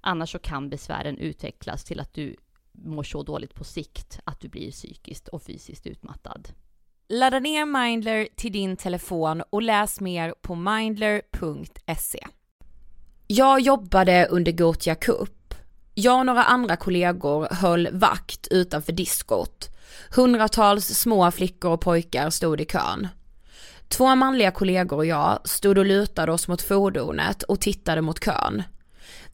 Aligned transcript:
Annars 0.00 0.32
så 0.32 0.38
kan 0.38 0.70
besvären 0.70 1.18
utvecklas 1.18 1.84
till 1.84 2.00
att 2.00 2.14
du 2.14 2.36
mår 2.72 3.02
så 3.02 3.22
dåligt 3.22 3.54
på 3.54 3.64
sikt 3.64 4.20
att 4.24 4.40
du 4.40 4.48
blir 4.48 4.70
psykiskt 4.70 5.28
och 5.28 5.42
fysiskt 5.42 5.86
utmattad. 5.86 6.48
Ladda 7.08 7.38
ner 7.38 7.64
Mindler 7.64 8.28
till 8.36 8.52
din 8.52 8.76
telefon 8.76 9.42
och 9.50 9.62
läs 9.62 10.00
mer 10.00 10.34
på 10.42 10.54
mindler.se. 10.54 12.26
Jag 13.26 13.60
jobbade 13.60 14.26
under 14.30 14.52
Gothia 14.52 14.94
Cup. 14.94 15.54
Jag 15.94 16.18
och 16.18 16.26
några 16.26 16.42
andra 16.42 16.76
kollegor 16.76 17.48
höll 17.50 17.88
vakt 17.92 18.48
utanför 18.50 18.92
diskot. 18.92 19.68
Hundratals 20.16 20.86
små 20.86 21.30
flickor 21.30 21.70
och 21.70 21.80
pojkar 21.80 22.30
stod 22.30 22.60
i 22.60 22.64
kön. 22.64 23.08
Två 23.88 24.14
manliga 24.14 24.50
kollegor 24.50 24.96
och 24.96 25.06
jag 25.06 25.48
stod 25.48 25.78
och 25.78 25.86
lutade 25.86 26.32
oss 26.32 26.48
mot 26.48 26.62
fordonet 26.62 27.42
och 27.42 27.60
tittade 27.60 28.00
mot 28.00 28.24
kön. 28.24 28.62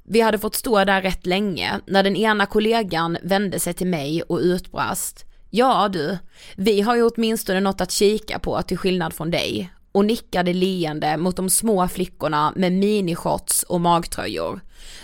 Vi 0.09 0.21
hade 0.21 0.39
fått 0.39 0.55
stå 0.55 0.85
där 0.85 1.03
rätt 1.03 1.27
länge 1.27 1.81
när 1.87 2.03
den 2.03 2.17
ena 2.17 2.47
kollegan 2.47 3.19
vände 3.23 3.61
sig 3.61 3.75
till 3.75 3.87
mig 3.87 4.23
och 4.23 4.39
utbrast. 4.39 5.25
Ja 5.51 5.89
du, 5.93 6.19
vi 6.57 6.81
har 6.81 6.97
ju 6.97 7.03
åtminstone 7.03 7.61
något 7.61 7.81
att 7.81 7.91
kika 7.91 8.39
på 8.39 8.63
till 8.63 8.79
skillnad 8.79 9.13
från 9.13 9.31
dig 9.31 9.73
och 9.93 10.05
nickade 10.05 10.53
leende 10.53 11.17
mot 11.17 11.37
de 11.37 11.51
små 11.51 11.89
flickorna 11.89 12.53
med 12.57 12.73
minishorts 12.73 13.63
och 13.63 13.81
magtröjor. 13.81 14.61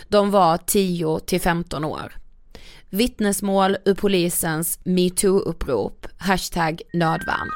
De 0.07 0.31
var 0.31 0.57
10 0.57 1.19
till 1.19 1.41
15 1.41 1.85
år. 1.85 2.17
Vittnesmål 2.89 3.77
ur 3.85 3.93
polisens 3.93 4.79
metoo-upprop, 4.83 6.07
hashtag 6.17 6.81
nödvärn. 6.93 7.49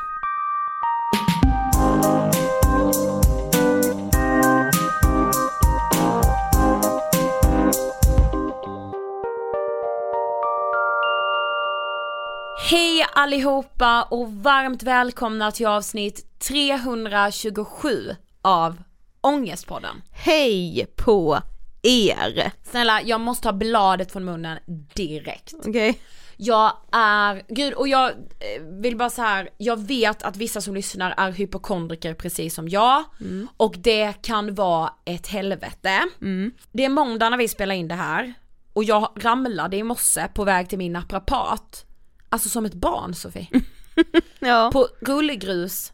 Hej 12.60 13.06
allihopa 13.14 14.04
och 14.04 14.34
varmt 14.34 14.84
välkomna 14.84 15.52
till 15.52 15.68
avsnitt 15.68 16.40
327 16.40 18.16
av 18.42 18.84
Ångestpodden. 19.22 20.02
Hej 20.12 20.88
på 20.96 21.40
er! 21.84 22.52
Snälla, 22.64 23.02
jag 23.02 23.22
måste 23.22 23.48
ha 23.48 23.54
bladet 23.54 24.12
från 24.12 24.26
munnen 24.26 24.58
direkt. 24.94 25.54
Okej. 25.54 25.70
Okay. 25.90 26.02
Jag 26.38 26.72
är, 26.92 27.44
gud 27.48 27.74
och 27.74 27.88
jag 27.88 28.10
eh, 28.10 28.64
vill 28.82 28.98
bara 28.98 29.10
så 29.10 29.22
här, 29.22 29.50
jag 29.58 29.88
vet 29.88 30.24
att 30.24 30.38
vissa 30.38 30.62
som 30.62 30.76
lyssnar 30.76 31.14
är 31.18 31.32
hypokondriker 31.32 32.14
precis 32.14 32.56
som 32.56 32.70
jag 32.70 33.04
mm. 33.22 33.48
och 33.58 33.76
det 33.78 34.14
kan 34.22 34.56
vara 34.56 34.94
ett 35.06 35.28
helvete. 35.28 36.00
Mm. 36.22 36.52
Det 36.72 36.86
är 36.86 36.90
måndag 36.90 37.30
när 37.30 37.38
vi 37.38 37.48
spelar 37.48 37.76
in 37.76 37.88
det 37.88 37.96
här 37.96 38.34
och 38.74 38.84
jag 38.84 39.12
ramlade 39.16 39.78
i 39.78 39.84
morse 39.84 40.28
på 40.28 40.44
väg 40.44 40.70
till 40.70 40.78
min 40.78 40.94
naprapat 40.94 41.84
Alltså 42.30 42.50
som 42.50 42.66
ett 42.66 42.74
barn 42.74 43.14
Sofie. 43.14 43.48
ja. 44.40 44.70
På 44.74 44.88
rullgrus. 45.02 45.92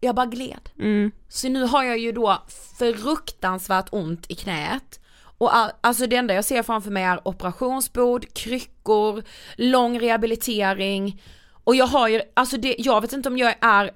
Jag 0.00 0.14
bara 0.14 0.26
gled. 0.26 0.68
Mm. 0.78 1.10
Så 1.28 1.48
nu 1.48 1.64
har 1.64 1.84
jag 1.84 1.98
ju 1.98 2.12
då 2.12 2.42
fruktansvärt 2.78 3.88
ont 3.92 4.26
i 4.28 4.34
knät. 4.34 5.00
Och 5.38 5.50
alltså 5.80 6.06
det 6.06 6.16
enda 6.16 6.34
jag 6.34 6.44
ser 6.44 6.62
framför 6.62 6.90
mig 6.90 7.04
är 7.04 7.28
operationsbord, 7.28 8.34
kryckor, 8.34 9.22
lång 9.56 10.00
rehabilitering. 10.00 11.22
Och 11.64 11.76
jag 11.76 11.86
har 11.86 12.08
ju, 12.08 12.22
alltså 12.34 12.56
det, 12.56 12.76
jag 12.78 13.00
vet 13.00 13.12
inte 13.12 13.28
om 13.28 13.38
jag 13.38 13.54
är, 13.60 13.90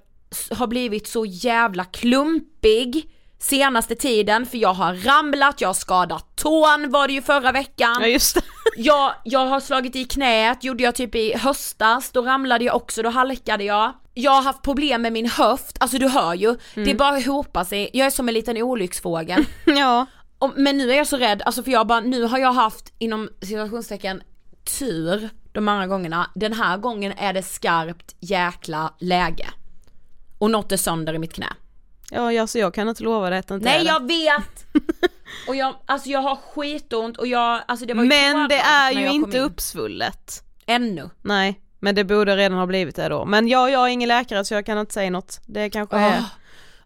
har 0.51 0.67
blivit 0.67 1.07
så 1.07 1.25
jävla 1.27 1.85
klumpig 1.85 3.11
senaste 3.41 3.95
tiden 3.95 4.47
för 4.47 4.59
jag 4.59 4.75
har 4.75 4.95
ramlat, 4.95 5.61
jag 5.61 5.69
har 5.69 5.75
skadat 5.75 6.37
tån 6.37 6.91
var 6.91 7.07
det 7.07 7.13
ju 7.13 7.23
förra 7.23 7.53
veckan. 7.53 7.97
Ja 8.01 8.07
just 8.07 8.35
det. 8.35 8.43
jag, 8.77 9.15
jag 9.25 9.47
har 9.47 9.61
slagit 9.61 9.97
i 9.97 10.05
knät, 10.05 10.65
gjorde 10.65 10.83
jag 10.83 10.95
typ 10.95 11.15
i 11.15 11.37
höstas, 11.37 12.11
då 12.13 12.23
ramlade 12.23 12.65
jag 12.65 12.77
också, 12.77 13.03
då 13.03 13.09
halkade 13.09 13.65
jag. 13.65 13.93
Jag 14.15 14.31
har 14.31 14.43
haft 14.43 14.63
problem 14.63 15.03
med 15.03 15.13
min 15.13 15.27
höft, 15.27 15.77
alltså 15.81 15.99
du 15.99 16.09
hör 16.09 16.35
ju, 16.35 16.49
mm. 16.49 16.89
det 16.89 16.95
bara 16.95 17.21
hopar 17.21 17.65
sig, 17.65 17.91
jag 17.93 18.07
är 18.07 18.11
som 18.11 18.29
en 18.29 18.35
liten 18.35 18.57
olycksfågel. 18.57 19.45
ja. 19.65 20.07
Och, 20.39 20.53
men 20.57 20.79
nu 20.79 20.91
är 20.91 20.97
jag 20.97 21.07
så 21.07 21.17
rädd, 21.17 21.43
alltså 21.43 21.63
för 21.63 21.71
jag 21.71 21.87
bara, 21.87 22.01
nu 22.01 22.23
har 22.23 22.39
jag 22.39 22.53
haft 22.53 22.93
inom 22.99 23.29
situationstecken 23.41 24.23
tur 24.79 25.29
de 25.53 25.69
andra 25.69 25.87
gångerna, 25.87 26.31
den 26.35 26.53
här 26.53 26.79
gången 26.79 27.13
är 27.13 27.33
det 27.33 27.43
skarpt 27.43 28.15
jäkla 28.21 28.95
läge. 28.99 29.47
Och 30.39 30.51
något 30.51 30.73
är 30.73 30.77
sönder 30.77 31.15
i 31.15 31.19
mitt 31.19 31.33
knä. 31.33 31.47
Ja, 32.11 32.41
alltså 32.41 32.59
jag 32.59 32.75
kan 32.75 32.89
inte 32.89 33.03
lova 33.03 33.31
det 33.31 33.39
inte 33.39 33.57
Nej 33.57 33.87
jag 33.87 34.07
vet! 34.07 34.67
och 35.49 35.57
jag, 35.57 35.75
alltså 35.87 36.09
jag 36.09 36.23
har 36.23 36.37
skitont 36.37 37.17
och 37.17 37.27
jag, 37.27 37.61
alltså 37.69 37.87
det 37.87 37.95
var 37.95 38.03
ju 38.03 38.09
Men 38.09 38.49
det 38.49 38.59
är 38.59 38.93
ju 38.93 39.09
inte 39.09 39.39
uppsvullet. 39.39 40.43
Ännu. 40.67 41.11
Nej, 41.23 41.61
men 41.79 41.95
det 41.95 42.05
borde 42.05 42.37
redan 42.37 42.59
ha 42.59 42.67
blivit 42.67 42.97
det 42.97 43.09
då. 43.09 43.25
Men 43.25 43.49
jag, 43.49 43.71
jag 43.71 43.89
är 43.89 43.93
ingen 43.93 44.09
läkare 44.09 44.45
så 44.45 44.55
jag 44.55 44.67
kan 44.67 44.79
inte 44.79 44.95
säga 44.95 45.11
något. 45.11 45.41
Det 45.47 45.71
kanske 45.71 45.97
oh. 45.97 46.03
är 46.03 46.25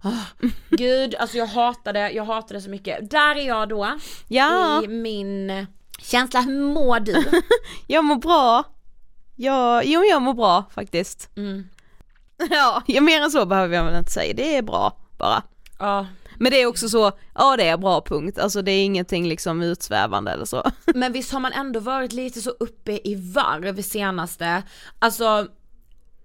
Oh, 0.05 0.51
gud, 0.71 1.15
alltså 1.15 1.37
jag 1.37 1.47
hatade, 1.47 2.11
jag 2.11 2.25
hatade 2.25 2.61
så 2.61 2.71
mycket. 2.71 3.11
Där 3.11 3.37
är 3.37 3.47
jag 3.47 3.69
då, 3.69 3.99
ja. 4.29 4.83
i 4.85 4.89
min 4.89 5.67
känsla, 5.99 6.41
hur 6.41 6.61
mår 6.61 7.01
du? 7.01 7.25
jag 7.87 8.05
mår 8.05 8.17
bra. 8.17 8.65
Jag, 9.37 9.85
jo 9.85 10.05
jag 10.05 10.23
mår 10.23 10.35
bra 10.35 10.65
faktiskt. 10.75 11.31
Mm. 11.37 11.69
Ja, 12.51 12.83
mer 13.01 13.23
än 13.23 13.31
så 13.31 13.47
behöver 13.47 13.77
jag 13.77 13.85
väl 13.85 13.99
inte 13.99 14.11
säga, 14.11 14.35
det 14.35 14.57
är 14.57 14.63
bra 14.63 15.04
bara. 15.19 15.43
Ja. 15.79 16.07
Men 16.39 16.53
det 16.53 16.63
är 16.63 16.67
också 16.67 16.89
så, 16.89 17.13
ja 17.35 17.57
det 17.57 17.69
är 17.69 17.77
bra 17.77 18.01
punkt, 18.01 18.39
alltså 18.39 18.63
det 18.63 18.71
är 18.71 18.85
ingenting 18.85 19.29
liksom 19.29 19.63
utsvävande 19.63 20.31
eller 20.31 20.45
så. 20.45 20.71
Men 20.95 21.13
visst 21.13 21.33
har 21.33 21.41
man 21.41 21.53
ändå 21.53 21.81
varit 21.81 22.13
lite 22.13 22.41
så 22.41 22.51
uppe 22.51 22.93
i 23.05 23.33
varv 23.35 23.83
senaste, 23.83 24.63
alltså 24.99 25.49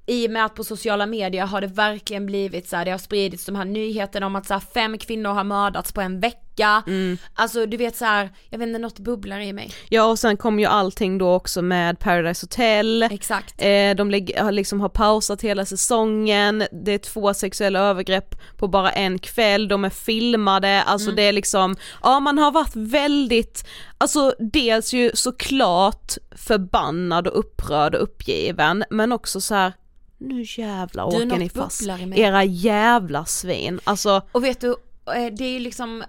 i 0.09 0.27
och 0.27 0.31
med 0.31 0.45
att 0.45 0.55
på 0.55 0.63
sociala 0.63 1.05
medier 1.05 1.45
har 1.45 1.61
det 1.61 1.67
verkligen 1.67 2.25
blivit 2.25 2.69
så 2.69 2.75
här, 2.75 2.85
det 2.85 2.91
har 2.91 2.97
spridits 2.97 3.45
de 3.45 3.55
här 3.55 3.65
nyheterna 3.65 4.25
om 4.25 4.35
att 4.35 4.45
så 4.45 4.53
här, 4.53 4.61
fem 4.73 4.97
kvinnor 4.97 5.29
har 5.29 5.43
mördats 5.43 5.91
på 5.91 6.01
en 6.01 6.19
vecka. 6.19 6.39
Mm. 6.87 7.17
Alltså 7.33 7.65
du 7.65 7.77
vet 7.77 7.95
så 7.95 8.05
här, 8.05 8.29
jag 8.49 8.59
vet 8.59 8.67
inte, 8.67 8.79
något 8.79 8.99
bubblar 8.99 9.39
i 9.39 9.53
mig. 9.53 9.71
Ja 9.89 10.03
och 10.03 10.19
sen 10.19 10.37
kom 10.37 10.59
ju 10.59 10.65
allting 10.65 11.17
då 11.17 11.33
också 11.33 11.61
med 11.61 11.99
Paradise 11.99 12.43
Hotel. 12.43 13.03
Exakt. 13.03 13.55
Eh, 13.57 13.95
de 13.95 14.09
liksom 14.51 14.81
har 14.81 14.89
pausat 14.89 15.41
hela 15.41 15.65
säsongen, 15.65 16.63
det 16.71 16.91
är 16.91 16.97
två 16.97 17.33
sexuella 17.33 17.79
övergrepp 17.79 18.35
på 18.57 18.67
bara 18.67 18.91
en 18.91 19.19
kväll, 19.19 19.67
de 19.67 19.85
är 19.85 19.89
filmade, 19.89 20.83
alltså 20.83 21.07
mm. 21.07 21.15
det 21.15 21.21
är 21.21 21.33
liksom, 21.33 21.75
ja 22.03 22.19
man 22.19 22.37
har 22.37 22.51
varit 22.51 22.75
väldigt, 22.75 23.67
alltså 23.97 24.33
dels 24.39 24.93
ju 24.93 25.11
såklart 25.13 26.13
förbannad 26.35 27.27
och 27.27 27.39
upprörd 27.39 27.95
och 27.95 28.03
uppgiven 28.03 28.83
men 28.89 29.11
också 29.11 29.41
så 29.41 29.55
här 29.55 29.73
nu 30.19 30.45
jävlar 30.47 31.05
åker 31.05 31.37
ni 31.37 31.49
fast, 31.49 31.81
era 32.15 32.43
jävla 32.43 33.25
svin, 33.25 33.79
alltså. 33.83 34.21
Och 34.31 34.43
vet 34.43 34.61
du, 34.61 34.69
eh, 35.05 35.33
det 35.37 35.43
är 35.43 35.51
ju 35.51 35.59
liksom 35.59 36.03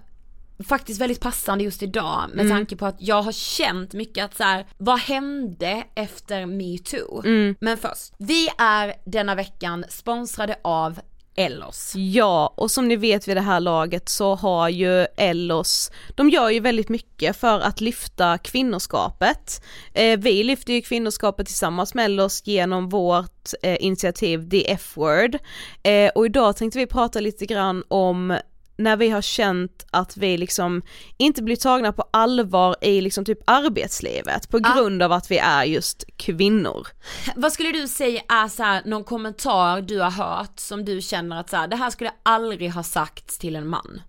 faktiskt 0.63 1.01
väldigt 1.01 1.19
passande 1.19 1.63
just 1.63 1.83
idag 1.83 2.29
med 2.33 2.45
mm. 2.45 2.57
tanke 2.57 2.75
på 2.75 2.85
att 2.85 2.95
jag 2.99 3.21
har 3.21 3.31
känt 3.31 3.93
mycket 3.93 4.25
att 4.25 4.37
så 4.37 4.43
här, 4.43 4.65
vad 4.77 4.99
hände 4.99 5.83
efter 5.95 6.45
metoo? 6.45 7.21
Mm. 7.25 7.55
Men 7.61 7.77
först, 7.77 8.13
vi 8.17 8.49
är 8.57 8.93
denna 9.05 9.35
veckan 9.35 9.85
sponsrade 9.89 10.55
av 10.61 10.99
Ellos. 11.35 11.93
Ja, 11.95 12.53
och 12.57 12.71
som 12.71 12.87
ni 12.87 12.95
vet 12.95 13.27
vid 13.27 13.37
det 13.37 13.41
här 13.41 13.59
laget 13.59 14.09
så 14.09 14.35
har 14.35 14.69
ju 14.69 15.05
Ellos, 15.17 15.91
de 16.15 16.29
gör 16.29 16.49
ju 16.49 16.59
väldigt 16.59 16.89
mycket 16.89 17.37
för 17.37 17.59
att 17.59 17.81
lyfta 17.81 18.37
kvinnoskapet. 18.37 19.63
Eh, 19.93 20.19
vi 20.19 20.43
lyfter 20.43 20.73
ju 20.73 20.81
kvinnoskapet 20.81 21.47
tillsammans 21.47 21.93
med 21.93 22.05
Ellos 22.05 22.41
genom 22.45 22.89
vårt 22.89 23.53
eh, 23.63 23.77
initiativ 23.79 24.49
The 24.49 24.71
F-word. 24.71 25.37
Eh, 25.83 26.11
och 26.15 26.25
idag 26.25 26.57
tänkte 26.57 26.79
vi 26.79 26.87
prata 26.87 27.19
lite 27.19 27.45
grann 27.45 27.83
om 27.87 28.37
när 28.81 28.97
vi 28.97 29.09
har 29.09 29.21
känt 29.21 29.85
att 29.91 30.17
vi 30.17 30.37
liksom 30.37 30.81
inte 31.17 31.43
blir 31.43 31.55
tagna 31.55 31.91
på 31.91 32.03
allvar 32.11 32.75
i 32.81 33.01
liksom 33.01 33.25
typ 33.25 33.39
arbetslivet 33.45 34.49
på 34.49 34.57
ah. 34.63 34.73
grund 34.75 35.01
ah. 35.01 35.05
av 35.05 35.11
att 35.11 35.31
vi 35.31 35.37
är 35.37 35.63
just 35.63 36.17
kvinnor. 36.17 36.87
Vad 37.35 37.53
skulle 37.53 37.71
du 37.71 37.87
säga 37.87 38.21
är 38.29 38.47
så 38.47 38.63
här, 38.63 38.81
någon 38.85 39.03
kommentar 39.03 39.81
du 39.81 39.99
har 39.99 40.11
hört 40.11 40.59
som 40.59 40.85
du 40.85 41.01
känner 41.01 41.39
att 41.39 41.49
så 41.49 41.57
här, 41.57 41.67
det 41.67 41.75
här 41.75 41.89
skulle 41.89 42.11
aldrig 42.23 42.71
ha 42.71 42.83
sagts 42.83 43.37
till 43.37 43.55
en 43.55 43.67
man? 43.67 44.01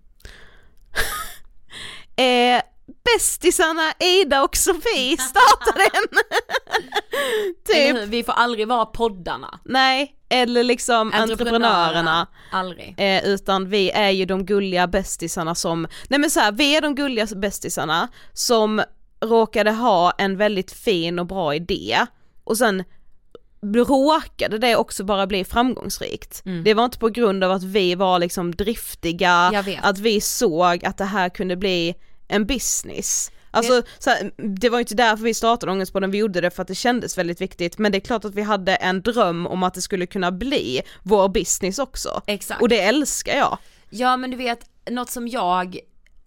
eh, 2.15 2.61
bästisarna 3.15 3.93
Ida 3.99 4.43
och 4.43 4.55
Sofie 4.57 5.17
startade 5.17 5.83
en. 5.93 6.07
Typ? 7.65 8.07
Vi 8.07 8.23
får 8.23 8.33
aldrig 8.33 8.67
vara 8.67 8.85
poddarna. 8.85 9.59
nej, 9.65 10.15
eller 10.29 10.63
liksom 10.63 11.11
entreprenörerna. 11.13 12.27
Aldrig. 12.51 12.95
Eh, 12.97 13.25
utan 13.25 13.69
vi 13.69 13.91
är 13.91 14.09
ju 14.09 14.25
de 14.25 14.45
gulliga 14.45 14.87
bästisarna 14.87 15.55
som, 15.55 15.87
nej 16.07 16.19
men 16.19 16.29
så 16.29 16.39
här, 16.39 16.51
vi 16.51 16.75
är 16.75 16.81
de 16.81 16.95
gulliga 16.95 17.27
bästisarna 17.35 18.07
som 18.33 18.81
råkade 19.21 19.71
ha 19.71 20.11
en 20.11 20.37
väldigt 20.37 20.71
fin 20.71 21.19
och 21.19 21.25
bra 21.25 21.55
idé 21.55 22.05
och 22.43 22.57
sen 22.57 22.83
råkade 23.75 24.57
det 24.57 24.75
också 24.75 25.03
bara 25.03 25.27
bli 25.27 25.45
framgångsrikt. 25.45 26.41
Mm. 26.45 26.63
Det 26.63 26.73
var 26.73 26.85
inte 26.85 26.99
på 26.99 27.09
grund 27.09 27.43
av 27.43 27.51
att 27.51 27.63
vi 27.63 27.95
var 27.95 28.19
liksom 28.19 28.55
driftiga, 28.55 29.63
att 29.81 29.99
vi 29.99 30.21
såg 30.21 30.85
att 30.85 30.97
det 30.97 31.05
här 31.05 31.29
kunde 31.29 31.55
bli 31.55 31.95
en 32.33 32.45
business. 32.45 33.31
Alltså 33.51 33.83
så 33.99 34.09
här, 34.09 34.31
det 34.37 34.69
var 34.69 34.77
ju 34.77 34.81
inte 34.81 34.95
därför 34.95 35.23
vi 35.23 35.33
startade 35.33 35.71
Ångestpodden, 35.71 36.11
vi 36.11 36.17
gjorde 36.17 36.41
det 36.41 36.51
för 36.51 36.61
att 36.61 36.67
det 36.67 36.75
kändes 36.75 37.17
väldigt 37.17 37.41
viktigt 37.41 37.77
men 37.77 37.91
det 37.91 37.97
är 37.97 37.99
klart 37.99 38.25
att 38.25 38.35
vi 38.35 38.41
hade 38.41 38.75
en 38.75 39.01
dröm 39.01 39.47
om 39.47 39.63
att 39.63 39.73
det 39.73 39.81
skulle 39.81 40.05
kunna 40.05 40.31
bli 40.31 40.81
vår 41.03 41.29
business 41.29 41.79
också. 41.79 42.21
Exakt. 42.27 42.61
Och 42.61 42.69
det 42.69 42.81
älskar 42.81 43.37
jag. 43.37 43.57
Ja 43.89 44.17
men 44.17 44.31
du 44.31 44.37
vet, 44.37 44.59
något 44.89 45.09
som 45.09 45.27
jag 45.27 45.77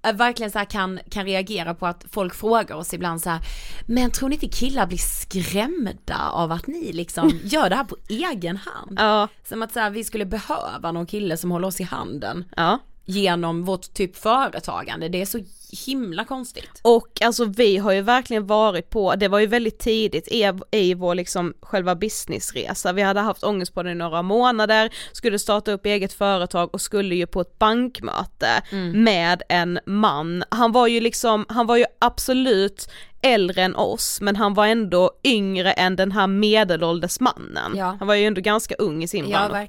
eh, 0.03 0.13
verkligen 0.13 0.51
så 0.51 0.59
kan, 0.59 1.01
kan 1.11 1.25
reagera 1.25 1.75
på 1.75 1.87
att 1.87 2.05
folk 2.11 2.35
frågar 2.35 2.77
oss 2.77 2.95
ibland 2.95 3.21
så 3.21 3.31
här, 3.31 3.41
men 3.87 4.11
tror 4.11 4.29
ni 4.29 4.35
inte 4.35 4.49
killar 4.49 4.87
blir 4.87 4.99
skrämda 4.99 6.31
av 6.31 6.53
att 6.53 6.67
ni 6.67 6.93
liksom 6.93 7.41
gör 7.45 7.71
det 7.71 7.77
här 7.77 7.85
på 7.85 7.97
egen 8.09 8.57
hand? 8.57 8.97
Ja, 9.01 9.29
Som 9.49 9.63
att 9.63 9.73
så 9.73 9.81
här, 9.81 9.91
vi 9.91 10.05
skulle 10.05 10.25
behöva 10.25 10.93
någon 10.93 11.07
kille 11.07 11.37
som 11.37 11.51
håller 11.51 11.69
oss 11.69 11.81
i 11.81 11.85
handen 11.85 12.45
ja. 12.57 12.79
genom 13.05 13.65
vårt 13.65 13.95
typ 13.95 14.17
företagande, 14.17 15.09
det 15.09 15.21
är 15.21 15.27
så 15.27 15.39
himla 15.87 16.25
konstigt. 16.25 16.81
Och 16.83 17.23
alltså 17.23 17.45
vi 17.45 17.77
har 17.77 17.93
ju 17.93 18.01
verkligen 18.01 18.47
varit 18.47 18.91
på, 18.91 19.15
det 19.15 19.29
var 19.29 19.39
ju 19.39 19.47
väldigt 19.47 19.79
tidigt 19.79 20.29
i, 20.29 20.53
i 20.71 20.95
vår 20.95 21.15
liksom 21.15 21.55
själva 21.61 21.95
businessresa, 21.95 22.93
vi 22.93 23.03
hade 23.03 23.21
haft 23.21 23.45
ångest 23.45 23.75
på 23.75 23.83
det 23.83 23.91
i 23.91 23.95
några 23.95 24.23
månader, 24.23 24.91
skulle 25.13 25.39
starta 25.39 25.73
upp 25.73 25.87
eget 25.87 26.13
företag 26.13 26.75
och 26.75 26.81
skulle 26.81 27.15
ju 27.15 27.27
på 27.27 27.41
ett 27.41 27.59
bankmöte 27.59 28.63
med 28.95 29.43
en 29.49 29.79
man, 29.87 30.45
han 30.49 30.73
var 30.73 30.87
ju 30.87 31.01
liksom, 31.01 31.47
han 31.49 31.67
var 31.67 31.77
ju 31.77 31.85
absolut 31.99 32.89
äldre 33.27 33.63
än 33.63 33.77
oss 33.77 34.21
men 34.21 34.37
han 34.37 34.55
var 34.55 34.67
ändå 34.67 35.11
yngre 35.25 35.73
än 35.73 35.97
den 35.97 36.13
här 36.13 36.27
medelålders 36.27 37.21
mannen. 37.21 37.77
Ja. 37.77 37.97
Han 37.99 38.09
var 38.09 38.15
ju 38.15 38.25
ändå 38.25 38.41
ganska 38.41 38.75
ung 38.75 39.03
i 39.03 39.09
sin 39.09 39.29
Ja. 39.29 39.67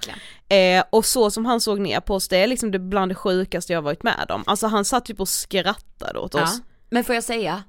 Eh, 0.50 0.84
och 0.89 1.06
så 1.06 1.32
som 1.32 1.46
han 1.46 1.62
såg 1.62 1.80
ner 1.80 2.00
på 2.00 2.16
oss, 2.16 2.27
det 2.27 2.38
är 2.38 2.48
liksom 2.48 2.72
det 2.72 2.80
bland 2.80 3.12
det 3.12 3.16
sjukaste 3.16 3.74
jag 3.74 3.82
varit 3.82 4.04
med 4.04 4.25
om. 4.30 4.44
Alltså 4.46 4.68
han 4.68 4.86
satt 4.86 5.06
typ 5.06 5.20
och 5.20 5.30
skrattade 5.98 6.20
åt 6.20 6.34
Ja. 6.34 6.44
oss. 6.44 6.62
Men 6.89 7.04
får 7.04 7.16
jag 7.16 7.24
säga, 7.24 7.63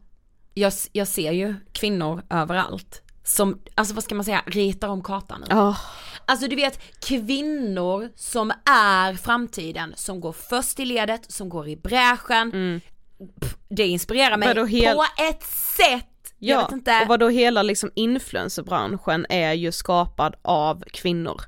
jag, 0.55 0.73
jag 0.93 1.09
ser 1.09 1.33
ju 1.33 1.55
kvinnor 1.73 2.23
överallt 2.31 3.03
som, 3.25 3.59
alltså 3.75 3.95
vad 3.95 4.05
ska 4.05 4.15
man 4.15 4.25
säga, 4.25 4.43
ritar 4.47 4.89
om 4.89 5.03
kartan. 5.03 5.45
Ja. 5.49 5.77
Alltså 6.25 6.49
du 6.49 6.57
vet 6.57 6.81
kvinnor 7.01 8.09
som 8.17 8.51
är 8.71 9.15
framtiden, 9.15 9.93
som 9.97 10.21
går 10.21 10.33
först 10.33 10.81
i 10.81 10.85
ledet, 10.85 11.33
som 11.33 11.49
går 11.49 11.69
i 11.69 11.77
bräschen. 11.77 12.81
Pff, 13.41 13.57
det 13.69 13.87
inspirerar 13.87 14.37
mig 14.37 14.55
på 14.95 15.05
ett 15.23 15.43
sätt. 15.77 16.05
Jag 16.39 16.59
Ja, 16.61 16.63
vet 16.65 16.73
inte. 16.73 17.01
och 17.03 17.09
vadå 17.09 17.29
hela 17.29 17.63
liksom 17.63 17.91
influencerbranschen 17.95 19.27
är 19.29 19.53
ju 19.53 19.73
skapad 19.73 20.35
av 20.43 20.85
kvinnor. 20.93 21.41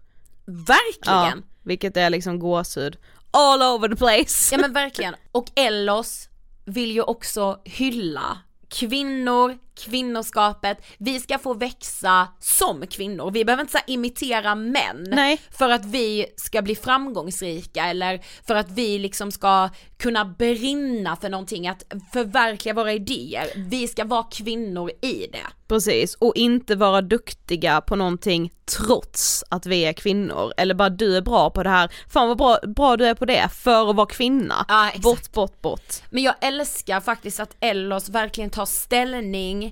Ja, 0.47 0.53
Verkligen. 0.53 1.43
vilket 1.63 1.97
är 1.97 2.11
liksom 2.11 2.39
gåshud 2.39 2.97
all 3.31 3.63
over 3.63 3.89
the 3.89 3.97
place. 3.97 4.55
Ja 4.55 4.59
men 4.61 4.73
verkligen. 4.73 5.15
Och 5.33 5.47
Ellos 5.57 6.29
vill 6.73 6.91
ju 6.91 7.03
också 7.03 7.61
hylla 7.65 8.39
kvinnor, 8.69 9.59
kvinnoskapet, 9.85 10.79
vi 10.99 11.21
ska 11.21 11.39
få 11.39 11.55
växa 11.55 12.29
som 12.39 12.87
kvinnor, 12.87 13.31
vi 13.31 13.45
behöver 13.45 13.61
inte 13.63 13.79
så 13.79 13.93
imitera 13.93 14.55
män 14.55 15.07
Nej. 15.07 15.41
för 15.59 15.71
att 15.71 15.85
vi 15.85 16.27
ska 16.37 16.63
bli 16.63 16.77
framgångsrika 16.77 17.87
eller 17.87 18.21
för 18.47 18.55
att 18.55 18.71
vi 18.71 18.99
liksom 18.99 19.33
ska 19.33 19.69
kunna 19.99 20.25
brinna 20.25 21.17
för 21.17 21.29
någonting, 21.29 21.69
att 21.69 21.85
förverkliga 22.13 22.75
våra 22.75 22.93
idéer, 22.93 23.47
vi 23.57 23.89
ska 23.89 24.05
vara 24.05 24.23
kvinnor 24.23 24.91
i 25.03 25.27
det. 25.33 25.47
Precis, 25.69 26.15
och 26.15 26.37
inte 26.37 26.77
vara 26.77 27.03
duktiga 27.03 27.81
på 27.81 27.97
någonting 27.97 28.53
trots 28.65 29.45
att 29.49 29.67
vi 29.67 29.85
är 29.85 29.93
kvinnor, 29.93 30.53
eller 30.57 30.75
bara 30.75 30.91
du 30.91 31.17
är 31.17 31.21
bra 31.21 31.51
på 31.51 31.63
det 31.63 31.69
här, 31.69 31.91
fan 32.09 32.29
vad 32.29 32.39
bra, 32.39 32.59
bra 32.67 32.97
du 32.97 33.07
är 33.07 33.15
på 33.15 33.25
det 33.25 33.49
för 33.53 33.91
att 33.91 33.97
vara 33.97 34.07
kvinna. 34.07 34.65
Ja, 34.69 34.91
bort, 35.03 35.33
bort, 35.33 35.63
bort. 35.63 35.95
Men 36.11 36.23
jag 36.23 36.35
älskar 36.41 37.01
faktiskt 37.01 37.41
att 37.41 37.57
Ellos 37.61 38.09
verkligen 38.09 38.51
tar 38.51 38.67
ställning 38.67 39.70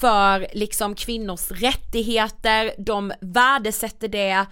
för 0.00 0.46
liksom 0.52 0.94
kvinnors 0.94 1.50
rättigheter, 1.50 2.74
de 2.78 3.12
värdesätter 3.20 4.08
det 4.08 4.46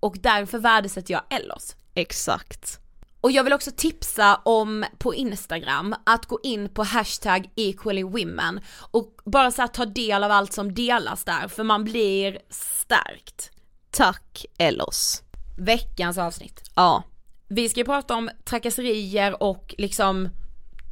och 0.00 0.16
därför 0.20 0.58
värdesätter 0.58 1.12
jag 1.12 1.22
Ellos. 1.30 1.76
Exakt. 1.94 2.80
Och 3.20 3.30
jag 3.30 3.44
vill 3.44 3.52
också 3.52 3.70
tipsa 3.76 4.40
om 4.44 4.84
på 4.98 5.14
Instagram 5.14 5.94
att 6.06 6.26
gå 6.26 6.38
in 6.42 6.68
på 6.68 6.82
hashtag 6.82 7.50
equallywomen 7.56 8.60
och 8.90 9.16
bara 9.24 9.50
så 9.50 9.68
ta 9.68 9.86
del 9.86 10.24
av 10.24 10.30
allt 10.30 10.52
som 10.52 10.74
delas 10.74 11.24
där 11.24 11.48
för 11.48 11.64
man 11.64 11.84
blir 11.84 12.38
stärkt. 12.50 13.50
Tack 13.90 14.46
Ellos. 14.58 15.22
Veckans 15.58 16.18
avsnitt. 16.18 16.70
Ja, 16.74 17.02
Vi 17.48 17.68
ska 17.68 17.80
ju 17.80 17.84
prata 17.84 18.14
om 18.14 18.30
trakasserier 18.44 19.42
och 19.42 19.74
liksom 19.78 20.28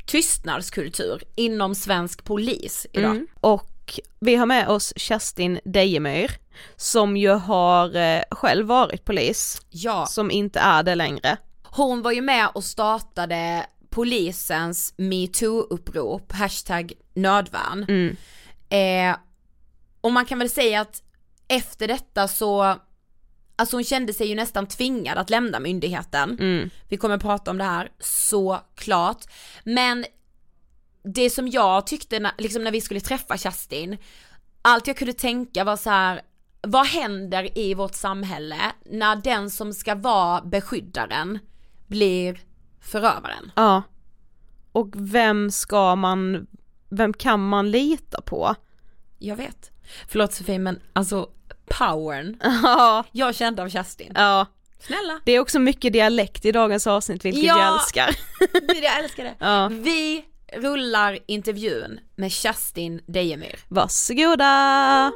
tystnadskultur 0.09 1.23
inom 1.37 1.75
svensk 1.75 2.25
polis 2.25 2.87
idag. 2.93 3.11
Mm. 3.11 3.27
Och 3.41 4.01
vi 4.21 4.37
har 4.37 4.47
med 4.47 4.69
oss 4.69 4.93
Kerstin 4.97 5.61
Dejemyr 5.65 6.31
som 6.77 7.17
ju 7.17 7.31
har 7.31 7.97
eh, 7.97 8.23
själv 8.31 8.67
varit 8.67 9.05
polis, 9.05 9.63
Ja. 9.71 10.07
som 10.07 10.31
inte 10.31 10.61
är 10.61 10.83
det 10.83 10.95
längre. 10.95 11.37
Hon 11.63 12.03
var 12.03 12.13
ju 12.13 12.21
med 12.23 12.49
och 12.55 12.65
startade 12.65 13.67
polisens 13.91 14.95
metoo-upprop, 14.97 16.33
hashtag 16.33 16.93
nödvärn. 17.15 17.87
Mm. 17.89 18.17
Eh, 18.71 19.17
och 20.01 20.13
man 20.13 20.25
kan 20.25 20.39
väl 20.39 20.51
säga 20.51 20.81
att 20.81 21.03
efter 21.49 21.89
detta 21.89 22.29
så, 22.29 22.77
alltså 23.59 23.77
hon 23.77 23.85
kände 23.85 24.13
sig 24.13 24.27
ju 24.27 24.35
nästan 24.35 24.67
tvingad 24.67 25.19
att 25.19 25.31
lämna 25.31 25.61
myndigheten. 25.61 26.39
Mm. 26.41 26.71
Vi 26.89 26.97
kommer 26.97 27.19
prata 27.19 27.51
om 27.51 27.59
det 27.59 27.65
här 27.65 27.91
såklart. 27.99 29.25
Men 29.65 30.05
det 31.03 31.31
som 31.31 31.49
jag 31.49 31.87
tyckte 31.87 32.19
när, 32.19 32.33
liksom 32.39 32.65
när 32.65 32.71
vi 32.71 32.81
skulle 32.81 33.01
träffa 33.01 33.37
Kerstin, 33.37 33.97
allt 34.63 34.87
jag 34.87 34.97
kunde 34.97 35.13
tänka 35.13 35.65
var 35.65 35.77
så 35.77 35.91
här. 35.91 36.21
vad 36.61 36.87
händer 36.87 37.59
i 37.59 37.75
vårt 37.75 37.95
samhälle 37.95 38.73
när 38.85 39.17
den 39.17 39.51
som 39.51 39.73
ska 39.73 39.95
vara 39.95 40.43
beskyddaren 40.43 41.39
blir 41.87 42.41
förövaren? 42.81 43.51
Ja. 43.57 43.83
Och 44.73 44.89
vem 44.95 45.51
ska 45.51 45.97
man, 45.97 46.47
vem 46.89 47.13
kan 47.13 47.49
man 47.49 47.71
lita 47.71 48.21
på? 48.21 48.55
Jag 49.19 49.37
vet. 49.37 49.71
Förlåt 50.09 50.33
Sofie 50.33 50.59
men 50.59 50.81
alltså 50.93 51.29
powern 51.71 52.37
Ja, 52.63 53.05
jag 53.13 53.35
kände 53.35 53.63
av 53.63 53.69
Kerstin. 53.69 54.13
ja. 54.15 54.47
Snälla. 54.81 55.21
Det 55.25 55.33
är 55.33 55.41
också 55.41 55.59
mycket 55.59 55.93
dialekt 55.93 56.45
i 56.45 56.53
dagens 56.53 56.87
avsnitt 56.87 57.25
vilket 57.25 57.45
Ja. 57.45 57.59
jag 57.59 57.75
älskar. 57.75 58.17
Jag 58.83 58.99
älskar 59.05 59.25
det. 59.25 59.35
Ja. 59.47 59.69
Vi 59.69 60.25
rullar 60.53 61.19
intervjun 61.27 62.01
med 62.17 62.33
Kerstin 62.33 63.01
Dejemyr. 63.07 63.59
Varsågoda! 63.69 65.13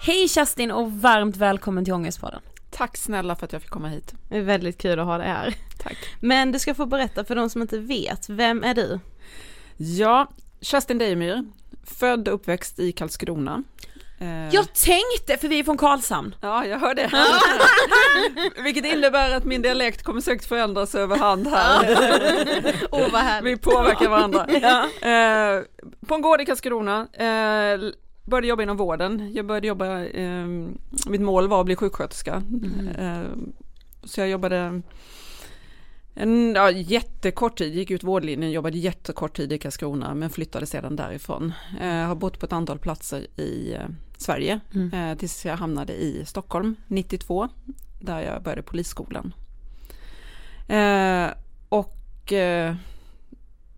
Hej 0.00 0.28
Kerstin 0.28 0.70
och 0.70 0.92
varmt 0.92 1.36
välkommen 1.36 1.84
till 1.84 1.94
Ångestpodden. 1.94 2.40
Tack 2.70 2.96
snälla 2.96 3.36
för 3.36 3.46
att 3.46 3.52
jag 3.52 3.62
fick 3.62 3.70
komma 3.70 3.88
hit. 3.88 4.14
Det 4.28 4.36
är 4.36 4.42
väldigt 4.42 4.78
kul 4.78 4.98
att 5.00 5.06
ha 5.06 5.18
det 5.18 5.24
här. 5.24 5.54
Tack. 5.78 5.96
Men 6.20 6.52
du 6.52 6.58
ska 6.58 6.74
få 6.74 6.86
berätta 6.86 7.24
för 7.24 7.34
de 7.34 7.50
som 7.50 7.62
inte 7.62 7.78
vet, 7.78 8.28
vem 8.28 8.64
är 8.64 8.74
du? 8.74 9.00
Ja, 9.76 10.28
Kerstin 10.60 10.98
Dejemyr, 10.98 11.44
född 11.86 12.28
och 12.28 12.34
uppväxt 12.34 12.78
i 12.78 12.92
Karlskrona. 12.92 13.62
Eh, 14.20 14.48
Jag 14.54 14.72
tänkte, 14.74 15.36
för 15.40 15.48
vi 15.48 15.58
är 15.58 15.64
från 15.64 15.76
Karlshamn. 15.76 16.34
Ja, 16.40 16.66
jag 16.66 16.78
hör 16.78 16.94
det. 16.94 17.10
Vilket 18.62 18.84
innebär 18.84 19.34
att 19.36 19.44
min 19.44 19.62
dialekt 19.62 20.02
kommer 20.02 20.20
säkert 20.20 20.48
förändras 20.48 20.94
över 20.94 21.16
hand 21.16 21.46
här. 21.46 21.96
Åh 22.90 23.06
vad 23.12 23.20
härligt. 23.22 23.52
Vi 23.52 23.56
påverkar 23.56 24.08
varandra. 24.08 24.46
Eh, 25.04 25.62
på 26.06 26.14
en 26.14 26.20
gård 26.22 26.40
i 26.40 26.44
Karlskrona, 26.46 27.00
eh, 27.12 27.90
började 28.24 28.46
jobba 28.48 28.62
inom 28.62 28.76
vården. 28.76 29.32
Jag 29.34 29.46
började 29.46 29.66
jobba, 29.66 30.04
eh, 30.04 30.44
mitt 31.06 31.20
mål 31.20 31.48
var 31.48 31.60
att 31.60 31.66
bli 31.66 31.76
sjuksköterska. 31.76 32.42
Eh, 32.98 33.22
så 34.04 34.20
jag 34.20 34.28
jobbade 34.28 34.82
en 36.14 36.54
ja, 36.54 36.70
jättekort 36.70 37.58
tid, 37.58 37.74
gick 37.74 37.90
ut 37.90 38.02
vårdlinjen, 38.02 38.50
jobbade 38.50 38.78
jättekort 38.78 39.36
tid 39.36 39.52
i 39.52 39.58
Karlskrona 39.58 40.14
men 40.14 40.30
flyttade 40.30 40.66
sedan 40.66 40.96
därifrån. 40.96 41.52
Eh, 41.80 41.88
har 41.88 42.14
bott 42.14 42.38
på 42.38 42.46
ett 42.46 42.52
antal 42.52 42.78
platser 42.78 43.26
i 43.40 43.74
eh, 43.74 43.86
Sverige 44.18 44.60
eh, 44.92 45.18
tills 45.18 45.44
jag 45.44 45.56
hamnade 45.56 45.92
i 45.92 46.24
Stockholm 46.26 46.76
92 46.86 47.48
där 48.00 48.20
jag 48.20 48.42
började 48.42 48.62
polisskolan. 48.62 49.34
Eh, 50.68 51.28
och 51.68 51.94
och 52.24 52.32
eh, 52.32 52.74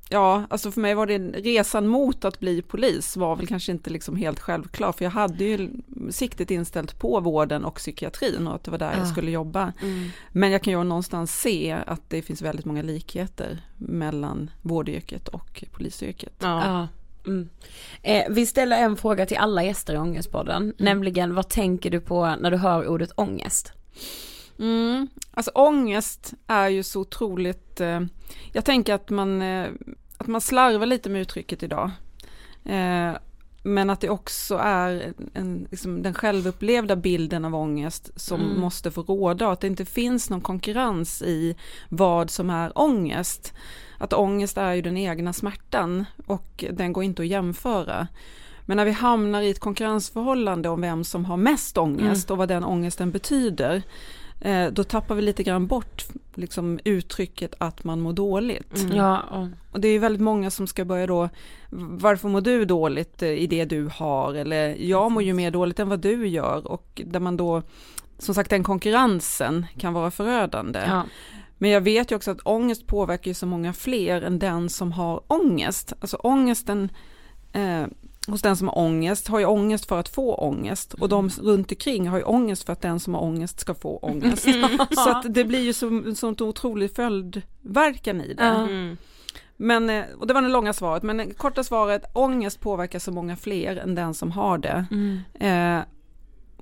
ja, 0.08 0.44
alltså 0.50 0.70
för 0.70 0.80
mig 0.80 0.94
var 0.94 1.06
det 1.06 1.18
resan 1.18 1.86
mot 1.86 2.24
att 2.24 2.40
bli 2.40 2.62
polis 2.62 3.16
var 3.16 3.36
väl 3.36 3.46
kanske 3.46 3.72
inte 3.72 3.90
liksom 3.90 4.16
helt 4.16 4.40
självklar, 4.40 4.92
för 4.92 5.04
jag 5.04 5.12
hade 5.12 5.44
ju 5.44 5.70
siktet 6.10 6.50
inställt 6.50 6.98
på 6.98 7.20
vården 7.20 7.64
och 7.64 7.74
psykiatrin 7.74 8.46
och 8.46 8.54
att 8.54 8.64
det 8.64 8.70
var 8.70 8.78
där 8.78 8.92
Ja. 8.92 8.98
jag 8.98 9.08
skulle 9.08 9.30
jobba. 9.30 9.72
Mm. 9.82 10.08
Men 10.32 10.50
jag 10.50 10.62
kan 10.62 10.72
ju 10.72 10.84
någonstans 10.84 11.40
se 11.40 11.76
att 11.86 12.10
det 12.10 12.22
finns 12.22 12.42
väldigt 12.42 12.64
många 12.66 12.82
likheter 12.82 13.62
mellan 13.76 14.50
vårdyrket 14.62 15.28
och 15.28 15.64
polisyrket. 15.72 16.34
Ja. 16.38 16.62
Ja. 16.66 16.88
Mm. 17.26 17.48
Eh, 18.02 18.24
vi 18.30 18.46
ställer 18.46 18.76
en 18.76 18.96
fråga 18.96 19.26
till 19.26 19.36
alla 19.36 19.64
gäster 19.64 19.94
i 19.94 19.98
Ångestpodden, 19.98 20.74
nämligen 20.78 21.34
vad 21.34 21.48
tänker 21.48 21.90
du 21.90 22.00
på 22.00 22.36
när 22.40 22.50
du 22.50 22.56
hör 22.56 22.88
ordet 22.88 23.10
ångest? 23.14 23.72
Mm. 24.58 25.08
Alltså 25.30 25.50
ångest 25.54 26.34
är 26.46 26.68
ju 26.68 26.82
så 26.82 27.00
otroligt, 27.00 27.80
eh, 27.80 28.00
jag 28.52 28.64
tänker 28.64 28.94
att 28.94 29.10
man, 29.10 29.42
eh, 29.42 29.68
att 30.18 30.26
man 30.26 30.40
slarvar 30.40 30.86
lite 30.86 31.10
med 31.10 31.20
uttrycket 31.20 31.62
idag. 31.62 31.90
Eh, 32.64 33.12
men 33.62 33.90
att 33.90 34.00
det 34.00 34.08
också 34.10 34.56
är 34.56 35.12
en- 35.34 35.66
liksom 35.70 36.02
den 36.02 36.14
självupplevda 36.14 36.96
bilden 36.96 37.44
av 37.44 37.54
ångest 37.54 38.10
som 38.16 38.40
Mm. 38.40 38.60
måste 38.60 38.90
få 38.90 39.02
råda 39.02 39.46
och 39.46 39.52
att 39.52 39.60
det 39.60 39.66
inte 39.66 39.84
finns 39.84 40.30
någon 40.30 40.40
konkurrens 40.40 41.22
i 41.22 41.56
vad 41.88 42.30
som 42.30 42.50
är 42.50 42.78
ångest. 42.78 43.52
Att 43.98 44.12
ångest 44.12 44.56
är 44.58 44.72
ju 44.74 44.82
den 44.82 44.96
egna 44.96 45.32
smärtan 45.32 46.04
och 46.26 46.64
den 46.72 46.92
går 46.92 47.04
inte 47.04 47.22
att 47.22 47.28
jämföra. 47.28 48.08
Men 48.66 48.76
när 48.76 48.84
vi 48.84 48.90
hamnar 48.92 49.42
i 49.42 49.50
ett 49.50 49.60
konkurrensförhållande 49.60 50.68
om 50.68 50.80
vem 50.80 51.04
som 51.04 51.24
har 51.24 51.36
mest 51.36 51.78
ångest 51.78 52.30
och 52.30 52.36
vad 52.38 52.48
den 52.48 52.64
ångesten 52.64 53.10
betyder, 53.10 53.82
då 54.72 54.84
tappar 54.84 55.14
vi 55.14 55.22
lite 55.22 55.42
grann 55.42 55.66
bort 55.66 56.04
liksom, 56.34 56.80
uttrycket 56.84 57.54
att 57.58 57.84
man 57.84 58.00
mår 58.00 58.12
dåligt. 58.12 58.86
Ja, 58.92 59.20
och, 59.20 59.46
Och 59.72 59.80
det 59.80 59.88
är 59.88 59.92
ju 59.92 59.98
väldigt 59.98 60.22
många 60.22 60.50
som 60.50 60.66
ska 60.66 60.84
börja 60.84 61.06
då, 61.06 61.28
varför 61.70 62.28
mår 62.28 62.40
du 62.40 62.64
dåligt 62.64 63.22
eh, 63.22 63.28
i 63.28 63.46
det 63.46 63.64
du 63.64 63.90
har? 63.94 64.34
Eller 64.34 64.74
jag 64.74 65.12
mår 65.12 65.22
ju 65.22 65.34
mer 65.34 65.50
dåligt 65.50 65.78
än 65.78 65.88
vad 65.88 66.00
du 66.00 66.28
gör. 66.28 66.66
Och 66.66 67.02
där 67.06 67.20
man 67.20 67.36
då, 67.36 67.62
som 68.18 68.34
sagt 68.34 68.50
den 68.50 68.64
konkurrensen 68.64 69.66
kan 69.78 69.92
vara 69.92 70.10
förödande. 70.10 70.80
ja. 70.86 71.04
Men 71.58 71.70
jag 71.70 71.80
vet 71.80 72.10
ju 72.12 72.16
också 72.16 72.30
att 72.30 72.40
ångest 72.42 72.86
påverkar 72.86 73.30
ju 73.30 73.34
så 73.34 73.46
många 73.46 73.72
fler 73.72 74.22
än 74.22 74.38
den 74.38 74.68
som 74.68 74.92
har 74.92 75.22
ångest. 75.26 75.92
Alltså 76.00 76.16
ångesten 76.16 76.88
eh, 77.52 77.84
hos 78.26 78.42
den 78.42 78.56
som 78.56 78.68
har 78.68 78.78
ångest 78.78 79.28
har 79.28 79.38
ju 79.38 79.44
ångest 79.44 79.86
för 79.86 80.00
att 80.00 80.08
få 80.08 80.34
ångest 80.34 80.94
och 80.94 81.08
de 81.08 81.28
runt 81.28 81.72
omkring 81.72 82.08
har 82.08 82.18
ju 82.18 82.24
ångest 82.24 82.64
för 82.64 82.72
att 82.72 82.80
den 82.80 83.00
som 83.00 83.14
har 83.14 83.22
ångest 83.22 83.60
ska 83.60 83.74
få 83.74 83.96
ångest. 83.96 84.42
så 84.90 85.10
att 85.10 85.34
det 85.34 85.44
blir 85.44 85.60
ju 85.60 85.72
så, 85.72 86.14
sånt 86.14 86.40
otroligt 86.40 86.96
följdverkan 86.96 88.20
i 88.20 88.34
det. 88.34 88.42
Mm. 88.42 88.96
Men, 89.56 89.90
eh, 89.90 90.04
och 90.18 90.26
det 90.26 90.34
var 90.34 90.42
det 90.42 90.48
långa 90.48 90.72
svaret, 90.72 91.02
men 91.02 91.16
det 91.16 91.34
korta 91.34 91.64
svaret, 91.64 92.04
ångest 92.12 92.60
påverkar 92.60 92.98
så 92.98 93.12
många 93.12 93.36
fler 93.36 93.76
än 93.76 93.94
den 93.94 94.14
som 94.14 94.30
har 94.30 94.58
det. 94.58 94.86
Mm. 94.90 95.20
Eh, 95.34 95.84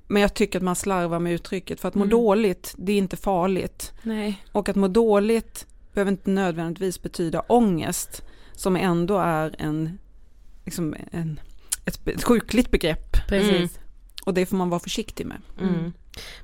men 0.07 0.21
jag 0.21 0.33
tycker 0.33 0.59
att 0.59 0.63
man 0.63 0.75
slarvar 0.75 1.19
med 1.19 1.33
uttrycket, 1.33 1.79
för 1.79 1.87
att 1.87 1.95
må 1.95 2.03
Mm. 2.03 2.09
dåligt, 2.09 2.73
det 2.77 2.91
är 2.91 2.97
inte 2.97 3.17
farligt. 3.17 3.93
Nej. 4.03 4.43
Och 4.51 4.69
att 4.69 4.75
må 4.75 4.87
dåligt 4.87 5.67
behöver 5.93 6.11
inte 6.11 6.29
nödvändigtvis 6.29 7.01
betyda 7.01 7.39
ångest, 7.39 8.21
som 8.53 8.75
ändå 8.75 9.17
är 9.17 9.55
en, 9.59 9.97
liksom 10.65 10.95
en, 11.11 11.39
ett, 11.85 12.07
ett 12.07 12.23
sjukligt 12.23 12.71
begrepp. 12.71 13.27
Precis. 13.27 13.55
Mm. 13.55 13.69
Och 14.25 14.33
det 14.33 14.45
får 14.45 14.57
man 14.57 14.69
vara 14.69 14.79
försiktig 14.79 15.25
med. 15.25 15.41
Mm. 15.61 15.93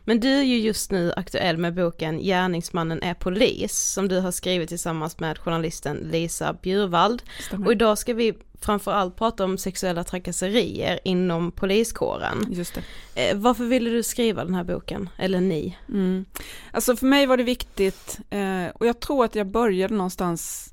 Men 0.05 0.19
du 0.19 0.29
är 0.29 0.43
ju 0.43 0.57
just 0.57 0.91
nu 0.91 1.13
aktuell 1.15 1.57
med 1.57 1.73
boken 1.73 2.19
Gärningsmannen 2.19 3.03
är 3.03 3.13
polis 3.13 3.73
som 3.73 4.07
du 4.07 4.19
har 4.19 4.31
skrivit 4.31 4.69
tillsammans 4.69 5.19
med 5.19 5.37
journalisten 5.37 5.97
Lisa 6.11 6.53
Bjurvald. 6.53 7.23
Stämmer. 7.47 7.65
Och 7.65 7.71
idag 7.71 7.97
ska 7.97 8.13
vi 8.13 8.33
framförallt 8.61 9.15
prata 9.15 9.43
om 9.43 9.57
sexuella 9.57 10.03
trakasserier 10.03 10.99
inom 11.03 11.51
poliskåren. 11.51 12.47
Just 12.51 12.73
det. 12.73 13.29
Eh, 13.29 13.37
varför 13.37 13.63
ville 13.63 13.89
du 13.89 14.03
skriva 14.03 14.45
den 14.45 14.55
här 14.55 14.63
boken? 14.63 15.09
Eller 15.17 15.41
ni? 15.41 15.77
Mm. 15.89 16.25
Alltså 16.71 16.95
för 16.95 17.05
mig 17.05 17.25
var 17.25 17.37
det 17.37 17.43
viktigt 17.43 18.19
eh, 18.29 18.67
och 18.73 18.87
jag 18.87 18.99
tror 18.99 19.25
att 19.25 19.35
jag 19.35 19.47
började 19.47 19.93
någonstans 19.93 20.70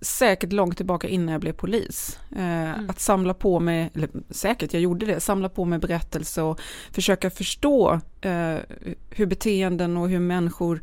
säkert 0.00 0.52
långt 0.52 0.76
tillbaka 0.76 1.08
innan 1.08 1.32
jag 1.32 1.40
blev 1.40 1.52
polis. 1.52 2.18
Eh, 2.36 2.70
Att 2.88 3.00
samla 3.00 3.34
på 3.34 3.60
mig, 3.60 3.90
eller 3.94 4.08
säkert 4.30 4.72
jag 4.72 4.82
gjorde 4.82 5.06
det, 5.06 5.20
samla 5.20 5.48
på 5.48 5.64
mig 5.64 5.78
berättelser 5.78 6.42
och 6.42 6.60
försöka 6.92 7.30
förstå 7.30 8.00
eh, 8.20 8.56
hur 9.10 9.26
beteenden 9.26 9.96
och 9.96 10.08
hur 10.08 10.18
människor 10.18 10.82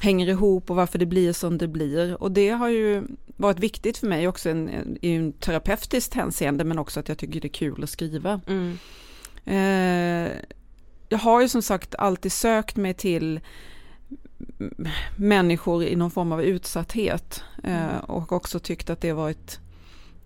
hänger 0.00 0.26
ihop 0.28 0.70
och 0.70 0.76
varför 0.76 0.98
det 0.98 1.06
blir 1.06 1.32
som 1.32 1.58
det 1.58 1.68
blir. 1.68 2.22
Och 2.22 2.32
det 2.32 2.50
har 2.50 2.68
ju 2.68 3.02
varit 3.26 3.58
viktigt 3.58 3.98
för 3.98 4.06
mig 4.06 4.28
också 4.28 4.50
en, 4.50 4.68
en, 4.68 4.98
i 5.00 5.14
en 5.14 5.32
terapeutiskt 5.32 6.14
hänseende 6.14 6.64
men 6.64 6.78
också 6.78 7.00
att 7.00 7.08
jag 7.08 7.18
tycker 7.18 7.40
det 7.40 7.46
är 7.46 7.52
kul 7.52 7.82
att 7.82 7.90
skriva. 7.90 8.40
Mm. 8.46 8.78
Eh, 9.44 10.32
jag 11.08 11.18
har 11.18 11.42
ju 11.42 11.48
som 11.48 11.62
sagt 11.62 11.94
alltid 11.94 12.32
sökt 12.32 12.76
mig 12.76 12.94
till 12.94 13.40
människor 15.16 15.84
i 15.84 15.96
någon 15.96 16.10
form 16.10 16.32
av 16.32 16.42
utsatthet 16.42 17.42
eh, 17.62 17.96
och 17.96 18.32
också 18.32 18.58
tyckt 18.58 18.90
att 18.90 19.00
det 19.00 19.12
varit 19.12 19.60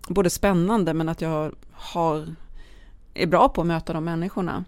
både 0.07 0.29
spännande 0.29 0.93
men 0.93 1.09
att 1.09 1.21
jag 1.21 1.51
har, 1.71 2.35
är 3.13 3.27
bra 3.27 3.49
på 3.49 3.61
att 3.61 3.67
möta 3.67 3.93
de 3.93 4.03
människorna. 4.03 4.63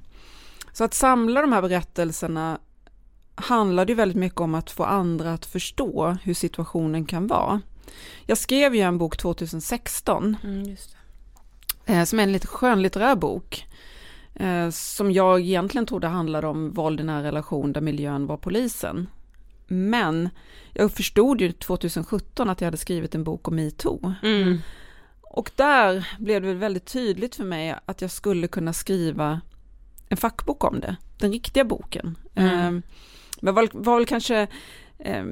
Så 0.72 0.84
att 0.84 0.94
samla 0.94 1.42
de 1.42 1.54
här 1.54 1.62
berättelserna 1.62 2.60
handlade 3.36 3.92
ju 3.92 3.96
väldigt 3.96 4.18
mycket 4.18 4.42
om 4.42 4.56
att 4.56 4.72
få 4.72 4.84
andra 4.84 5.34
att 5.34 5.46
förstå 5.46 6.18
hur 6.24 6.34
situationen 6.34 7.06
kan 7.06 7.28
vara. 7.28 7.62
Jag 8.26 8.38
skrev 8.38 8.76
ju 8.76 8.82
en 8.82 8.98
bok 8.98 9.18
2016 9.18 10.38
Mm, 10.44 10.76
eh, 11.86 12.04
som 12.04 12.20
är 12.20 12.24
en 12.24 12.32
lite 12.32 12.48
skönlitterär 12.48 13.16
bok. 13.16 13.68
Eh, 14.36 14.70
som 14.70 15.12
jag 15.12 15.40
egentligen 15.40 15.86
trodde 15.86 16.08
handlade 16.08 16.48
om 16.48 16.72
våld 16.72 17.00
i 17.00 17.04
nära 17.04 17.24
relation 17.24 17.74
där 17.74 17.82
miljön 17.82 18.28
var 18.28 18.38
polisen. 18.38 19.08
Men 19.68 20.30
jag 20.74 20.92
förstod 20.92 21.42
ju 21.42 21.52
2017 21.52 22.50
att 22.50 22.62
jag 22.62 22.68
hade 22.68 22.78
skrivit 22.78 23.16
en 23.16 23.24
bok 23.24 23.48
om 23.48 23.56
metoo. 23.56 24.14
Mm. 24.24 24.62
Och 25.22 25.52
där 25.56 26.08
blev 26.20 26.42
det 26.42 26.48
väl 26.48 26.58
väldigt 26.58 26.86
tydligt 26.86 27.36
för 27.36 27.44
mig 27.44 27.76
att 27.86 28.02
jag 28.02 28.12
skulle 28.12 28.48
kunna 28.48 28.74
skriva 28.74 29.42
en 30.10 30.18
fackbok 30.18 30.64
om 30.64 30.80
det, 30.80 30.96
den 31.18 31.32
riktiga 31.32 31.64
boken. 31.64 32.18
Mm. 32.36 32.76
Eh, 32.78 32.84
men 33.42 33.56
var, 33.56 33.70
var 33.72 33.98
väl 33.98 34.06
kanske 34.06 34.48
eh, 35.00 35.26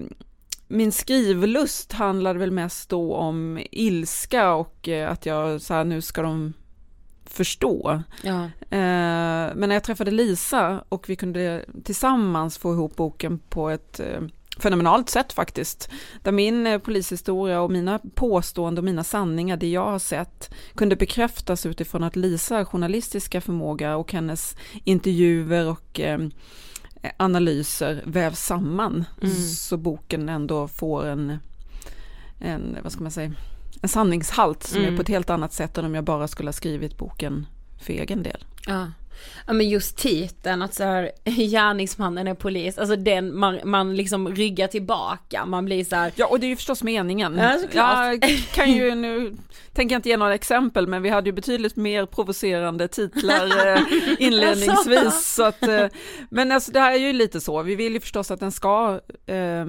min 0.67 0.91
skrivlust 0.91 1.91
handlade 1.91 2.39
väl 2.39 2.51
mest 2.51 2.89
då 2.89 3.15
om 3.15 3.59
ilska 3.71 4.53
och 4.53 4.89
eh, 4.89 5.11
att 5.11 5.25
jag 5.25 5.61
så 5.61 5.73
här, 5.73 5.83
nu 5.83 6.01
ska 6.01 6.21
de 6.21 6.53
förstå. 7.31 8.03
Ja. 8.23 8.43
Eh, 8.61 9.55
men 9.55 9.69
när 9.69 9.73
jag 9.73 9.83
träffade 9.83 10.11
Lisa 10.11 10.83
och 10.89 11.09
vi 11.09 11.15
kunde 11.15 11.65
tillsammans 11.83 12.57
få 12.57 12.73
ihop 12.73 12.95
boken 12.95 13.39
på 13.39 13.69
ett 13.69 13.99
eh, 13.99 14.21
fenomenalt 14.57 15.09
sätt 15.09 15.33
faktiskt. 15.33 15.89
Där 16.23 16.31
min 16.31 16.67
eh, 16.67 16.79
polishistoria 16.79 17.61
och 17.61 17.71
mina 17.71 17.99
påståenden 18.15 18.77
och 18.77 18.85
mina 18.85 19.03
sanningar, 19.03 19.57
det 19.57 19.69
jag 19.69 19.85
har 19.85 19.99
sett, 19.99 20.53
kunde 20.75 20.95
bekräftas 20.95 21.65
utifrån 21.65 22.03
att 22.03 22.15
Lisa 22.15 22.65
journalistiska 22.65 23.41
förmåga 23.41 23.95
och 23.95 24.13
hennes 24.13 24.55
intervjuer 24.83 25.69
och 25.69 25.99
eh, 25.99 26.19
analyser 27.17 28.03
vävs 28.05 28.39
samman. 28.39 29.05
Mm. 29.21 29.35
Så 29.35 29.77
boken 29.77 30.29
ändå 30.29 30.67
får 30.67 31.05
en, 31.05 31.37
en, 32.39 32.77
vad 32.83 32.91
ska 32.91 33.01
man 33.01 33.11
säga, 33.11 33.31
en 33.81 33.89
sanningshalt 33.89 34.63
som 34.63 34.79
Mm. 34.81 34.93
är 34.93 34.97
på 34.97 35.01
ett 35.01 35.07
helt 35.09 35.29
annat 35.29 35.53
sätt 35.53 35.77
än 35.77 35.85
om 35.85 35.95
jag 35.95 36.03
bara 36.03 36.27
skulle 36.27 36.47
ha 36.47 36.53
skrivit 36.53 36.97
boken 36.97 37.45
för 37.81 37.93
egen 37.93 38.23
del. 38.23 38.45
Ja. 38.67 38.91
ja 39.47 39.53
men 39.53 39.69
just 39.69 39.97
titeln 39.97 40.61
att 40.61 40.73
så 40.73 40.83
här 40.83 41.11
gärningsmannen 41.25 42.27
är 42.27 42.33
polis, 42.33 42.77
alltså 42.77 42.95
den 42.95 43.37
man, 43.37 43.59
man 43.63 43.95
liksom 43.95 44.35
ryggar 44.35 44.67
tillbaka, 44.67 45.45
man 45.45 45.65
blir 45.65 45.83
så 45.83 45.95
här, 45.95 46.11
Ja, 46.15 46.25
och 46.25 46.39
det 46.39 46.45
är 46.45 46.49
ju 46.49 46.55
förstås 46.55 46.83
meningen. 46.83 47.37
Ja, 47.37 47.57
såklart. 47.61 48.07
Jag 48.21 48.39
kan 48.53 48.71
ju 48.71 48.95
nu, 48.95 49.35
tänker 49.73 49.95
inte 49.95 50.09
ge 50.09 50.17
några 50.17 50.35
exempel, 50.35 50.87
men 50.87 51.01
vi 51.01 51.09
hade 51.09 51.29
ju 51.29 51.33
betydligt 51.33 51.75
mer 51.75 52.05
provocerande 52.05 52.87
titlar 52.87 53.67
eh, 53.75 53.81
inledningsvis. 54.19 55.33
Så 55.35 55.43
att, 55.43 55.63
eh, 55.63 55.85
men 56.29 56.51
alltså 56.51 56.71
det 56.71 56.79
här 56.79 56.91
är 56.93 56.97
ju 56.97 57.13
lite 57.13 57.41
så, 57.41 57.61
vi 57.63 57.75
vill 57.75 57.93
ju 57.93 57.99
förstås 57.99 58.31
att 58.31 58.39
den 58.39 58.51
ska 58.51 58.99
eh, 59.25 59.65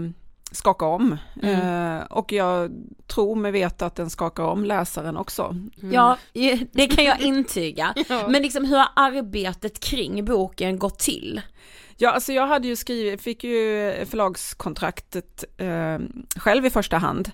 skaka 0.53 0.87
om. 0.87 1.17
Mm. 1.43 1.99
Eh, 1.99 2.05
och 2.05 2.33
jag 2.33 2.71
tror 3.07 3.37
mig 3.37 3.53
veta 3.53 3.87
att 3.87 3.95
den 3.95 4.11
skakar 4.11 4.45
om 4.45 4.65
läsaren 4.65 5.17
också. 5.17 5.57
ja 5.93 6.19
det 6.73 6.87
kan 6.87 7.05
jag 7.05 7.21
intyga. 7.21 7.95
Men 8.29 8.43
liksom 8.43 8.65
hur 8.65 8.77
har 8.77 8.89
arbetet 8.97 9.81
kring 9.81 10.25
boken 10.25 10.79
gått 10.79 10.99
till? 10.99 11.41
Ja, 11.97 12.11
alltså 12.11 12.33
jag 12.33 12.47
hade 12.47 12.69
ju 12.69 12.77
skrivit, 12.77 13.23
fick 13.23 13.45
ju 13.45 13.95
förlagskontraktet 14.07 15.45
eh, 15.57 15.99
själv 16.37 16.67
i 16.67 16.71
första 16.71 16.99
hand 16.99 17.31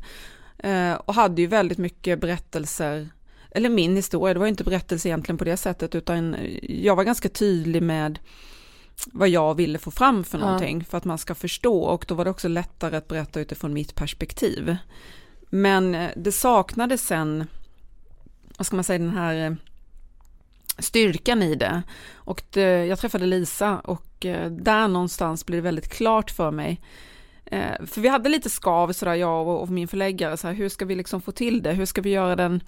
eh, 0.59 0.92
och 0.92 1.14
hade 1.14 1.42
ju 1.42 1.46
väldigt 1.46 1.78
mycket 1.78 2.20
berättelser, 2.20 3.09
eller 3.50 3.68
min 3.68 3.96
historia, 3.96 4.35
det 4.35 4.40
var 4.40 4.46
ju 4.46 4.50
inte 4.50 4.64
berättelse 4.64 5.09
egentligen 5.09 5.38
på 5.38 5.44
det 5.44 5.57
sättet, 5.57 5.94
utan 5.94 6.37
jag 6.62 6.96
var 6.96 7.04
ganska 7.04 7.28
tydlig 7.28 7.83
med 7.83 8.18
vad 9.06 9.28
jag 9.28 9.54
ville 9.54 9.78
få 9.78 9.90
fram 9.90 10.24
för 10.24 10.38
Ja. 10.38 10.44
någonting 10.44 10.84
för 10.84 10.98
att 10.98 11.04
man 11.04 11.18
ska 11.18 11.34
förstå 11.34 11.80
och 11.82 12.04
då 12.08 12.14
var 12.14 12.24
det 12.24 12.30
också 12.30 12.48
lättare 12.48 12.96
att 12.96 13.08
berätta 13.08 13.40
utifrån 13.40 13.72
mitt 13.72 13.94
perspektiv. 13.94 14.76
Men 15.50 15.94
eh, 15.94 16.11
det 16.16 16.32
saknades 16.32 17.06
sen, 17.06 17.46
vad 18.56 18.66
ska 18.66 18.76
man 18.76 18.84
säga, 18.84 18.98
den 18.98 19.16
här 19.16 19.46
eh, 19.46 19.54
styrkan 20.78 21.42
i 21.42 21.54
det. 21.54 21.82
Och 22.14 22.42
det, 22.50 22.87
jag 22.87 22.98
träffade 22.98 23.26
Lisa 23.26 23.78
och 23.78 24.26
eh, 24.26 24.50
där 24.50 24.88
någonstans 24.88 25.46
blev 25.46 25.56
det 25.56 25.64
väldigt 25.64 25.88
klart 25.88 26.30
för 26.30 26.50
mig. 26.50 26.80
För 27.87 28.00
vi 28.00 28.08
hade 28.08 28.28
lite 28.28 28.50
skav 28.50 28.92
sådär, 28.92 29.14
jag 29.14 29.48
och, 29.48 29.62
och 29.62 29.68
min 29.68 29.88
förläggare, 29.88 30.37
så 30.37 30.46
här, 30.46 30.54
hur 30.54 30.68
ska 30.68 30.84
vi 30.84 30.94
liksom 30.94 31.20
få 31.20 31.32
till 31.32 31.62
det? 31.62 31.72
Hur 31.72 31.87
ska 31.87 32.00
vi 32.00 32.11
göra 32.11 32.37
den 32.37 32.61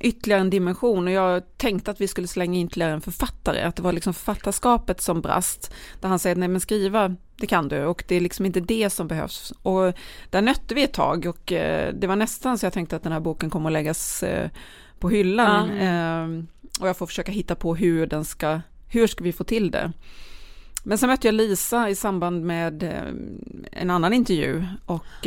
ytterligare 0.00 0.40
en 0.40 0.50
dimension? 0.50 1.06
Och 1.06 1.12
jag 1.12 1.42
tänkte 1.56 1.90
att 1.90 2.00
vi 2.00 2.08
skulle 2.08 2.26
slänga 2.26 2.58
in 2.58 2.66
ytterligare 2.66 2.92
en 2.92 3.00
författare, 3.00 3.62
att 3.62 3.76
det 3.76 3.82
var 3.82 3.92
liksom 3.92 4.14
författarskapet 4.14 5.00
som 5.00 5.20
brast. 5.20 5.74
Där 6.00 6.08
han 6.08 6.18
säger, 6.18 6.36
nej 6.36 6.48
men 6.48 6.60
skriva, 6.60 7.16
det 7.36 7.46
kan 7.46 7.68
du, 7.68 7.84
och 7.84 8.04
det 8.08 8.16
är 8.16 8.20
liksom 8.20 8.46
inte 8.46 8.60
det 8.60 8.90
som 8.90 9.08
behövs. 9.08 9.52
Och 9.62 9.92
där 10.30 10.42
nötte 10.42 10.74
vi 10.74 10.82
ett 10.82 10.92
tag 10.92 11.26
och 11.26 11.52
eh, 11.52 11.94
det 11.94 12.06
var 12.06 12.16
nästan 12.16 12.58
så 12.58 12.66
jag 12.66 12.72
tänkte 12.72 12.96
att 12.96 13.02
den 13.02 13.12
här 13.12 13.20
boken 13.20 13.50
kommer 13.50 13.68
att 13.70 13.72
läggas 13.72 14.22
eh, 14.22 14.50
på 14.98 15.08
hyllan. 15.08 15.70
Eh, 15.70 16.44
och 16.80 16.88
jag 16.88 16.96
får 16.96 17.06
försöka 17.06 17.32
hitta 17.32 17.54
på 17.54 17.74
hur 17.74 18.06
den 18.06 18.24
ska, 18.24 18.60
hur 18.88 19.06
ska 19.06 19.24
vi 19.24 19.32
få 19.32 19.44
till 19.44 19.70
det? 19.70 19.92
Men 20.84 20.98
sen 20.98 21.08
mötte 21.08 21.28
jag 21.28 21.34
Lisa 21.34 21.90
i 21.90 21.94
samband 21.94 22.44
med 22.44 22.82
eh, 22.82 23.02
en 23.72 23.90
annan 23.90 24.12
intervju 24.12 24.64
och 24.86 25.26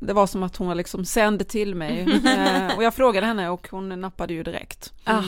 det 0.00 0.12
var 0.12 0.26
som 0.26 0.42
att 0.42 0.56
hon 0.56 0.68
var 0.68 0.74
liksom 0.74 1.04
sände 1.04 1.44
till 1.44 1.74
mig 1.74 2.00
eh, 2.24 2.76
och 2.76 2.82
jag 2.82 2.94
frågade 2.94 3.26
henne 3.26 3.48
och 3.48 3.68
hon 3.70 4.00
nappade 4.00 4.34
ju 4.34 4.42
direkt. 4.42 4.92
Ah. 5.04 5.22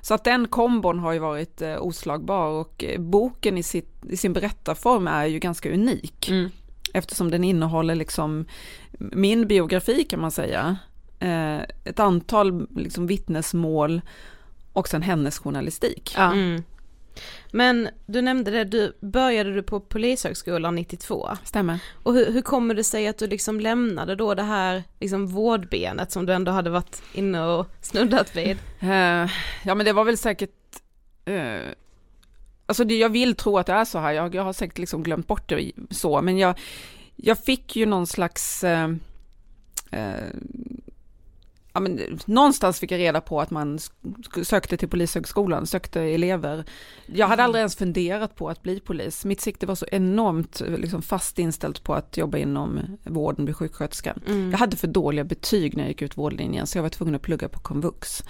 Så 0.00 0.14
att 0.14 0.24
den 0.24 0.48
kombon 0.48 0.98
har 0.98 1.12
ju 1.12 1.18
varit 1.18 1.62
eh, 1.62 1.82
oslagbar 1.82 2.46
och 2.48 2.84
eh, 2.84 3.00
boken 3.00 3.58
i, 3.58 3.62
sitt, 3.62 4.04
i 4.08 4.16
sin 4.16 4.32
berättarform 4.32 5.06
är 5.06 5.26
ju 5.26 5.38
ganska 5.38 5.72
unik 5.72 6.28
Mm. 6.30 6.50
eftersom 6.92 7.30
den 7.30 7.44
innehåller 7.44 7.94
liksom 7.94 8.44
min 8.98 9.46
biografi 9.46 10.04
kan 10.04 10.20
man 10.20 10.30
säga, 10.30 10.76
eh, 11.20 11.58
ett 11.84 12.00
antal 12.00 12.66
liksom 12.76 13.06
vittnesmål 13.06 14.00
och 14.72 14.88
sen 14.88 15.02
hennes 15.02 15.38
journalistik. 15.38 16.14
Ja. 16.16 16.32
Mm. 16.32 16.62
Men 17.52 17.88
du 18.06 18.22
nämnde 18.22 18.50
det, 18.50 18.64
du 18.64 18.92
började 19.00 19.54
du 19.54 19.62
på 19.62 19.80
polishögskolan 19.80 20.74
92 20.74 21.28
Stämmer. 21.44 21.78
och 22.02 22.14
hur, 22.14 22.32
hur 22.32 22.42
kommer 22.42 22.74
det 22.74 22.84
sig 22.84 23.08
att 23.08 23.18
du 23.18 23.26
liksom 23.26 23.60
lämnade 23.60 24.14
då 24.14 24.34
det 24.34 24.42
här 24.42 24.82
liksom 25.00 25.26
vårdbenet 25.26 26.12
som 26.12 26.26
du 26.26 26.32
ändå 26.32 26.52
hade 26.52 26.70
varit 26.70 27.02
inne 27.12 27.44
och 27.44 27.66
snuddat 27.80 28.36
vid? 28.36 28.56
Eh, 28.80 29.30
ja 29.64 29.74
men 29.74 29.78
det 29.78 29.92
var 29.92 30.04
väl 30.04 30.18
säkert, 30.18 30.50
eh, 31.24 31.60
alltså 32.66 32.84
det, 32.84 32.96
jag 32.96 33.08
vill 33.08 33.34
tro 33.34 33.58
att 33.58 33.66
det 33.66 33.72
är 33.72 33.84
så 33.84 33.98
här, 33.98 34.12
jag, 34.12 34.34
jag 34.34 34.42
har 34.42 34.52
säkert 34.52 34.78
liksom 34.78 35.02
glömt 35.02 35.26
bort 35.26 35.48
det 35.48 35.72
så, 35.90 36.22
men 36.22 36.38
jag, 36.38 36.60
jag 37.16 37.38
fick 37.38 37.76
ju 37.76 37.86
någon 37.86 38.06
slags, 38.06 38.64
eh, 38.64 38.90
ja 41.72 41.80
men 41.80 42.18
någonstans 42.24 42.80
fick 42.80 42.90
jag 42.90 42.98
reda 42.98 43.20
på 43.20 43.40
att 43.40 43.50
man 43.50 43.78
sökte 44.42 44.76
till 44.76 44.88
polishögskolan, 44.88 45.66
sökte 45.66 46.00
elever. 46.00 46.64
Jag 47.06 47.28
hade 47.28 47.42
aldrig 47.42 47.60
ens 47.60 47.76
funderat 47.76 48.36
på 48.36 48.48
att 48.48 48.62
bli 48.62 48.80
polis, 48.80 49.24
mitt 49.24 49.40
sikte 49.40 49.66
var 49.66 49.74
så 49.74 49.86
enormt 49.92 50.62
liksom 50.66 51.02
fast 51.02 51.38
inställt 51.38 51.84
på 51.84 51.94
att 51.94 52.16
jobba 52.16 52.38
inom 52.38 52.80
vården, 53.04 53.44
bli 53.44 53.54
sjuksköterska. 53.54 54.16
Mm. 54.26 54.50
Jag 54.50 54.58
hade 54.58 54.76
för 54.76 54.88
dåliga 54.88 55.24
betyg 55.24 55.76
när 55.76 55.82
jag 55.82 55.88
gick 55.88 56.02
ut 56.02 56.16
vårdlinjen 56.16 56.66
så 56.66 56.78
jag 56.78 56.82
var 56.82 56.90
tvungen 56.90 57.14
att 57.14 57.22
plugga 57.22 57.48
på 57.48 57.60
komvux. 57.60 58.22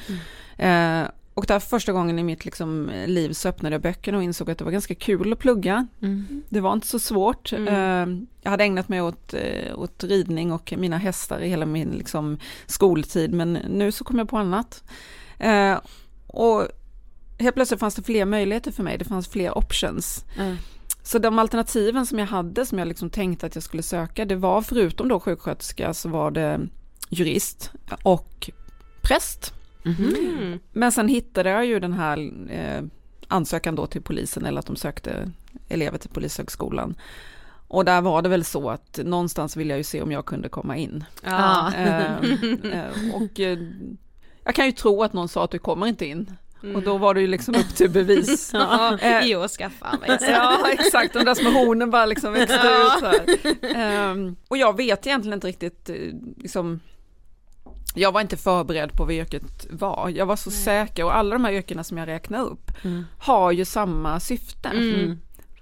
Eh, 0.56 1.02
och 1.38 1.46
där 1.46 1.60
första 1.60 1.92
gången 1.92 2.18
i 2.18 2.22
mitt 2.22 2.44
liksom, 2.44 2.90
liv 3.06 3.32
så 3.32 3.48
öppnade 3.48 3.74
jag 3.74 3.82
böckerna 3.82 4.18
och 4.18 4.24
insåg 4.24 4.50
att 4.50 4.58
det 4.58 4.64
var 4.64 4.72
ganska 4.72 4.94
kul 4.94 5.32
att 5.32 5.38
plugga. 5.38 5.86
Mm. 6.02 6.42
Det 6.48 6.60
var 6.60 6.72
inte 6.72 6.86
så 6.86 6.98
svårt. 6.98 7.52
Mm. 7.52 7.68
Eh, 7.68 8.26
jag 8.42 8.50
hade 8.50 8.64
ägnat 8.64 8.88
mig 8.88 9.02
åt, 9.02 9.34
eh, 9.34 9.78
åt 9.78 10.04
ridning 10.04 10.52
och 10.52 10.74
mina 10.76 10.98
hästar 10.98 11.40
i 11.40 11.48
hela 11.48 11.66
min 11.66 11.90
liksom, 11.90 12.38
skoltid 12.66 13.32
men 13.32 13.52
nu 13.52 13.92
så 13.92 14.04
kom 14.04 14.18
jag 14.18 14.28
på 14.28 14.38
annat. 14.38 14.84
Eh, 15.38 15.78
och 16.26 16.68
helt 17.38 17.54
plötsligt 17.54 17.80
fanns 17.80 17.94
det 17.94 18.02
fler 18.02 18.24
möjligheter 18.24 18.72
för 18.72 18.82
mig, 18.82 18.98
det 18.98 19.04
fanns 19.04 19.28
fler 19.28 19.58
options. 19.58 20.24
Mm. 20.38 20.56
Så 21.02 21.18
de 21.18 21.38
alternativen 21.38 22.06
som 22.06 22.18
jag 22.18 22.26
hade, 22.26 22.66
som 22.66 22.78
jag 22.78 22.88
liksom 22.88 23.10
tänkte 23.10 23.46
att 23.46 23.54
jag 23.54 23.64
skulle 23.64 23.82
söka, 23.82 24.24
det 24.24 24.36
var 24.36 24.62
förutom 24.62 25.08
då 25.08 25.20
sjuksköterska 25.20 25.94
så 25.94 26.08
var 26.08 26.30
det 26.30 26.60
jurist 27.10 27.72
och 28.02 28.50
präst. 29.02 29.57
Mm. 29.84 30.58
Men 30.72 30.92
sen 30.92 31.08
hittade 31.08 31.50
jag 31.50 31.66
ju 31.66 31.80
den 31.80 31.92
här 31.92 32.30
eh, 32.50 32.82
ansökan 33.28 33.74
då 33.74 33.86
till 33.86 34.02
polisen 34.02 34.44
eller 34.46 34.58
att 34.58 34.66
de 34.66 34.76
sökte 34.76 35.30
elever 35.68 35.98
till 35.98 36.10
polishögskolan. 36.10 36.94
Och 37.68 37.84
där 37.84 38.00
var 38.00 38.22
det 38.22 38.28
väl 38.28 38.44
så 38.44 38.70
att 38.70 39.00
någonstans 39.04 39.56
vill 39.56 39.68
jag 39.68 39.78
ju 39.78 39.84
se 39.84 40.02
om 40.02 40.12
jag 40.12 40.26
kunde 40.26 40.48
komma 40.48 40.76
in. 40.76 41.04
Ja. 41.24 41.72
Eh, 41.76 42.12
eh, 42.72 43.14
och 43.14 43.40
eh, 43.40 43.58
jag 44.44 44.54
kan 44.54 44.66
ju 44.66 44.72
tro 44.72 45.02
att 45.02 45.12
någon 45.12 45.28
sa 45.28 45.44
att 45.44 45.50
du 45.50 45.58
kommer 45.58 45.86
inte 45.86 46.06
in. 46.06 46.30
Och 46.74 46.82
då 46.82 46.98
var 46.98 47.14
det 47.14 47.20
ju 47.20 47.26
liksom 47.26 47.54
upp 47.54 47.74
till 47.74 47.90
bevis. 47.90 48.50
Ja, 48.54 48.98
Eh, 48.98 49.20
jo, 49.26 49.48
skaffa 49.48 49.98
mig. 50.00 50.18
Ja, 50.30 50.70
exakt. 50.72 51.12
De 51.12 51.24
där 51.24 51.34
små 51.34 51.50
hornen 51.50 51.90
bara 51.90 52.06
liksom 52.06 52.32
växte 52.32 52.54
ut 52.54 53.00
så 53.00 53.06
här. 53.06 53.26
Ehm, 53.76 54.36
och 54.48 54.56
jag 54.56 54.76
vet 54.76 55.06
egentligen 55.06 55.34
inte 55.34 55.46
riktigt, 55.46 55.90
eh, 55.90 55.96
liksom, 56.36 56.80
jag 57.94 58.12
var 58.12 58.20
inte 58.20 58.36
förberedd 58.36 58.92
på 58.92 59.04
vad 59.04 59.14
yrket 59.14 59.66
var. 59.70 60.12
Jag 60.16 60.26
var 60.26 60.36
så 60.36 60.50
säker 60.50 61.04
och 61.04 61.16
alla 61.16 61.34
de 61.34 61.44
här 61.44 61.52
yrkena 61.52 61.84
som 61.84 61.98
jag 61.98 62.06
räknar 62.06 62.42
upp 62.44 62.70
Mm. 62.84 63.04
har 63.18 63.52
ju 63.52 63.64
samma 63.64 64.20
syfte. 64.20 64.68
Mm. 64.68 65.18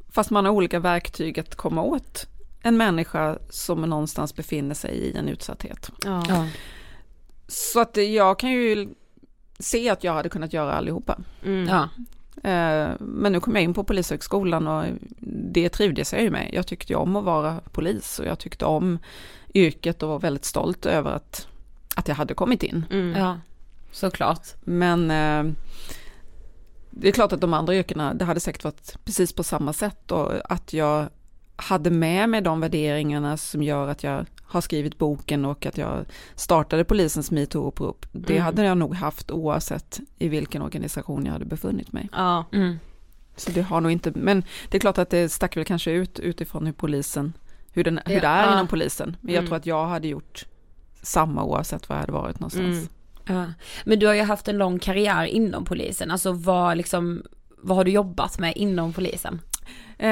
Fast 0.08 0.30
man 0.30 0.44
har 0.44 0.52
olika 0.52 0.78
verktyg 0.80 1.40
att 1.40 1.54
komma 1.54 1.82
åt 1.82 2.26
en 2.62 2.76
människa 2.76 3.38
som 3.50 3.80
någonstans 3.82 4.34
befinner 4.36 4.74
sig 4.74 4.90
i 4.94 5.16
en 5.16 5.28
utsatthet. 5.28 5.90
Ja. 6.04 6.24
Ja. 6.28 6.46
Så 7.48 7.80
att 7.80 7.96
jag 7.96 8.38
kan 8.38 8.50
ju 8.50 8.88
se 9.58 9.90
att 9.90 10.04
jag 10.04 10.12
hade 10.12 10.28
kunnat 10.28 10.52
göra 10.52 10.72
allihopa. 10.72 11.18
Mm. 11.44 11.68
Ja. 11.68 11.82
Eh, 12.50 12.90
Men 13.00 13.32
nu 13.32 13.40
kom 13.40 13.54
jag 13.54 13.62
in 13.64 13.74
på 13.74 13.84
polishögskolan 13.84 14.68
och 14.68 14.84
det 15.52 15.68
trivdes 15.68 16.12
jag 16.12 16.22
ju 16.22 16.30
med. 16.30 16.50
Jag 16.52 16.66
tyckte 16.66 16.94
om 16.94 17.16
att 17.16 17.24
vara 17.24 17.60
polis 17.72 18.18
och 18.18 18.26
jag 18.26 18.38
tyckte 18.38 18.64
om 18.64 18.98
yrket 19.54 20.02
och 20.02 20.08
var 20.08 20.18
väldigt 20.18 20.44
stolt 20.44 20.86
över 20.86 21.10
att, 21.10 21.48
att 21.96 22.08
jag 22.08 22.14
hade 22.14 22.34
kommit 22.34 22.62
in. 22.62 22.84
Mm. 22.90 23.20
ja, 23.20 23.40
såklart. 23.92 24.46
Men 24.60 25.10
eh, 25.10 25.52
det 26.90 27.08
är 27.08 27.12
klart 27.12 27.32
att 27.32 27.40
de 27.40 27.54
andra 27.54 27.74
yrkena, 27.74 28.14
det 28.14 28.24
hade 28.24 28.40
säkert 28.40 28.64
varit 28.64 28.96
precis 29.04 29.32
på 29.32 29.42
samma 29.42 29.72
sätt 29.72 30.10
och 30.12 30.52
att 30.52 30.72
jag 30.72 31.08
hade 31.56 31.90
med 31.90 32.28
mig 32.28 32.40
de 32.40 32.60
värderingarna 32.60 33.36
som 33.36 33.62
gör 33.62 33.88
att 33.88 34.02
jag 34.02 34.26
har 34.42 34.60
skrivit 34.60 34.98
boken 34.98 35.44
och 35.44 35.66
att 35.66 35.78
jag 35.78 36.04
startade 36.34 36.84
polisens 36.84 37.30
metoo-upprop. 37.30 38.06
Det 38.12 38.32
Mm. 38.32 38.44
hade 38.44 38.64
jag 38.64 38.78
nog 38.78 38.94
haft 38.94 39.30
oavsett 39.30 40.00
i 40.18 40.28
vilken 40.28 40.62
organisation 40.62 41.24
jag 41.26 41.32
hade 41.32 41.44
befunnit 41.44 41.92
mig. 41.92 42.08
Ja. 42.12 42.44
Mm. 42.52 42.78
Så 43.36 43.50
det 43.50 43.62
har 43.62 43.80
nog 43.80 43.92
inte, 43.92 44.12
men 44.14 44.44
det 44.70 44.76
är 44.76 44.80
klart 44.80 44.98
att 44.98 45.10
det 45.10 45.28
stack 45.28 45.56
väl 45.56 45.64
kanske 45.64 45.90
ut 45.90 46.18
utifrån 46.18 46.66
hur 46.66 46.72
polisen, 46.72 47.32
hur, 47.72 47.84
den, 47.84 48.00
hur 48.06 48.20
det 48.20 48.26
är 48.26 48.46
Ja. 48.46 48.52
inom 48.52 48.66
polisen. 48.66 49.16
Men 49.20 49.34
jag 49.34 49.40
Mm. 49.40 49.48
tror 49.48 49.56
att 49.56 49.66
jag 49.66 49.86
hade 49.86 50.08
gjort 50.08 50.46
samma 51.06 51.44
oavsett 51.44 51.88
var 51.88 51.96
jag 51.96 52.00
hade 52.00 52.12
varit 52.12 52.40
någonstans. 52.40 52.64
Mm. 52.66 52.88
Ja. 53.40 53.52
Men 53.84 53.98
du 53.98 54.06
har 54.06 54.14
ju 54.14 54.22
haft 54.22 54.48
en 54.48 54.58
lång 54.58 54.78
karriär 54.78 55.24
inom 55.24 55.64
polisen, 55.64 56.10
alltså 56.10 56.32
vad 56.32 56.76
liksom, 56.76 57.22
vad 57.62 57.76
har 57.76 57.84
du 57.84 57.90
jobbat 57.90 58.38
med 58.38 58.52
inom 58.56 58.92
polisen? 58.92 59.40
Eh, 59.98 60.10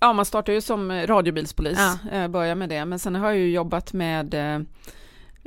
ja, 0.00 0.12
man 0.12 0.24
startar 0.24 0.52
ju 0.52 0.60
som 0.60 0.92
radiobilspolis, 0.92 1.78
Ja. 1.78 2.10
eh, 2.18 2.28
börjar 2.28 2.54
med 2.54 2.68
det. 2.68 2.84
Men 2.84 2.98
sen 2.98 3.14
har 3.14 3.28
jag 3.28 3.38
ju 3.38 3.50
jobbat 3.52 3.92
med 3.92 4.34
eh, 4.34 4.60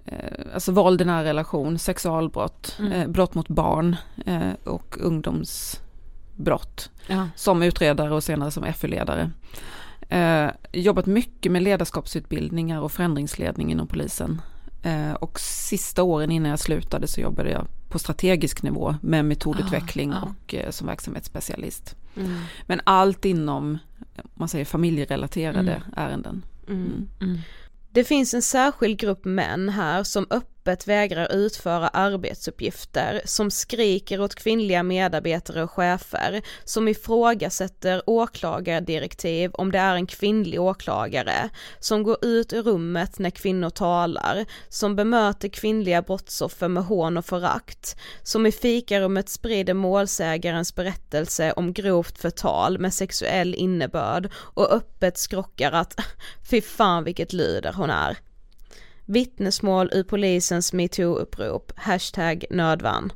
eh, 0.06 0.54
alltså 0.54 0.72
våld 0.72 1.02
i 1.02 1.06
nära 1.06 1.24
relation, 1.24 1.80
sexualbrott, 1.80 2.76
Mm. 2.80 2.92
eh, 2.92 3.08
brott 3.08 3.34
mot 3.34 3.48
barn 3.48 3.96
eh, 4.26 4.54
och 4.64 4.96
ungdomsbrott. 5.00 6.90
Ja. 7.08 7.28
som 7.36 7.64
utredare 7.64 8.14
och 8.14 8.24
senare 8.24 8.52
som 8.52 8.64
FU-ledare. 8.74 9.32
Jobbat 10.74 11.06
mycket 11.06 11.52
med 11.52 11.64
ledarskapsutbildningar 11.64 12.82
och 12.82 12.92
förändringsledning 12.92 13.72
inom 13.72 13.88
polisen. 13.88 14.42
Eh, 14.84 15.14
och 15.14 15.40
sista 15.40 16.04
åren 16.04 16.32
innan 16.32 16.50
jag 16.50 16.60
slutade 16.60 17.08
så 17.08 17.22
jobbade 17.22 17.52
jag 17.52 17.68
på 17.90 18.00
strategisk 18.00 18.64
nivå 18.64 18.96
med 19.02 19.26
metodutveckling 19.26 20.14
Ah, 20.14 20.18
ah. 20.18 20.22
och 20.46 20.54
eh, 20.56 20.72
som 20.72 20.88
verksamhetsspecialist. 20.88 21.96
Mm. 22.16 22.36
Men 22.68 22.82
allt 22.84 23.26
inom, 23.26 23.78
om 24.16 24.30
man 24.34 24.48
säger 24.48 24.66
familjerelaterade 24.66 25.72
Mm. 25.72 25.94
ärenden. 25.96 26.42
Mm. 26.68 27.08
Mm. 27.22 27.38
Det 27.92 28.04
finns 28.04 28.34
en 28.34 28.42
särskild 28.42 29.00
grupp 29.00 29.26
män 29.26 29.70
här 29.70 30.04
som 30.04 30.28
öppet 30.30 30.59
öppet 30.60 30.88
vägrar 30.88 31.32
utföra 31.32 31.88
arbetsuppgifter, 31.88 33.22
som 33.26 33.52
skriker 33.52 34.22
åt 34.22 34.36
kvinnliga 34.36 34.84
medarbetare 34.84 35.64
och 35.64 35.72
chefer, 35.72 36.42
som 36.64 36.88
ifrågasätter 36.88 38.02
åklagardirektiv 38.06 39.52
om 39.54 39.72
det 39.72 39.78
är 39.78 39.96
en 39.96 40.08
kvinnlig 40.08 40.62
åklagare, 40.62 41.50
som 41.80 42.04
går 42.04 42.26
ut 42.26 42.54
ur 42.54 42.64
rummet 42.64 43.20
när 43.20 43.30
kvinnor 43.30 43.70
talar, 43.70 44.46
som 44.70 44.96
bemöter 44.96 45.50
kvinnliga 45.50 46.02
brottsoffer 46.02 46.68
med 46.68 46.84
hån 46.84 47.18
och 47.18 47.26
förakt, 47.26 47.96
som 48.24 48.46
i 48.46 48.52
fikarummet 48.52 49.30
sprider 49.30 49.74
målsägarens 49.74 50.76
berättelse 50.76 51.52
om 51.52 51.74
grovt 51.74 52.18
förtal 52.18 52.80
med 52.80 52.94
sexuell 52.94 53.56
innebörd 53.56 54.30
och 54.36 54.72
öppet 54.72 55.18
skrockar 55.18 55.72
att 55.72 56.00
fy 56.50 56.62
fan 56.62 57.04
vilket 57.04 57.34
lyder 57.34 57.74
hon 57.74 57.90
är. 57.90 58.18
Vittnesmål 59.12 59.90
ur 59.94 60.04
polisens 60.04 60.74
metoo-upprop, 60.74 61.72
hashtag 61.76 62.46
nödvan. 62.50 63.14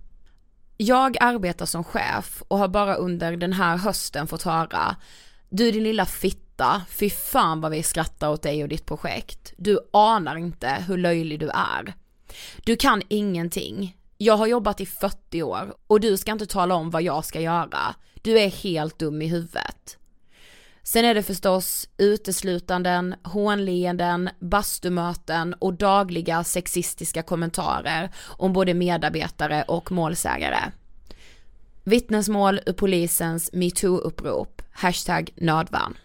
Jag 0.78 1.18
arbetar 1.20 1.66
som 1.66 1.84
chef 1.84 2.44
och 2.48 2.58
har 2.58 2.68
bara 2.68 2.96
under 2.96 3.38
den 3.38 3.54
här 3.54 3.78
hösten 3.78 4.28
fått 4.28 4.44
höra 4.44 4.96
Du 5.50 5.72
din 5.72 5.84
lilla 5.84 6.06
fitta, 6.06 6.82
fy 6.90 7.10
fan 7.10 7.62
vad 7.62 7.72
vi 7.72 7.84
skrattar 7.84 8.30
åt 8.30 8.42
dig 8.42 8.64
och 8.64 8.70
ditt 8.70 8.86
projekt. 8.86 9.54
Du 9.58 9.80
anar 9.92 10.36
inte 10.36 10.70
hur 10.88 10.98
löjlig 10.98 11.40
du 11.40 11.50
är. 11.50 11.94
Du 12.66 12.76
kan 12.76 13.02
ingenting. 13.08 13.98
Jag 14.18 14.38
har 14.38 14.48
jobbat 14.48 14.82
i 14.82 14.86
40 14.86 15.44
år 15.44 15.74
och 15.88 16.00
du 16.00 16.18
ska 16.18 16.32
inte 16.32 16.46
tala 16.46 16.76
om 16.76 16.90
vad 16.90 17.04
jag 17.04 17.26
ska 17.26 17.42
göra. 17.42 17.96
Du 18.22 18.40
är 18.40 18.50
helt 18.50 19.00
dum 19.00 19.22
i 19.22 19.28
huvudet. 19.28 19.98
Sen 20.86 21.06
är 21.06 21.14
det 21.14 21.24
förstås 21.24 21.90
uteslutanden, 21.98 23.16
hånleenden, 23.24 24.30
bastumöten 24.40 25.54
och 25.54 25.74
dagliga 25.74 26.44
sexistiska 26.44 27.24
kommentarer 27.24 28.12
om 28.26 28.54
både 28.54 28.74
medarbetare 28.74 29.64
och 29.68 29.92
målsägare. 29.92 30.72
Vittnesmål 31.84 32.60
ur 32.66 32.74
polisens 32.74 33.54
metoo-upprop, 33.54 34.62
hashtag 34.72 35.34
nödvärn. 35.36 35.98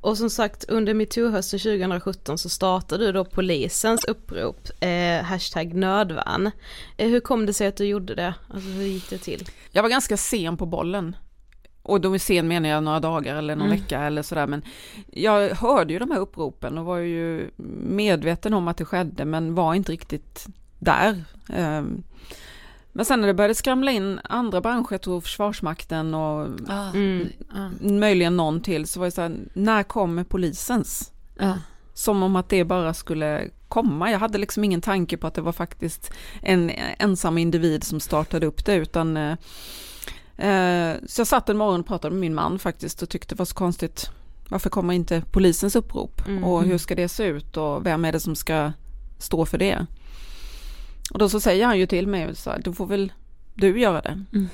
Och 0.00 0.18
som 0.18 0.30
sagt 0.30 0.64
under 0.64 0.94
metoo-hösten 0.94 1.58
2017 1.58 2.38
så 2.38 2.48
startade 2.48 3.06
du 3.06 3.12
då 3.12 3.24
polisens 3.24 4.04
upprop, 4.04 4.68
eh, 4.80 5.22
hashtag 5.22 5.74
nödvärn. 5.74 6.50
Eh, 6.96 7.08
hur 7.08 7.20
kom 7.20 7.46
det 7.46 7.52
sig 7.52 7.66
att 7.66 7.76
du 7.76 7.84
gjorde 7.84 8.14
det? 8.14 8.34
Alltså 8.48 8.68
hur 8.68 8.84
gick 8.84 9.10
det 9.10 9.18
till? 9.18 9.48
Jag 9.70 9.82
var 9.82 9.90
ganska 9.90 10.16
sen 10.16 10.56
på 10.56 10.66
bollen. 10.66 11.16
Och 11.84 12.00
då 12.00 12.10
med 12.10 12.20
sen 12.22 12.48
menar 12.48 12.68
jag 12.68 12.82
några 12.82 13.00
dagar 13.00 13.36
eller 13.36 13.56
någon 13.56 13.66
Mm. 13.66 13.78
vecka 13.80 14.00
eller 14.00 14.22
sådär, 14.22 14.46
men 14.46 14.62
jag 15.12 15.50
hörde 15.50 15.92
ju 15.92 15.98
de 15.98 16.10
här 16.10 16.18
uppropen 16.18 16.78
och 16.78 16.84
var 16.84 16.96
ju 16.98 17.50
medveten 17.86 18.54
om 18.54 18.68
att 18.68 18.76
det 18.76 18.84
skedde, 18.84 19.24
men 19.24 19.54
var 19.54 19.74
inte 19.74 19.92
riktigt 19.92 20.46
där. 20.78 21.24
Ehm, 21.52 22.02
Men 22.96 23.04
sen 23.04 23.20
när 23.20 23.28
det 23.28 23.34
började 23.34 23.54
skramla 23.54 23.90
in 23.90 24.20
andra 24.24 24.60
branscher, 24.60 24.86
jag 24.90 25.02
tror 25.02 25.20
Försvarsmakten 25.20 26.14
och 26.14 26.48
Mm. 26.94 27.28
möjligen 27.80 28.36
någon 28.36 28.60
till, 28.60 28.86
så 28.86 29.00
var 29.00 29.06
det 29.06 29.10
så 29.10 29.20
här, 29.22 29.36
när 29.52 29.82
kommer 29.82 30.24
polisens? 30.24 31.12
Ja. 31.38 31.58
Som 31.94 32.22
om 32.22 32.36
att 32.36 32.48
det 32.48 32.64
bara 32.64 32.94
skulle 32.94 33.48
komma. 33.68 34.10
Jag 34.10 34.18
hade 34.18 34.38
liksom 34.38 34.64
ingen 34.64 34.80
tanke 34.80 35.16
på 35.16 35.26
att 35.26 35.34
det 35.34 35.40
var 35.40 35.52
faktiskt 35.52 36.12
en 36.42 36.70
ensam 36.98 37.38
individ 37.38 37.84
som 37.84 38.00
startade 38.00 38.46
upp 38.46 38.64
det, 38.64 38.74
utan 38.74 39.16
eh, 39.16 39.36
så 41.06 41.20
jag 41.20 41.26
satt 41.26 41.48
en 41.48 41.56
morgon 41.56 41.80
och 41.80 41.86
pratade 41.86 42.14
med 42.14 42.20
min 42.20 42.34
man 42.34 42.58
faktiskt 42.58 43.02
och 43.02 43.08
tyckte 43.08 43.34
det 43.34 43.38
var 43.38 43.46
så 43.46 43.54
konstigt. 43.54 44.10
Varför 44.48 44.70
kommer 44.70 44.94
inte 44.94 45.22
polisens 45.30 45.76
upprop? 45.76 46.26
Mm. 46.26 46.44
Och 46.44 46.64
hur 46.64 46.78
ska 46.78 46.94
det 46.94 47.08
se 47.08 47.24
ut 47.24 47.56
och 47.56 47.86
vem 47.86 48.04
är 48.04 48.12
det 48.12 48.20
som 48.20 48.36
ska 48.36 48.72
stå 49.18 49.46
för 49.46 49.58
det? 49.58 49.86
Och 51.10 51.18
då 51.18 51.28
så 51.28 51.40
säger 51.40 51.66
han 51.66 51.78
ju 51.78 51.86
till 51.86 52.06
mig 52.06 52.36
så 52.36 52.50
här, 52.50 52.60
då 52.64 52.72
får 52.72 52.86
väl 52.86 53.12
du 53.54 53.80
göra 53.80 54.00
det. 54.00 54.24
Mm. 54.32 54.48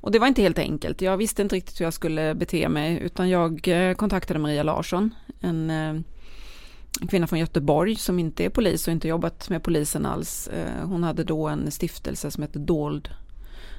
Och 0.00 0.12
det 0.12 0.18
var 0.18 0.26
inte 0.26 0.42
helt 0.42 0.58
enkelt. 0.58 1.00
Jag 1.00 1.16
visste 1.16 1.42
inte 1.42 1.56
riktigt 1.56 1.80
hur 1.80 1.86
jag 1.86 1.94
skulle 1.94 2.34
bete 2.34 2.68
mig 2.68 2.98
utan 3.02 3.28
jag 3.28 3.68
eh, 3.68 3.94
kontaktade 3.94 4.40
Maria 4.40 4.62
Larsson, 4.62 5.14
en, 5.40 5.70
eh, 5.70 6.00
en 7.00 7.08
kvinna 7.08 7.26
från 7.26 7.38
Göteborg 7.38 7.96
som 7.96 8.18
inte 8.18 8.44
är 8.44 8.48
polis 8.48 8.86
och 8.86 8.92
inte 8.92 9.08
jobbat 9.08 9.48
med 9.48 9.62
polisen 9.62 10.06
alls. 10.06 10.48
Eh, 10.48 10.86
Hon 10.88 11.04
hade 11.04 11.24
då 11.24 11.48
en 11.48 11.70
stiftelse 11.70 12.30
som 12.30 12.42
hette 12.42 12.58
Dold, 12.58 13.08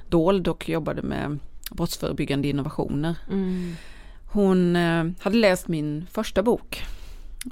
Dold 0.09 0.47
och 0.47 0.69
jobbade 0.69 1.01
med 1.01 1.39
brottsförebyggande 1.71 2.47
innovationer. 2.47 3.15
Mm. 3.29 3.75
Hon 4.25 4.75
eh, 4.75 5.05
hade 5.19 5.37
läst 5.37 5.67
min 5.67 6.07
första 6.11 6.43
bok 6.43 6.83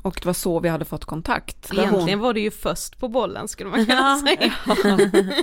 och 0.02 0.14
det 0.22 0.26
var 0.26 0.34
så 0.34 0.60
vi 0.60 0.70
hade 0.70 0.86
fått 0.86 1.06
kontakt. 1.06 1.74
Egentligen 1.74 2.20
var 2.20 2.34
du 2.34 2.40
ju 2.42 2.52
först 2.52 3.00
på 3.00 3.08
bollen 3.08 3.48
skulle 3.48 3.70
man 3.70 3.86
kunna 3.86 4.18
säga. 4.38 4.54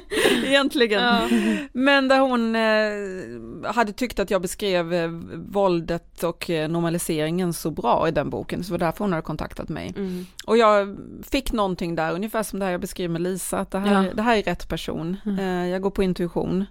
Egentligen. 0.47 1.03
Ja. 1.03 1.29
Men 1.73 2.09
där 2.09 2.21
hon 2.21 2.57
eh, 2.57 3.73
hade 3.75 3.93
tyckt 3.93 4.19
att 4.19 4.31
jag 4.31 4.43
beskrev 4.43 4.95
eh, 4.95 5.09
våldet 5.49 6.23
och 6.23 6.51
eh, 6.51 6.69
normaliseringen 6.69 7.53
så 7.53 7.71
bra 7.71 8.09
i 8.09 8.11
den 8.11 8.31
boken, 8.31 8.65
så 8.65 8.73
det 8.73 8.79
var 8.79 8.87
därför 8.87 9.05
hon 9.05 9.13
hade 9.13 9.23
kontaktat 9.23 9.69
mig. 9.69 9.93
Mm. 9.97 10.27
Och 10.47 10.57
jag 10.57 10.97
fick 11.31 11.53
någonting 11.53 11.95
där, 11.95 12.13
ungefär 12.15 12.43
som 12.43 12.59
det 12.59 12.65
här 12.65 12.73
jag 12.73 12.81
beskrev 12.81 13.11
med 13.11 13.21
Lisa, 13.23 13.59
att 13.59 13.71
det 13.71 13.79
här, 13.79 14.05
Ja. 14.05 14.15
det 14.15 14.23
här 14.23 14.37
är 14.37 14.43
rätt 14.43 14.69
person. 14.69 15.17
Eh, 15.39 15.67
jag 15.69 15.83
går 15.83 15.91
på 15.91 16.03
intuition. 16.03 16.65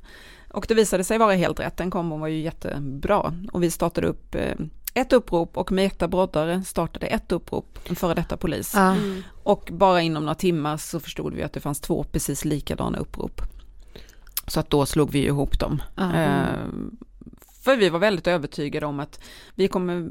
Och 0.54 0.66
det 0.68 0.74
visade 0.74 1.04
sig 1.04 1.18
vara 1.18 1.34
helt 1.34 1.60
rätt, 1.60 1.78
den 1.78 1.92
kombon 1.92 2.20
var 2.22 2.28
ju 2.28 2.40
jättebra. 2.42 3.34
Och 3.52 3.64
vi 3.64 3.72
startade 3.72 4.08
upp 4.08 4.36
eh, 4.36 4.54
ett 4.94 5.14
upprop 5.14 5.58
och 5.58 5.72
Meta 5.72 6.08
Broddare 6.08 6.64
startade 6.64 7.06
ett 7.06 7.32
upprop, 7.32 7.80
en 7.90 7.96
före 7.96 8.14
detta 8.14 8.38
polis. 8.38 8.76
Mm. 8.76 9.24
Och 9.44 9.70
bara 9.72 10.02
inom 10.02 10.24
några 10.24 10.36
timmar 10.36 10.78
så 10.78 11.00
förstod 11.00 11.34
vi 11.34 11.44
att 11.44 11.54
det 11.54 11.60
fanns 11.60 11.82
två 11.82 12.04
precis 12.04 12.46
likadana 12.46 12.98
upprop. 12.98 13.42
Så 14.48 14.60
att 14.60 14.70
då 14.70 14.86
slog 14.86 15.12
vi 15.12 15.26
ihop 15.26 15.60
dem. 15.60 15.82
Eh, 15.98 16.46
för 17.64 17.78
vi 17.78 17.90
var 17.90 18.00
väldigt 18.00 18.28
övertygade 18.28 18.86
om 18.86 19.00
att 19.00 19.20
vi 19.56 19.68
kommer 19.68 20.10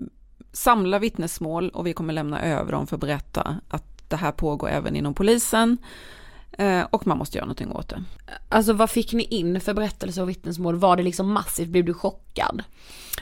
samla 0.53 0.99
vittnesmål 0.99 1.71
och 1.71 1.87
vi 1.87 1.93
kommer 1.93 2.13
lämna 2.13 2.43
över 2.43 2.73
dem 2.73 2.87
för 2.87 2.97
att 2.97 3.01
berätta 3.01 3.61
att 3.69 3.85
det 4.09 4.17
här 4.17 4.33
pågår 4.33 4.69
även 4.69 4.97
inom 4.97 5.15
polisen. 5.15 5.77
Eh, 6.59 6.83
och 6.91 7.07
man 7.07 7.19
måste 7.19 7.39
göra 7.39 7.47
någonting 7.47 7.73
åt 7.73 7.89
det. 7.89 8.05
Alltså 8.49 8.73
vad 8.73 8.91
fick 8.91 9.13
ni 9.13 9.23
in 9.23 9.61
för 9.61 9.75
berättelser 9.75 10.23
och 10.23 10.29
vittnesmål? 10.29 10.77
Var 10.77 10.97
det 10.97 11.03
liksom 11.03 11.33
massivt? 11.33 11.69
Blev 11.69 11.85
du 11.85 11.95
chockad? 11.95 12.63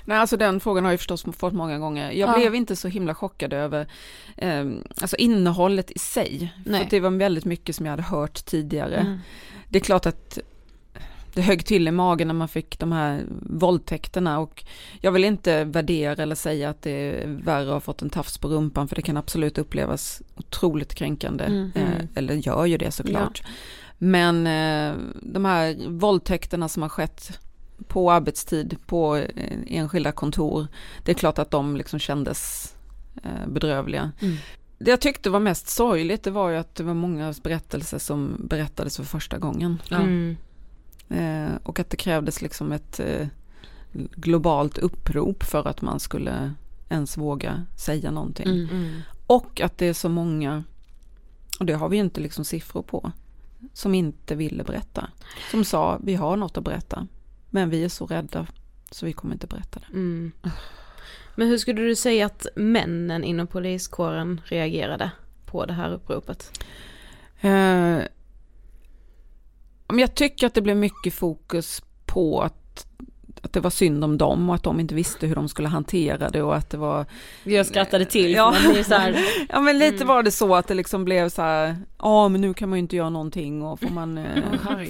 Nej, 0.04 0.18
alltså 0.18 0.36
den 0.36 0.60
frågan 0.60 0.84
har 0.84 0.92
jag 0.92 1.00
förstås 1.00 1.24
fått 1.36 1.52
många 1.52 1.78
gånger. 1.78 2.10
Jag 2.10 2.28
Ja. 2.30 2.36
blev 2.38 2.54
inte 2.54 2.76
så 2.76 2.88
himla 2.88 3.14
chockad 3.14 3.52
över 3.52 3.88
eh, 4.36 4.66
alltså 5.00 5.16
innehållet 5.16 5.90
i 5.90 5.98
sig. 5.98 6.54
Nej. 6.66 6.82
För 6.82 6.90
det 6.90 7.00
var 7.00 7.10
väldigt 7.10 7.44
mycket 7.44 7.76
som 7.76 7.86
jag 7.86 7.90
hade 7.90 8.02
hört 8.02 8.44
tidigare. 8.44 8.96
Mm. 8.96 9.18
Det 9.68 9.78
är 9.78 9.82
klart 9.82 10.06
att 10.06 10.38
det 11.38 11.42
högg 11.42 11.66
till 11.66 11.88
i 11.88 11.90
magen 11.90 12.28
när 12.28 12.34
man 12.34 12.48
fick 12.48 12.78
de 12.78 12.92
här 12.92 13.24
våldtäkterna 13.42 14.38
och 14.38 14.64
jag 15.00 15.12
vill 15.12 15.24
inte 15.24 15.64
värdera 15.64 16.22
eller 16.22 16.34
säga 16.34 16.70
att 16.70 16.82
det 16.82 16.90
är 16.90 17.26
värre 17.26 17.66
att 17.66 17.72
ha 17.72 17.80
fått 17.80 18.02
en 18.02 18.10
tafs 18.10 18.38
på 18.38 18.48
rumpan 18.48 18.88
för 18.88 18.96
det 18.96 19.02
kan 19.02 19.16
absolut 19.16 19.58
upplevas 19.58 20.22
otroligt 20.36 20.94
kränkande. 20.94 21.44
Mm. 21.44 21.72
Eh, 21.74 22.04
eller 22.14 22.34
gör 22.34 22.66
ju 22.66 22.76
det 22.76 22.90
såklart. 22.90 23.42
Men 23.98 24.46
eh, 24.46 24.96
de 25.22 25.44
här 25.44 25.88
våldtäkterna 25.88 26.68
som 26.68 26.82
har 26.82 26.88
skett 26.88 27.40
på 27.88 28.12
arbetstid 28.12 28.76
på 28.86 29.16
eh, 29.16 29.58
enskilda 29.66 30.12
kontor, 30.12 30.66
det 31.04 31.12
är 31.12 31.14
klart 31.14 31.38
att 31.38 31.50
de 31.50 31.76
liksom 31.76 31.98
kändes 31.98 32.72
eh, 33.22 33.48
bedrövliga. 33.48 34.12
Mm. 34.20 34.36
Det 34.78 34.90
jag 34.90 35.00
tyckte 35.00 35.30
var 35.30 35.40
mest 35.40 35.68
sorgligt 35.68 36.22
det 36.22 36.30
var 36.30 36.50
ju 36.50 36.56
att 36.56 36.74
det 36.74 36.82
var 36.82 36.94
många 36.94 37.34
berättelser 37.42 37.98
som 37.98 38.46
berättades 38.48 38.96
för 38.96 39.04
första 39.04 39.38
gången. 39.38 39.82
Ja. 39.88 39.96
Mm. 39.96 40.36
Eh, 41.10 41.54
och 41.62 41.80
att 41.80 41.90
det 41.90 41.96
krävdes 41.96 42.42
liksom 42.42 42.72
ett 42.72 43.00
eh, 43.00 43.26
globalt 43.92 44.78
upprop 44.78 45.44
för 45.44 45.68
att 45.68 45.82
man 45.82 46.00
skulle 46.00 46.54
ens 46.88 47.16
våga 47.16 47.66
säga 47.76 48.10
någonting. 48.10 48.46
Mm. 48.46 48.68
Mm. 48.70 49.00
Och 49.26 49.60
att 49.60 49.78
det 49.78 49.86
är 49.86 49.92
så 49.92 50.08
många, 50.08 50.64
och 51.60 51.66
det 51.66 51.72
har 51.72 51.88
vi 51.88 51.96
ju 51.96 52.02
inte 52.02 52.20
liksom 52.20 52.44
siffror 52.44 52.82
på, 52.82 53.12
som 53.72 53.94
inte 53.94 54.34
ville 54.34 54.64
berätta. 54.64 55.10
Som 55.50 55.64
sa, 55.64 55.98
vi 56.04 56.14
har 56.14 56.36
något 56.36 56.56
att 56.56 56.64
berätta, 56.64 57.06
men 57.50 57.70
vi 57.70 57.84
är 57.84 57.88
så 57.88 58.06
rädda 58.06 58.46
så 58.90 59.06
vi 59.06 59.12
kommer 59.12 59.34
inte 59.34 59.46
berätta 59.46 59.80
det. 59.80 59.92
Mm. 59.92 60.32
Men 61.34 61.48
hur 61.48 61.58
skulle 61.58 61.82
du 61.82 61.96
säga 61.96 62.26
att 62.26 62.46
männen 62.56 63.24
inom 63.24 63.46
poliskåren 63.46 64.40
reagerade 64.44 65.10
på 65.46 65.66
det 65.66 65.72
här 65.72 65.92
uppropet? 65.92 66.64
Eh, 67.40 67.98
jag 69.88 70.14
tycker 70.14 70.46
att 70.46 70.54
det 70.54 70.62
blev 70.62 70.76
mycket 70.76 71.14
fokus 71.14 71.82
på 72.06 72.40
att, 72.42 72.86
att 73.42 73.52
det 73.52 73.60
var 73.60 73.70
synd 73.70 74.04
om 74.04 74.18
dem 74.18 74.48
och 74.48 74.54
att 74.54 74.62
de 74.62 74.80
inte 74.80 74.94
visste 74.94 75.26
hur 75.26 75.34
de 75.34 75.48
skulle 75.48 75.68
hantera 75.68 76.28
det 76.30 76.42
och 76.42 76.56
att 76.56 76.70
det 76.70 76.76
var 76.76 77.06
Jag 77.44 77.66
skrattade 77.66 78.04
till 78.04 78.32
Ja. 78.32 78.54
här, 78.90 79.18
Ja 79.48 79.60
men 79.60 79.78
lite 79.78 79.94
Mm. 79.96 80.08
var 80.08 80.22
det 80.22 80.30
så 80.30 80.54
att 80.54 80.68
det 80.68 80.74
liksom 80.74 81.04
blev 81.04 81.28
så 81.28 81.42
här, 81.42 81.76
ja 81.98 82.28
men 82.28 82.40
nu 82.40 82.54
kan 82.54 82.68
man 82.68 82.78
ju 82.78 82.82
inte 82.82 82.96
göra 82.96 83.10
någonting 83.10 83.62
och 83.62 83.80
får 83.80 83.90
man, 83.90 84.18
eh, 84.18 84.24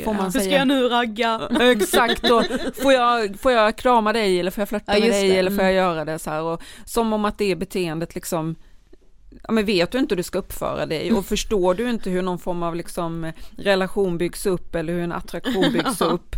får 0.05 0.15
man 0.15 0.25
Hur 0.25 0.31
ska 0.31 0.41
säga 0.41 0.59
jag 0.59 0.69
nu 0.69 0.89
ragga? 0.89 1.41
Exakt, 1.61 2.31
och 2.31 2.45
får 2.83 2.93
jag, 2.93 3.39
får 3.41 3.53
jag 3.53 3.77
krama 3.77 4.13
dig 4.13 4.41
eller 4.41 4.51
får 4.51 4.63
jag 4.63 4.69
flörta 4.69 4.95
Ja, 4.95 5.01
med 5.01 5.11
dig 5.11 5.29
det, 5.29 5.37
eller 5.37 5.51
får 5.51 5.61
mm. 5.61 5.67
jag 5.67 5.75
göra 5.75 6.05
det 6.05 6.19
så 6.19 6.31
här 6.31 6.43
och 6.43 6.63
som 6.85 7.13
om 7.13 7.25
att 7.25 7.39
det 7.39 7.57
beteendet 7.57 8.15
liksom 8.15 8.57
ja, 9.43 9.53
men 9.53 9.65
vet 9.65 9.91
du 9.91 9.99
inte 9.99 10.13
hur 10.13 10.17
du 10.17 10.23
ska 10.23 10.39
uppföra 10.39 10.87
dig 10.87 11.13
och 11.13 11.27
förstår 11.27 11.75
du 11.75 11.91
inte 11.91 12.11
hur 12.11 12.23
någon 12.23 12.39
form 12.39 12.63
av 12.63 12.77
liksom 12.77 13.33
relation 13.57 14.19
byggs 14.19 14.47
upp 14.47 14.75
eller 14.75 14.93
hur 14.93 15.03
en 15.03 15.13
attraktion 15.13 15.73
byggs 15.73 16.01
upp, 16.15 16.37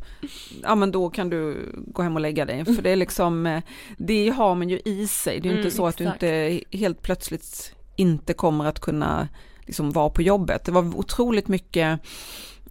ja 0.62 0.74
men 0.74 0.92
då 0.92 1.10
kan 1.10 1.30
du 1.30 1.72
gå 1.86 2.02
hem 2.02 2.14
och 2.14 2.20
lägga 2.20 2.44
dig. 2.44 2.64
För 2.64 2.82
det 2.82 2.90
är 2.90 2.96
liksom, 2.96 3.46
eh, 3.46 3.62
det 3.96 4.28
har 4.28 4.54
man 4.54 4.68
ju 4.68 4.80
i 4.84 5.06
sig, 5.08 5.40
det 5.40 5.48
är 5.48 5.50
inte 5.50 5.60
Mm, 5.60 5.70
så 5.70 5.86
att 5.86 6.00
exakt. 6.00 6.20
du 6.20 6.26
inte 6.26 6.64
helt 6.78 7.02
plötsligt 7.02 7.74
inte 7.96 8.32
kommer 8.32 8.64
att 8.64 8.80
kunna 8.80 9.28
liksom 9.66 9.90
vara 9.90 10.10
på 10.10 10.22
jobbet. 10.22 10.64
Det 10.64 10.72
var 10.72 10.96
otroligt 10.96 11.48
mycket 11.48 12.00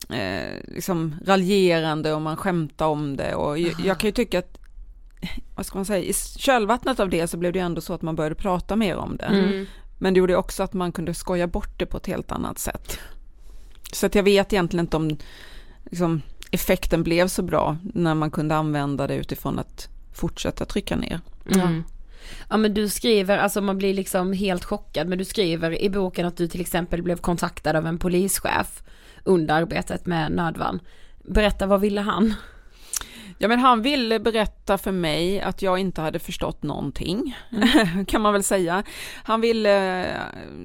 eh, 0.10 0.58
liksom 0.68 1.16
raljerande 1.26 2.14
och 2.14 2.22
man 2.22 2.38
skämtar 2.38 2.88
om 2.88 3.18
det 3.18 3.36
och 3.36 3.60
jag, 3.60 3.74
jag 3.86 4.00
kan 4.00 4.08
ju 4.08 4.12
tycka 4.12 4.40
att 4.40 4.58
vad 5.56 5.66
ska 5.66 5.78
man 5.78 5.86
säga, 5.86 6.04
i 6.04 6.14
kölvattnet 6.38 7.00
av 7.00 7.10
det 7.10 7.28
så 7.28 7.38
blev 7.38 7.54
det 7.54 7.60
ändå 7.60 7.82
så 7.82 7.94
att 7.94 8.02
man 8.02 8.16
började 8.16 8.36
prata 8.36 8.76
mer 8.76 8.96
om 8.96 9.18
det. 9.18 9.26
Mm. 9.26 9.66
Men 10.00 10.14
det 10.14 10.18
gjorde 10.18 10.36
också 10.36 10.64
att 10.64 10.74
man 10.74 10.92
kunde 10.92 11.14
skoja 11.14 11.48
bort 11.48 11.80
det 11.80 11.86
på 11.86 11.98
ett 11.98 12.08
helt 12.08 12.32
annat 12.32 12.60
sätt. 12.60 13.00
Så 13.92 14.06
att 14.06 14.16
jag 14.16 14.24
vet 14.24 14.54
egentligen 14.54 14.86
inte 14.86 14.98
om 14.98 15.18
liksom, 15.90 16.22
effekten 16.52 17.04
blev 17.04 17.28
så 17.28 17.42
bra 17.42 17.78
när 17.94 18.16
man 18.16 18.32
kunde 18.32 18.56
använda 18.56 19.08
det 19.08 19.16
utifrån 19.16 19.60
att 19.60 19.90
fortsätta 20.14 20.66
trycka 20.66 20.96
ner. 20.96 21.20
Ja. 21.44 21.70
ja 22.50 22.58
men 22.58 22.74
du 22.74 22.90
skriver, 22.90 23.38
alltså 23.38 23.62
man 23.62 23.78
blir 23.78 23.94
liksom 23.94 24.34
helt 24.34 24.66
chockad, 24.66 25.08
men 25.08 25.18
du 25.18 25.26
skriver 25.26 25.82
i 25.82 25.90
boken 25.90 26.26
att 26.26 26.38
du 26.38 26.48
till 26.48 26.62
exempel 26.62 27.04
blev 27.04 27.18
kontaktad 27.18 27.76
av 27.76 27.88
en 27.88 27.98
polischef 27.98 28.84
under 29.24 29.54
arbetet 29.54 30.06
med 30.06 30.32
Nödvan. 30.32 30.80
Berätta, 31.24 31.68
vad 31.68 31.82
ville 31.82 32.02
han? 32.02 32.34
Ja 33.42 33.48
men 33.48 33.60
han 33.60 33.82
ville 33.82 34.20
berätta 34.20 34.78
för 34.78 34.92
mig 34.92 35.42
att 35.42 35.62
jag 35.62 35.80
inte 35.80 36.02
hade 36.02 36.20
förstått 36.20 36.64
någonting, 36.64 37.38
kan 38.08 38.22
man 38.22 38.34
väl 38.34 38.44
säga. 38.44 38.84
Han 39.24 39.42
ville 39.42 40.06
eh, 40.06 40.22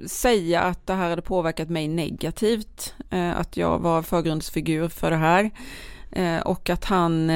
säga 0.07 0.61
att 0.61 0.87
det 0.87 0.95
här 0.95 1.11
hade 1.11 1.23
påverkat 1.23 1.69
mig 1.71 1.89
negativt, 1.89 2.95
eh, 3.11 3.39
att 3.39 3.57
jag 3.57 3.79
var 3.79 4.03
förgrundsfigur 4.03 4.89
för 4.89 5.11
det 5.11 5.17
här 5.17 5.51
eh, 6.13 6.41
och 6.41 6.71
att 6.71 6.85
han 6.85 7.31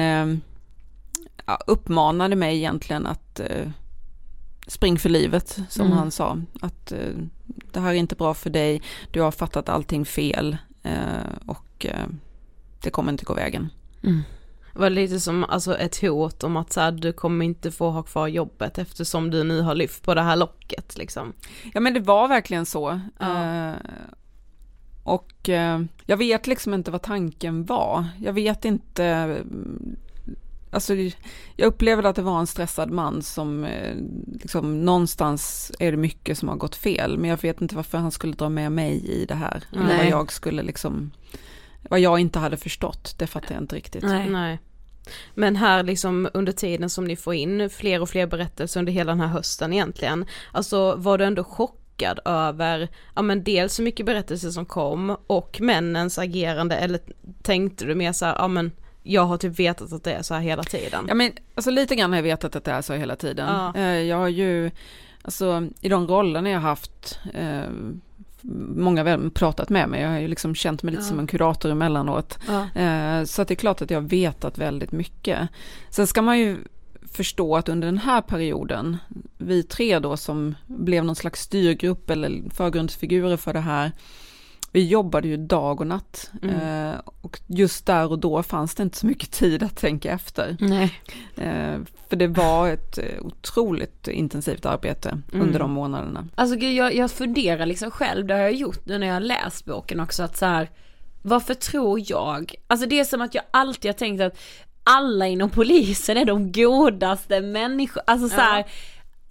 uppmanade 1.67 2.35
mig 2.35 2.57
egentligen 2.57 3.05
att 3.05 3.41
spring 4.67 4.99
för 4.99 5.09
livet, 5.09 5.59
som 5.69 5.85
Mm. 5.85 5.97
han 5.97 6.11
sa. 6.11 6.37
Att 6.61 6.91
eh, 6.91 6.99
det 7.71 7.79
här 7.79 7.89
är 7.89 7.93
inte 7.93 8.15
bra 8.15 8.33
för 8.33 8.49
dig, 8.49 8.81
du 9.11 9.21
har 9.21 9.31
fattat 9.31 9.69
allting 9.69 10.05
fel 10.05 10.57
eh, 10.83 10.93
och 11.45 11.85
eh, 11.85 12.07
det 12.81 12.89
kommer 12.89 13.11
inte 13.11 13.25
gå 13.25 13.33
vägen. 13.33 13.69
Det 14.79 14.83
var 14.83 14.89
lite 14.89 15.19
som 15.19 15.43
alltså, 15.43 15.77
ett 15.77 16.01
hot 16.01 16.43
om 16.43 16.57
att 16.57 16.73
så 16.73 16.81
här, 16.81 16.91
du 16.91 17.13
kommer 17.13 17.45
inte 17.45 17.71
få 17.71 17.89
ha 17.89 18.03
kvar 18.03 18.27
jobbet 18.27 18.77
eftersom 18.77 19.31
du 19.31 19.43
nu 19.43 19.61
har 19.61 19.75
lyft 19.75 20.03
på 20.03 20.13
det 20.13 20.21
här 20.21 20.35
locket 20.35 20.97
liksom. 20.97 21.33
Ja 21.73 21.79
men 21.79 21.93
det 21.93 21.99
var 21.99 22.27
verkligen 22.27 22.65
så. 22.65 23.01
Ja. 23.19 23.45
Eh, 23.45 23.75
och 25.03 25.49
eh, 25.49 25.81
jag 26.05 26.17
vet 26.17 26.47
liksom 26.47 26.73
inte 26.73 26.91
vad 26.91 27.01
tanken 27.01 27.65
var. 27.65 28.05
Jag 28.19 28.33
vet 28.33 28.65
inte, 28.65 29.05
mm, 29.05 29.95
alltså 30.71 30.93
jag 31.55 31.67
upplevde 31.67 32.09
att 32.09 32.15
det 32.15 32.21
var 32.21 32.39
en 32.39 32.47
stressad 32.47 32.91
man 32.91 33.21
som 33.21 33.63
eh, 33.63 33.95
liksom 34.41 34.85
någonstans 34.85 35.71
är 35.79 35.91
det 35.91 35.97
mycket 35.97 36.37
som 36.37 36.49
har 36.49 36.55
gått 36.55 36.75
fel. 36.75 37.17
Men 37.17 37.29
jag 37.29 37.41
vet 37.41 37.61
inte 37.61 37.75
varför 37.75 37.97
han 37.97 38.11
skulle 38.11 38.33
dra 38.33 38.49
med 38.49 38.71
mig 38.71 39.05
i 39.05 39.25
det 39.25 39.35
här. 39.35 39.63
Vad 39.71 40.07
jag 40.09 40.31
skulle 40.31 40.63
liksom, 40.63 41.11
vad 41.89 41.99
jag 41.99 42.19
inte 42.19 42.39
hade 42.39 42.57
förstått, 42.57 43.15
det 43.17 43.27
fattar 43.27 43.55
jag 43.55 43.63
inte 43.63 43.75
riktigt. 43.75 44.03
Nej. 44.03 44.29
Nej. 44.29 44.59
Men 45.35 45.55
här 45.55 45.83
liksom 45.83 46.29
under 46.33 46.51
tiden 46.51 46.89
som 46.89 47.05
ni 47.05 47.15
får 47.15 47.33
in 47.33 47.69
fler 47.69 48.01
och 48.01 48.09
fler 48.09 48.27
berättelser 48.27 48.79
under 48.79 48.93
hela 48.93 49.11
den 49.11 49.21
här 49.21 49.27
hösten 49.27 49.73
egentligen, 49.73 50.25
alltså 50.51 50.95
var 50.95 51.17
du 51.17 51.25
ändå 51.25 51.43
chockad 51.43 52.19
över, 52.25 52.87
ja 53.15 53.21
men 53.21 53.43
dels 53.43 53.79
hur 53.79 53.83
mycket 53.83 54.05
berättelser 54.05 54.49
som 54.49 54.65
kom 54.65 55.17
och 55.27 55.61
männens 55.61 56.19
agerande 56.19 56.75
eller 56.75 56.99
tänkte 57.41 57.85
du 57.85 57.95
mer 57.95 58.11
så 58.11 58.25
här, 58.25 58.35
ja 58.35 58.47
men 58.47 58.71
jag 59.03 59.25
har 59.25 59.37
typ 59.37 59.59
vetat 59.59 59.93
att 59.93 60.03
det 60.03 60.13
är 60.13 60.21
så 60.21 60.33
här 60.33 60.41
hela 60.41 60.63
tiden. 60.63 61.05
Ja 61.07 61.13
men 61.13 61.31
alltså 61.55 61.71
lite 61.71 61.95
grann 61.95 62.09
har 62.11 62.17
jag 62.17 62.23
vetat 62.23 62.55
att 62.55 62.63
det 62.63 62.71
är 62.71 62.81
så 62.81 62.93
hela 62.93 63.15
tiden. 63.15 63.47
Ja. 63.47 63.73
Eh, 63.75 64.01
Jag 64.01 64.17
har 64.17 64.27
ju, 64.27 64.71
alltså 65.21 65.67
i 65.81 65.89
de 65.89 66.07
rollerna 66.07 66.49
jag 66.49 66.59
haft, 66.59 67.19
eh, 67.33 67.63
många 68.75 69.03
väl 69.03 69.29
pratat 69.29 69.69
med 69.69 69.89
mig, 69.89 70.01
jag 70.01 70.09
har 70.09 70.19
ju 70.19 70.27
liksom 70.27 70.55
känt 70.55 70.83
mig 70.83 70.91
lite 70.91 71.03
Ja. 71.03 71.07
som 71.09 71.19
en 71.19 71.27
kurator 71.27 71.71
emellanåt. 71.71 72.39
Ja. 72.47 72.81
Eh, 72.81 73.23
Så 73.23 73.41
att 73.41 73.47
det 73.47 73.53
är 73.53 73.55
klart 73.55 73.81
att 73.81 73.89
jag 73.91 74.01
har 74.01 74.07
vetat 74.07 74.57
väldigt 74.57 74.91
mycket. 74.91 75.39
Sen 75.89 76.07
ska 76.07 76.21
man 76.21 76.39
ju 76.39 76.57
förstå 77.11 77.55
att 77.57 77.69
under 77.69 77.85
den 77.85 77.97
här 77.97 78.21
perioden, 78.21 78.97
vi 79.37 79.63
tre 79.63 79.99
då 79.99 80.17
som 80.17 80.55
blev 80.67 81.05
någon 81.05 81.15
slags 81.15 81.41
styrgrupp 81.41 82.09
eller 82.09 82.41
förgrundsfigurer 82.53 83.37
för 83.37 83.53
det 83.53 83.59
här, 83.59 83.91
vi 84.71 84.87
jobbade 84.87 85.27
ju 85.27 85.37
dag 85.37 85.81
och 85.81 85.87
natt. 85.87 86.31
Mm. 86.41 86.55
Eh, 86.91 86.99
och 87.21 87.39
just 87.47 87.85
där 87.85 88.11
och 88.11 88.19
då 88.19 88.43
fanns 88.43 88.75
det 88.75 88.83
inte 88.83 88.97
så 88.97 89.05
mycket 89.07 89.31
tid 89.31 89.63
att 89.63 89.77
tänka 89.77 90.11
efter. 90.11 90.57
Nej. 90.59 90.93
Eh, 91.37 91.79
för 92.09 92.15
det 92.15 92.27
var 92.27 92.69
ett 92.69 92.97
eh, 92.97 93.03
otroligt 93.21 94.07
intensivt 94.07 94.65
arbete 94.65 95.09
Mm. 95.33 95.47
under 95.47 95.59
de 95.59 95.71
månaderna. 95.71 96.27
Alltså 96.35 96.55
jag, 96.57 96.95
jag 96.95 97.11
funderar 97.11 97.65
liksom 97.65 97.91
själv, 97.91 98.25
det 98.27 98.33
har 98.33 98.41
jag 98.41 98.53
gjort 98.53 98.85
nu 98.85 98.97
när 98.97 99.07
jag 99.07 99.13
har 99.13 99.19
läst 99.21 99.65
boken 99.65 99.99
också, 99.99 100.23
att 100.23 100.37
så 100.37 100.45
här, 100.45 100.69
varför 101.21 101.53
tror 101.53 102.01
jag, 102.05 102.55
alltså 102.67 102.87
det 102.87 102.99
är 102.99 103.03
som 103.05 103.21
att 103.21 103.35
jag 103.35 103.43
alltid 103.51 103.89
har 103.91 103.97
tänkt 103.97 104.21
att 104.21 104.39
alla 104.83 105.27
inom 105.27 105.49
polisen 105.49 106.17
är 106.17 106.25
de 106.25 106.51
godaste 106.51 107.41
människor, 107.41 108.03
alltså 108.07 108.29
så 108.29 108.41
här, 108.41 108.59
Ja, 108.59 108.65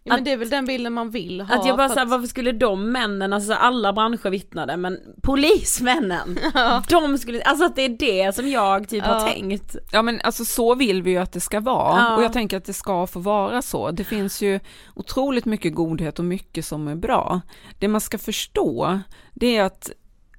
men 0.09 0.25
det 0.25 0.33
är 0.33 0.37
väl 0.37 0.51
den 0.51 0.65
bilden 0.65 0.93
man 0.93 1.11
vill 1.11 1.41
ha. 1.41 1.55
att 1.55 1.67
jag 1.67 1.77
bara 1.77 1.89
såhär, 1.89 2.07
varför 2.07 2.27
skulle 2.27 2.53
de 2.53 2.93
männen, 2.93 3.33
alltså 3.33 3.53
alla 3.53 3.93
branscher 3.93 4.31
vittnade, 4.31 4.77
men 4.77 4.99
polismännen, 5.23 6.39
de 6.89 7.19
skulle, 7.19 7.43
alltså 7.43 7.65
att 7.65 7.77
det 7.77 7.83
är 7.83 7.89
det 7.89 8.35
som 8.35 8.49
jag 8.49 8.89
typ 8.89 9.05
Ja. 9.07 9.13
har 9.13 9.29
tänkt. 9.29 9.77
Ja 9.93 10.03
men 10.03 10.21
alltså 10.21 10.45
så 10.45 10.75
vill 10.75 11.03
vi 11.03 11.11
ju 11.11 11.19
att 11.19 11.33
det 11.33 11.41
ska 11.41 11.61
vara 11.61 11.99
Ja. 11.99 12.17
och 12.17 12.23
jag 12.23 12.33
tänker 12.33 12.57
att 12.57 12.65
det 12.65 12.73
ska 12.73 13.07
få 13.07 13.21
vara 13.21 13.63
så. 13.63 13.91
Det 13.91 14.05
finns 14.05 14.43
ju 14.43 14.61
otroligt 14.95 15.45
mycket 15.45 15.75
godhet 15.75 16.19
och 16.19 16.25
mycket 16.25 16.65
som 16.65 16.89
är 16.89 16.95
bra. 16.97 17.41
Det 17.79 17.89
man 17.89 18.01
ska 18.01 18.19
förstå 18.19 19.01
det 19.35 19.57
är 19.57 19.65
att 19.65 19.91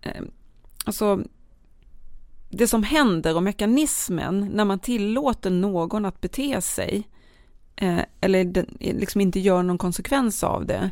eh, 0.01 0.21
alltså 0.85 1.19
det 2.51 2.67
som 2.67 2.83
händer 2.83 3.35
och 3.35 3.43
mekanismen 3.43 4.49
när 4.53 4.65
man 4.65 4.79
tillåter 4.79 5.49
någon 5.49 6.05
att 6.05 6.21
bete 6.21 6.61
sig 6.61 7.07
eh, 7.81 7.99
eller 8.21 8.43
den, 8.43 8.77
liksom 8.79 9.21
inte 9.21 9.39
gör 9.39 9.63
någon 9.63 9.77
konsekvens 9.77 10.43
av 10.43 10.65
det 10.65 10.91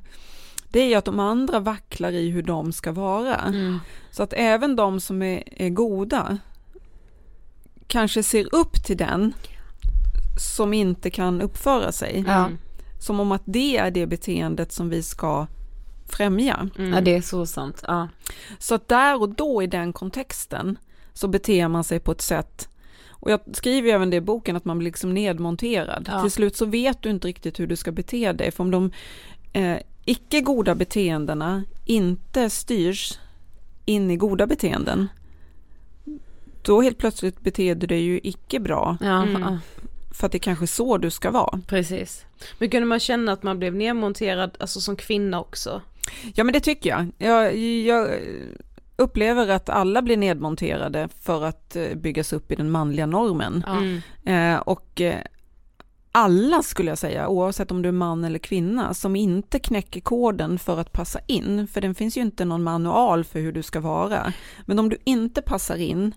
det 0.69 0.79
är 0.79 0.87
ju 0.87 0.95
att 0.95 1.05
de 1.05 1.19
andra 1.19 1.59
vacklar 1.59 2.11
i 2.11 2.29
hur 2.29 2.43
de 2.43 2.71
ska 2.71 2.91
vara. 2.91 3.53
Så 4.11 4.23
att 4.23 4.33
även 4.33 4.75
de 4.75 4.99
som 4.99 5.21
är, 5.21 5.43
är 5.45 5.69
goda 5.69 6.37
kanske 7.87 8.23
ser 8.23 8.55
upp 8.55 8.83
till 8.85 8.97
den 8.97 9.33
som 10.39 10.73
inte 10.73 11.09
kan 11.09 11.41
uppföra 11.41 11.91
sig. 11.91 12.23
Ja. 12.27 12.49
Som 12.99 13.19
om 13.19 13.31
att 13.31 13.41
det 13.45 13.77
är 13.77 13.91
det 13.91 14.07
beteendet 14.07 14.71
som 14.71 14.89
vi 14.89 15.03
ska 15.03 15.47
främja. 16.05 16.69
Ja 16.75 17.01
det 17.01 17.15
är 17.15 17.21
så 17.21 17.45
sant, 17.45 17.83
ja. 17.87 18.07
Så 18.59 18.75
att 18.75 18.87
där 18.87 19.21
och 19.21 19.29
då 19.29 19.63
i 19.63 19.67
den 19.67 19.93
kontexten 19.93 20.77
så 21.13 21.27
beter 21.27 21.67
man 21.67 21.83
sig 21.83 21.99
på 21.99 22.11
ett 22.11 22.21
sätt 22.21 22.69
och 23.27 23.31
jag 23.33 23.39
skriver 23.53 23.87
ju 23.89 23.93
även 23.95 24.09
det 24.09 24.17
i 24.17 24.21
boken 24.21 24.55
att 24.55 24.65
man 24.65 24.77
blir 24.77 24.85
liksom 24.85 25.13
nedmonterad. 25.13 26.09
Ja. 26.11 26.21
Till 26.21 26.31
slut 26.31 26.55
så 26.55 26.65
vet 26.65 27.01
du 27.01 27.09
inte 27.09 27.27
riktigt 27.27 27.59
hur 27.59 27.67
du 27.67 27.75
ska 27.75 27.91
bete 27.91 28.31
dig. 28.33 28.51
För 28.51 28.63
om 28.63 28.71
de 28.71 28.91
eh, 29.53 29.77
icke 30.05 30.41
goda 30.41 30.75
beteendena 30.75 31.63
inte 31.85 32.49
styrs 32.49 33.19
in 33.85 34.11
i 34.11 34.15
goda 34.17 34.47
beteenden, 34.47 35.07
då 36.61 36.81
helt 36.81 36.97
plötsligt 36.97 37.41
beter 37.41 37.75
du 37.75 37.87
dig 37.87 37.99
ju 38.01 38.19
icke 38.23 38.59
bra. 38.59 38.97
Ja, 39.01 39.23
Mm. 39.23 39.57
För 40.11 40.25
att 40.25 40.31
det 40.31 40.37
är 40.37 40.39
kanske 40.39 40.67
så 40.67 40.97
du 40.97 41.09
ska 41.09 41.31
vara. 41.31 41.59
precis. 41.67 42.25
Men 42.59 42.69
kunde 42.69 42.87
man 42.87 42.99
känna 42.99 43.31
att 43.31 43.43
man 43.43 43.59
blev 43.59 43.75
nedmonterad, 43.75 44.57
alltså 44.59 44.81
som 44.81 44.95
kvinna 44.95 45.39
också? 45.41 45.81
Ja 46.35 46.43
men 46.43 46.53
det 46.53 46.59
tycker 46.59 46.89
jag. 46.89 47.07
Jag, 47.17 47.57
jag 47.57 48.09
upplever 48.97 49.47
att 49.47 49.69
alla 49.69 50.01
blir 50.01 50.17
nedmonterade 50.17 51.09
för 51.21 51.43
att 51.43 51.75
eh, 51.75 51.95
byggas 51.95 52.33
upp 52.33 52.51
i 52.51 52.55
den 52.55 52.71
manliga 52.71 53.05
normen. 53.05 53.63
Mm. 53.67 54.01
Eh, 54.55 54.59
och 54.59 55.01
eh, 55.01 55.21
alla 56.11 56.63
skulle 56.63 56.91
jag 56.91 56.97
säga, 56.97 57.27
oavsett 57.27 57.71
om 57.71 57.81
du 57.81 57.89
är 57.89 57.93
man 57.93 58.23
eller 58.25 58.39
kvinna, 58.39 58.93
som 58.93 59.15
inte 59.15 59.59
knäcker 59.59 60.01
koden 60.01 60.59
för 60.59 60.79
att 60.79 60.91
passa 60.91 61.19
in, 61.27 61.67
för 61.67 61.81
den 61.81 61.95
finns 61.95 62.17
ju 62.17 62.21
inte 62.21 62.45
någon 62.45 62.63
manual 62.63 63.23
för 63.23 63.39
hur 63.39 63.51
du 63.51 63.63
ska 63.63 63.79
vara. 63.79 64.33
Men 64.65 64.79
om 64.79 64.89
du 64.89 64.97
inte 65.03 65.41
passar 65.41 65.75
in, 65.77 66.13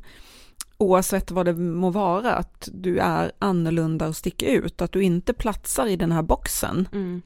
oavsett 0.79 1.31
vad 1.31 1.47
det 1.47 1.55
må 1.55 1.91
vara, 1.91 2.35
att 2.35 2.69
du 2.73 2.99
är 2.99 3.33
annorlunda 3.39 4.09
och 4.09 4.17
sticker 4.17 4.47
ut, 4.47 4.81
att 4.81 4.93
du 4.93 5.03
inte 5.03 5.33
platsar 5.33 5.87
i 5.87 5.97
den 5.97 6.13
här 6.13 6.23
boxen, 6.23 6.89
Mm. 6.93 7.23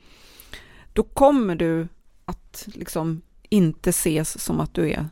då 0.93 1.03
kommer 1.03 1.55
du 1.55 1.89
att 2.25 2.69
liksom 2.75 3.23
inte 3.49 3.91
ses 3.91 4.41
som 4.45 4.61
att 4.61 4.75
du 4.75 4.91
är 4.91 5.09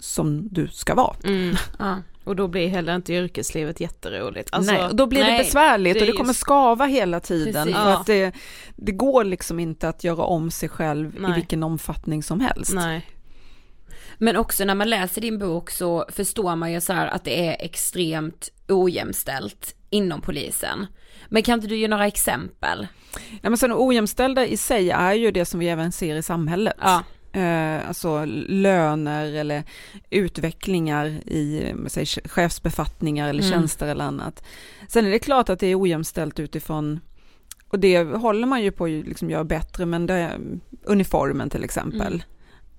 som 0.00 0.48
du 0.48 0.68
ska 0.68 0.94
vara. 0.94 1.16
Mm. 1.24 1.56
Ja. 1.78 2.02
Och 2.24 2.36
då 2.36 2.48
blir 2.48 2.68
heller 2.68 2.94
inte 2.96 3.12
yrkeslivet 3.12 3.80
jätteroligt. 3.80 4.48
Alltså, 4.52 4.72
nej, 4.72 4.84
och 4.86 4.96
då 4.96 5.06
blir 5.06 5.20
nej, 5.22 5.32
det 5.38 5.44
besvärligt 5.44 5.94
det 5.94 6.00
och 6.00 6.06
det 6.06 6.12
kommer 6.12 6.30
just- 6.30 6.40
skava 6.40 6.84
hela 6.86 7.20
tiden. 7.20 7.52
Precis. 7.52 7.74
För 7.76 7.90
Ja. 7.90 7.96
att 8.00 8.06
det, 8.06 8.32
det 8.76 8.92
går 8.92 9.24
liksom 9.24 9.60
inte 9.60 9.88
att 9.88 10.04
göra 10.04 10.22
om 10.22 10.50
sig 10.50 10.68
själv 10.68 11.16
Nej. 11.18 11.30
i 11.30 11.34
vilken 11.34 11.62
omfattning 11.62 12.22
som 12.22 12.40
helst. 12.40 12.72
Nej. 12.74 13.06
Men 14.18 14.36
också 14.36 14.64
när 14.64 14.74
man 14.74 14.90
läser 14.90 15.20
din 15.20 15.38
bok 15.38 15.70
så 15.70 16.04
förstår 16.08 16.56
man 16.56 16.72
ju 16.72 16.80
så 16.80 16.92
här 16.92 17.06
att 17.06 17.24
det 17.24 17.46
är 17.46 17.56
extremt 17.64 18.48
ojämställt 18.68 19.74
inom 19.90 20.20
polisen. 20.20 20.86
Men 21.28 21.42
kan 21.42 21.54
inte 21.54 21.66
du 21.68 21.76
ge 21.76 21.88
några 21.88 22.06
exempel? 22.06 22.86
Nej, 23.30 23.40
men 23.42 23.56
sen 23.56 23.72
ojämställda 23.74 24.46
i 24.46 24.56
sig 24.56 24.90
är 24.90 25.12
ju 25.12 25.30
det 25.30 25.44
som 25.44 25.60
vi 25.60 25.68
även 25.68 25.92
ser 25.92 26.16
i 26.16 26.22
samhället. 26.22 26.74
Ja. 26.80 27.02
Eh, 27.32 27.88
alltså 27.88 28.24
löner 28.48 29.32
eller 29.34 29.62
utvecklingar 30.10 31.06
i 31.26 31.62
eh, 31.70 31.76
säg, 31.86 32.06
chefsbefattningar 32.06 33.28
eller 33.28 33.42
Mm. 33.42 33.52
tjänster 33.52 33.86
eller 33.86 34.04
annat. 34.04 34.44
Sen 34.88 35.06
är 35.06 35.10
det 35.10 35.18
klart 35.18 35.48
att 35.48 35.58
det 35.60 35.66
är 35.66 35.80
ojämställt 35.82 36.40
utifrån 36.40 37.00
och 37.68 37.78
det 37.78 38.02
håller 38.02 38.46
man 38.46 38.62
ju 38.62 38.70
på 38.70 38.84
att 38.84 38.90
liksom 38.90 39.30
göra 39.30 39.44
bättre 39.44 39.86
men 39.86 40.06
det, 40.06 40.38
uniformen 40.84 41.50
till 41.50 41.64
exempel 41.64 42.12
Mm. 42.14 42.20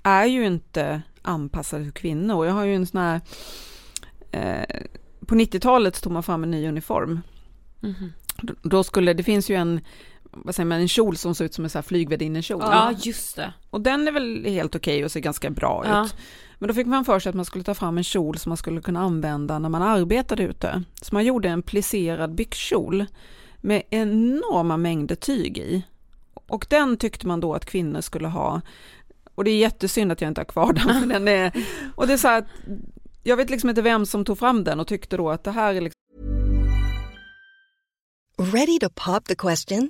är 0.04 0.26
ju 0.26 0.46
inte 0.46 1.02
anpassad 1.22 1.84
för 1.86 1.92
kvinnor. 1.92 2.46
Jag 2.46 2.54
har 2.54 2.66
ju 2.66 2.76
en 2.76 2.86
sån 2.88 3.02
här 3.02 3.22
eh, 4.32 4.82
på 5.26 5.36
90-talet 5.36 6.02
tog 6.04 6.14
man 6.14 6.24
fram 6.24 6.44
en 6.44 6.52
ny 6.52 6.68
uniform 6.68 7.20
då- 8.42 8.56
då 8.64 8.84
skulle, 8.84 9.14
det 9.14 9.24
finns 9.24 9.50
ju 9.50 9.56
en, 9.56 9.82
vad 10.32 10.56
säger 10.56 10.68
man, 10.68 10.80
en 10.80 10.88
kjol 10.88 11.18
som 11.18 11.36
ser 11.36 11.46
ut 11.46 11.54
som 11.54 11.66
en 11.66 11.72
här 11.74 11.82
flygvärdinne-kjol. 11.82 12.62
Ja, 12.62 12.92
just 12.98 13.36
det. 13.36 13.54
Och 13.70 13.82
den 13.82 14.08
är 14.08 14.12
väl 14.12 14.46
helt 14.46 14.76
okej 14.76 15.06
och 15.06 15.12
ser 15.12 15.20
ganska 15.20 15.50
bra 15.50 15.84
Ja. 15.88 16.06
ut. 16.06 16.16
Men 16.60 16.68
då 16.68 16.74
fick 16.74 16.88
man 16.88 17.06
för 17.06 17.20
sig 17.20 17.30
att 17.30 17.36
man 17.36 17.46
skulle 17.46 17.64
ta 17.64 17.74
fram 17.74 17.98
en 17.98 18.04
kjol 18.04 18.38
som 18.38 18.50
man 18.50 18.58
skulle 18.58 18.82
kunna 18.82 19.00
använda 19.00 19.60
när 19.60 19.70
man 19.70 19.82
arbetade 19.82 20.44
ute. 20.44 20.84
Så 21.02 21.16
man 21.16 21.26
gjorde 21.26 21.50
en 21.50 21.62
plisserad 21.62 22.36
byxkjol 22.36 23.06
med 23.58 23.84
enorma 23.90 24.78
mängder 24.78 25.16
tyg 25.16 25.58
i. 25.58 25.84
Och 26.34 26.66
den 26.70 26.98
tyckte 26.98 27.28
man 27.28 27.40
då 27.40 27.54
att 27.54 27.66
kvinnor 27.66 28.02
skulle 28.02 28.28
ha. 28.28 28.62
Och 29.36 29.44
det 29.44 29.52
är 29.52 29.58
jättesynd 29.58 30.12
att 30.12 30.22
jag 30.22 30.28
inte 30.28 30.42
har 30.42 30.46
kvar 30.46 30.74
den. 30.74 31.00
för 31.02 31.08
den 31.08 31.28
är, 31.28 31.52
och 31.96 32.08
det 32.08 32.14
är 32.14 32.18
så 32.18 32.28
här 32.28 32.38
att 32.40 32.48
jag 33.24 33.38
vet 33.38 33.50
liksom 33.50 33.70
inte 33.70 33.82
vem 33.82 34.06
som 34.06 34.26
tog 34.26 34.40
fram 34.40 34.64
den 34.64 34.80
och 34.80 34.88
tyckte 34.88 35.18
då 35.18 35.30
att 35.30 35.44
det 35.44 35.52
här 35.52 35.74
är 35.74 35.82
liksom 35.82 35.98
Ready 38.54 38.80
to 38.80 38.90
pop 38.96 39.26
the 39.26 39.36
question? 39.36 39.90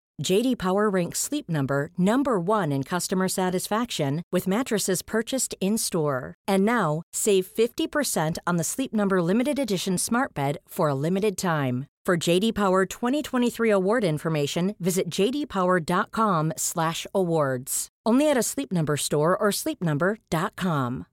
JD 0.23 0.57
Power 0.57 0.89
ranks 0.89 1.19
Sleep 1.19 1.49
Number 1.49 1.89
number 1.97 2.39
1 2.39 2.71
in 2.71 2.83
customer 2.83 3.27
satisfaction 3.27 4.21
with 4.31 4.47
mattresses 4.47 5.01
purchased 5.01 5.53
in-store. 5.59 6.33
And 6.47 6.63
now, 6.65 7.01
save 7.13 7.45
50% 7.47 8.37
on 8.47 8.55
the 8.57 8.63
Sleep 8.63 8.93
Number 8.93 9.21
limited 9.21 9.59
edition 9.59 9.97
Smart 9.97 10.33
Bed 10.33 10.57
for 10.67 10.87
a 10.89 10.95
limited 10.95 11.37
time. 11.37 11.85
For 12.05 12.17
JD 12.17 12.53
Power 12.55 12.85
2023 12.85 13.69
award 13.71 14.03
information, 14.03 14.75
visit 14.79 15.09
jdpower.com/awards. 15.09 17.87
Only 18.09 18.29
at 18.31 18.37
a 18.37 18.43
Sleep 18.43 18.71
Number 18.71 18.97
store 18.97 19.37
or 19.37 19.51
sleepnumber.com. 19.51 21.05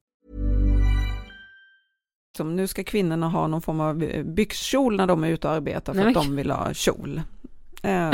som 2.37 2.57
nu 2.57 2.67
ska 2.67 2.85
kvinnorna 2.85 3.29
ha 3.29 3.47
någon 3.47 3.63
form 3.63 3.81
av 3.81 4.03
eh, 4.03 4.25
byxkjol 4.25 4.97
när 4.97 5.07
de 5.07 5.25
är 5.25 5.29
ute 5.29 5.49
och 5.49 5.55
arbetar 5.55 5.95
för 5.95 6.01
Nej, 6.01 6.09
att 6.09 6.15
de 6.15 6.37
vill 6.37 6.51
ha 6.51 6.75
kjol. 6.75 7.23
Eh, 7.83 8.13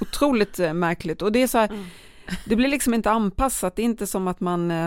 otroligt 0.00 0.58
eh, 0.58 0.72
märkligt 0.74 1.22
och 1.22 1.32
det 1.32 1.42
är 1.42 1.46
så 1.46 1.58
här, 1.58 1.68
Mm. 1.68 1.84
det 2.44 2.56
blir 2.56 2.68
liksom 2.68 2.94
inte 2.94 3.10
anpassat, 3.10 3.76
det 3.76 3.82
är 3.82 3.84
inte 3.84 4.06
som 4.06 4.28
att 4.28 4.40
man 4.40 4.70
eh, 4.70 4.86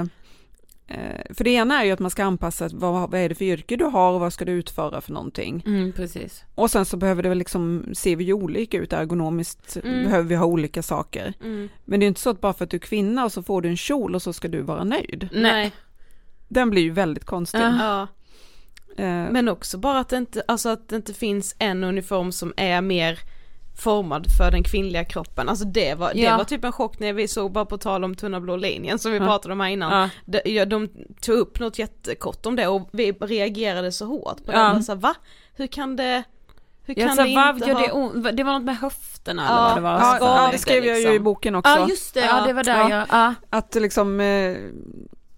eh, 0.87 1.21
för 1.33 1.43
det 1.43 1.49
ena 1.49 1.81
är 1.81 1.85
ju 1.85 1.91
att 1.91 1.99
man 1.99 2.11
ska 2.11 2.23
anpassa 2.23 2.69
vad, 2.73 3.11
vad 3.11 3.19
är 3.21 3.29
det 3.29 3.35
för 3.35 3.45
yrke 3.45 3.75
du 3.75 3.85
har 3.85 4.11
och 4.13 4.19
vad 4.19 4.33
ska 4.33 4.45
du 4.45 4.51
utföra 4.51 5.01
för 5.01 5.11
någonting. 5.13 5.63
Mm, 5.65 5.91
precis. 5.91 6.43
Och 6.55 6.71
sen 6.71 6.85
så 6.85 6.97
behöver 6.97 7.23
det 7.23 7.29
väl 7.29 7.37
liksom, 7.37 7.85
ser 7.93 8.15
vi 8.15 8.23
ju 8.23 8.33
olika 8.33 8.77
ut 8.77 8.93
ergonomiskt, 8.93 9.77
Mm. 9.83 10.03
behöver 10.03 10.29
vi 10.29 10.35
ha 10.35 10.45
olika 10.45 10.83
saker. 10.83 11.33
Mm. 11.43 11.69
Men 11.85 11.99
det 11.99 12.05
är 12.05 12.07
inte 12.07 12.21
så 12.21 12.29
att 12.29 12.41
bara 12.41 12.53
för 12.53 12.63
att 12.63 12.69
du 12.71 12.77
är 12.77 12.81
kvinna 12.81 13.25
och 13.25 13.31
så 13.31 13.43
får 13.43 13.61
du 13.61 13.69
en 13.69 13.77
kjol 13.77 14.15
och 14.15 14.21
så 14.21 14.33
ska 14.33 14.47
du 14.47 14.61
vara 14.61 14.83
nöjd. 14.83 15.29
Nej. 15.31 15.71
Den 16.47 16.69
blir 16.69 16.81
ju 16.81 16.91
väldigt 16.91 17.25
konstig. 17.25 17.59
Eh, 18.97 19.31
Men 19.31 19.49
också 19.49 19.77
bara 19.77 19.99
att 19.99 20.09
det, 20.09 20.17
inte, 20.17 20.43
alltså 20.47 20.69
att 20.69 20.89
det 20.89 20.95
inte 20.95 21.13
finns 21.13 21.55
en 21.59 21.83
uniform 21.83 22.31
som 22.31 22.53
är 22.57 22.81
mer 22.81 23.19
formad 23.77 24.27
för 24.37 24.51
den 24.51 24.63
kvinnliga 24.63 25.05
kroppen. 25.05 25.49
Alltså 25.49 25.65
det 25.65 25.95
var, 25.95 26.13
det 26.13 26.19
Ja. 26.19 26.37
var 26.37 26.43
typ 26.43 26.63
en 26.63 26.71
chock 26.71 26.99
när 26.99 27.13
vi 27.13 27.27
såg 27.27 27.51
bara 27.51 27.65
på 27.65 27.77
tal 27.77 28.03
om 28.03 28.15
tunna 28.15 28.39
blå 28.39 28.55
linjen 28.55 28.99
som 28.99 29.11
vi 29.11 29.17
Ja. 29.17 29.25
pratade 29.25 29.53
om 29.53 29.59
här 29.59 29.69
innan. 29.69 29.91
Ja. 30.01 30.09
De, 30.25 30.51
ja, 30.53 30.65
de 30.65 30.89
tog 31.21 31.35
upp 31.35 31.59
något 31.59 31.79
jättekort 31.79 32.45
om 32.45 32.55
det 32.55 32.67
och 32.67 32.89
vi 32.91 33.11
reagerade 33.11 33.91
så 33.91 34.05
hårt 34.05 34.45
på 34.45 34.51
det. 34.51 34.83
Så 34.83 34.91
här, 34.91 34.99
va? 34.99 35.15
Hur 35.55 35.67
kan 35.67 35.95
det, 35.95 36.23
hur 36.85 36.93
kan 36.93 37.03
Jag 37.03 37.15
sa, 37.15 37.23
det 37.23 37.35
vad 37.35 37.55
inte 37.69 37.91
ha... 37.93 38.09
det, 38.13 38.31
det 38.31 38.43
var 38.43 38.53
något 38.53 38.63
med 38.63 38.77
höfterna 38.77 39.45
Ja. 39.49 39.71
eller 39.71 39.81
vad 39.81 39.93
det 39.93 39.99
var. 39.99 40.17
ja, 40.27 40.45
det 40.45 40.51
det 40.51 40.57
skrev 40.57 40.85
jag 40.85 40.95
ju 40.95 41.01
i 41.01 41.05
liksom. 41.11 41.23
boken 41.23 41.55
också. 41.55 41.71
Ja 41.71 41.89
just 41.89 42.13
det, 42.13 42.19
ja, 42.25 42.43
det 42.47 42.53
var 42.53 42.63
där 42.63 42.77
Ja. 42.77 42.89
jag, 42.89 43.05
ja 43.11 43.33
Att 43.49 43.75
liksom, 43.75 44.19
eh, 44.19 44.57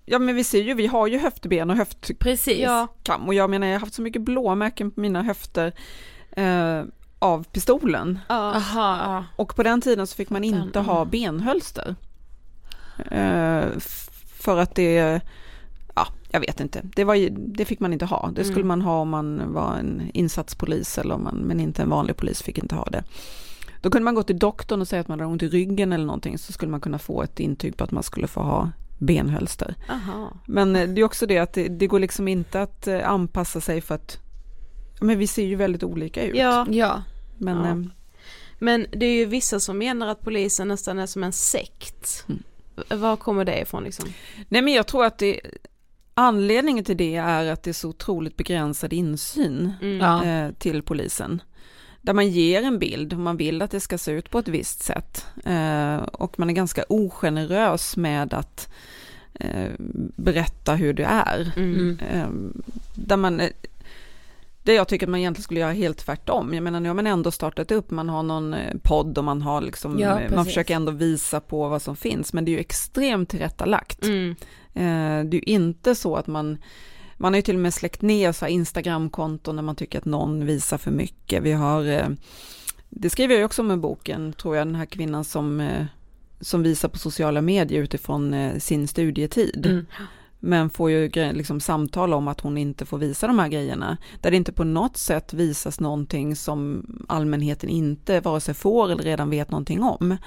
ja 0.06 0.20
men 0.20 0.36
vi 0.36 0.44
ser 0.44 0.62
ju, 0.62 0.74
vi 0.74 0.88
har 0.88 1.08
ju 1.08 1.18
höftben 1.20 1.70
och 1.70 1.76
höftkam 1.76 2.18
precis. 2.20 2.60
Ja, 2.60 2.88
och 3.28 3.34
jag 3.34 3.50
menar 3.50 3.68
jag 3.68 3.74
har 3.76 3.80
haft 3.80 3.94
så 3.94 4.02
mycket 4.02 4.22
blåmärken 4.22 4.92
på 4.92 5.00
mina 5.02 5.24
höfter 5.24 5.74
eh, 6.32 6.84
av 7.20 7.44
pistolen. 7.44 8.20
Aha. 8.30 9.24
Och 9.36 9.56
på 9.56 9.64
den 9.64 9.82
tiden 9.82 10.08
så 10.08 10.16
fick 10.16 10.30
man 10.30 10.44
inte 10.44 10.80
ha 10.80 10.98
mm. 11.02 11.10
benhölster. 11.10 11.96
Eh, 13.12 13.66
för 14.40 14.58
att 14.58 14.76
det, 14.76 15.22
ja 15.96 16.08
jag 16.32 16.40
vet 16.40 16.60
inte, 16.60 16.82
det, 16.84 17.04
var, 17.04 17.16
ju- 17.16 17.30
det 17.38 17.66
fick 17.66 17.80
man 17.80 17.94
inte 17.94 18.06
ha. 18.06 18.32
Det 18.36 18.44
skulle 18.44 18.56
Mm. 18.60 18.68
man 18.68 18.82
ha 18.82 19.00
om 19.02 19.10
man 19.10 19.54
var 19.54 19.76
en 19.76 20.02
insatspolis 20.14 20.98
eller 20.98 21.16
om 21.16 21.24
man, 21.24 21.36
men 21.36 21.60
inte 21.60 21.82
en 21.82 21.90
vanlig 21.90 22.18
polis 22.18 22.42
fick 22.42 22.58
inte 22.58 22.76
ha 22.76 22.86
det. 22.86 23.04
Då 23.82 23.90
kunde 23.90 24.04
man 24.04 24.16
gå 24.16 24.24
till 24.24 24.40
doktorn 24.40 24.82
och 24.82 24.88
säga 24.88 25.02
att 25.02 25.08
man 25.08 25.20
hade 25.20 25.32
ont 25.32 25.44
i 25.44 25.48
ryggen 25.50 25.94
eller 25.94 26.06
någonting 26.06 26.38
så 26.38 26.54
skulle 26.54 26.72
man 26.72 26.82
kunna 26.82 27.00
få 27.00 27.24
ett 27.24 27.40
intyg 27.40 27.78
på 27.78 27.84
att 27.84 27.92
man 27.92 28.04
skulle 28.04 28.28
få 28.28 28.42
ha 28.42 28.72
benhölster. 28.98 29.76
Aha. 29.90 30.32
Men 30.46 30.76
eh, 30.76 30.88
det 30.90 31.02
är 31.02 31.06
också 31.06 31.26
det 31.26 31.38
att 31.38 31.54
det, 31.54 31.68
det 31.68 31.88
går 31.88 32.00
liksom 32.00 32.28
inte 32.28 32.62
att 32.62 32.88
eh, 32.88 33.10
anpassa 33.10 33.62
sig 33.62 33.82
för 33.82 33.96
att 33.96 34.18
men 35.00 35.18
vi 35.20 35.28
ser 35.28 35.46
ju 35.46 35.56
väldigt 35.56 35.84
olika 35.84 36.24
ut. 36.24 36.36
Ja, 36.36 36.66
Ja. 36.70 37.04
Men 37.38 37.58
Ja. 37.58 37.70
eh, 37.70 37.78
men 38.60 38.86
det 38.92 39.06
är 39.06 39.14
ju 39.16 39.26
vissa 39.26 39.60
som 39.60 39.78
menar 39.78 40.08
att 40.08 40.22
polisen 40.22 40.68
nästan 40.68 41.00
är 41.00 41.06
som 41.06 41.24
en 41.24 41.32
sekt. 41.32 42.26
Mm. 42.30 42.44
Var 43.02 43.16
kommer 43.16 43.46
det 43.46 43.62
ifrån 43.62 43.84
liksom? 43.84 44.10
nej 44.50 44.62
men 44.62 44.74
jag 44.74 44.88
tror 44.88 45.06
att 45.06 45.18
det, 45.18 45.40
anledningen 46.14 46.86
till 46.86 46.98
det 46.98 47.16
är 47.16 47.52
att 47.52 47.64
det 47.64 47.72
är 47.72 47.74
så 47.74 47.90
otroligt 47.90 48.38
begränsad 48.38 48.94
insyn 48.94 49.74
Mm. 49.82 50.02
Eh, 50.24 50.52
till 50.54 50.84
polisen. 50.84 51.42
Där 52.02 52.14
man 52.14 52.30
ger 52.30 52.64
en 52.64 52.80
bild, 52.80 53.18
man 53.18 53.38
vill 53.38 53.62
att 53.62 53.72
det 53.72 53.80
ska 53.80 53.98
se 53.98 54.12
ut 54.12 54.30
på 54.30 54.40
ett 54.40 54.48
visst 54.48 54.84
sätt. 54.84 55.26
Eh, 55.46 55.96
och 55.98 56.40
man 56.40 56.50
är 56.50 56.54
ganska 56.54 56.84
ogenerös 56.90 57.98
med 57.98 58.34
att 58.34 58.70
eh, 59.34 59.70
berätta 60.16 60.76
hur 60.76 60.94
du 60.94 61.04
är. 61.04 61.52
Mm. 61.56 62.00
Eh, 62.12 62.28
där 62.96 63.18
man, 63.18 63.42
det 64.70 64.76
jag 64.76 64.88
tycker 64.88 65.06
att 65.06 65.10
man 65.10 65.20
egentligen 65.20 65.44
skulle 65.44 65.60
göra 65.60 65.72
helt 65.72 65.98
tvärtom. 65.98 66.54
Jag 66.54 66.64
menar 66.64 66.80
nu 66.80 66.90
har 66.90 66.94
man 66.94 67.08
ändå 67.08 67.32
startat 67.32 67.72
upp, 67.72 67.92
man 67.92 68.10
har 68.10 68.24
någon 68.24 68.54
eh, 68.54 68.76
podd 68.84 69.18
och 69.18 69.24
man 69.24 69.42
har 69.42 69.62
liksom, 69.62 70.00
Ja, 70.00 70.20
eh, 70.20 70.36
man 70.36 70.46
försöker 70.46 70.76
ändå 70.76 70.92
visa 70.92 71.40
på 71.40 71.68
vad 71.68 71.82
som 71.82 71.96
finns, 71.96 72.34
men 72.34 72.46
det 72.46 72.52
är 72.52 72.54
ju 72.54 72.60
extremt 72.60 73.30
tillrättalagt. 73.30 74.04
Mm. 74.04 74.30
Eh, 74.74 75.30
det 75.30 75.38
är 75.38 75.40
ju 75.40 75.54
inte 75.54 75.96
så 75.96 76.16
att 76.16 76.28
man, 76.28 76.58
man 77.18 77.34
har 77.34 77.36
ju 77.38 77.42
till 77.42 77.56
och 77.56 77.62
med 77.62 77.74
släckt 77.74 78.02
ner 78.02 78.32
så 78.32 78.46
här 78.46 78.52
Instagramkonton 78.52 79.56
när 79.56 79.64
man 79.64 79.76
tycker 79.76 79.98
att 79.98 80.06
någon 80.06 80.46
visar 80.46 80.78
för 80.78 80.92
mycket. 80.92 81.44
Vi 81.44 81.52
har, 81.52 82.16
det 82.90 83.10
skriver 83.10 83.36
jag 83.36 83.46
också 83.46 83.62
om 83.62 83.72
i 83.72 83.78
boken, 83.78 84.34
tror 84.34 84.56
jag, 84.56 84.68
den 84.68 84.76
här 84.76 84.86
kvinnan 84.86 85.24
som, 85.24 85.70
som 86.42 86.64
visar 86.64 86.90
på 86.90 86.98
sociala 86.98 87.42
medier 87.42 87.82
utifrån 87.82 88.52
sin 88.60 88.88
studietid. 88.88 89.66
Mm. 89.66 89.86
Men 90.40 90.70
får 90.70 90.92
ju 90.92 91.10
liksom 91.34 91.60
samtal 91.60 92.14
om 92.14 92.28
att 92.28 92.40
hon 92.40 92.58
inte 92.58 92.86
får 92.86 92.98
visa 92.98 93.28
de 93.28 93.40
här 93.40 93.48
grejerna. 93.48 93.98
Där 94.22 94.32
det 94.32 94.38
inte 94.38 94.52
på 94.52 94.64
något 94.64 94.98
sätt 94.98 95.34
visas 95.34 95.80
någonting 95.80 96.36
som 96.36 96.86
allmänheten 97.10 97.70
inte 97.70 98.20
vare 98.20 98.40
sig 98.40 98.54
får 98.54 98.92
eller 98.92 99.04
redan 99.04 99.30
vet 99.30 99.52
någonting 99.52 99.84
om. 99.84 100.18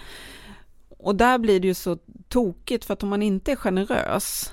Och 0.89 1.17
där 1.17 1.39
blir 1.39 1.61
det 1.61 1.67
ju 1.67 1.75
så 1.75 1.99
tokigt 2.29 2.85
för 2.85 2.93
att 2.93 3.03
om 3.03 3.09
man 3.09 3.23
inte 3.23 3.53
är 3.53 3.57
generös 3.57 4.53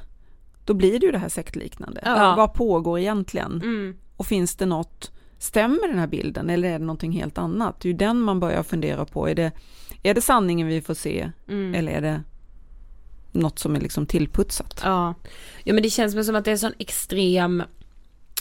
då 0.66 0.74
blir 0.74 1.00
det 1.00 1.06
ju 1.06 1.12
det 1.12 1.18
här 1.18 1.30
sektliknande. 1.30 2.02
Ja. 2.06 2.34
Vad 2.38 2.54
pågår 2.54 3.00
egentligen? 3.00 3.52
Mm. 3.52 3.98
Och 4.16 4.26
finns 4.26 4.56
det 4.56 4.66
något, 4.66 5.12
stämmer 5.38 5.88
den 5.88 6.00
här 6.00 6.08
bilden 6.08 6.50
eller 6.50 6.70
är 6.70 6.80
det 6.80 6.86
någonting 6.86 7.12
helt 7.12 7.38
annat? 7.38 7.80
Det 7.80 7.88
är 7.88 7.92
ju 7.92 7.98
den 7.98 8.22
man 8.22 8.40
börjar 8.40 8.64
fundera 8.64 9.06
på. 9.06 9.30
Är 9.30 9.36
det, 9.36 9.52
är 10.04 10.14
det 10.14 10.22
sanningen 10.22 10.68
vi 10.68 10.82
får 10.82 10.94
se 10.94 11.32
Mm. 11.48 11.76
eller 11.76 11.92
är 11.92 12.02
det 12.02 12.22
något 13.32 13.60
som 13.60 13.76
är 13.76 13.80
liksom 13.80 14.06
tillputsat? 14.06 14.82
Ja. 14.84 15.14
Ja 15.64 15.74
men 15.74 15.84
det 15.84 15.90
känns 15.90 16.26
som 16.26 16.36
att 16.36 16.46
det 16.46 16.52
är 16.52 16.58
sån 16.58 16.74
extrem, 16.80 17.64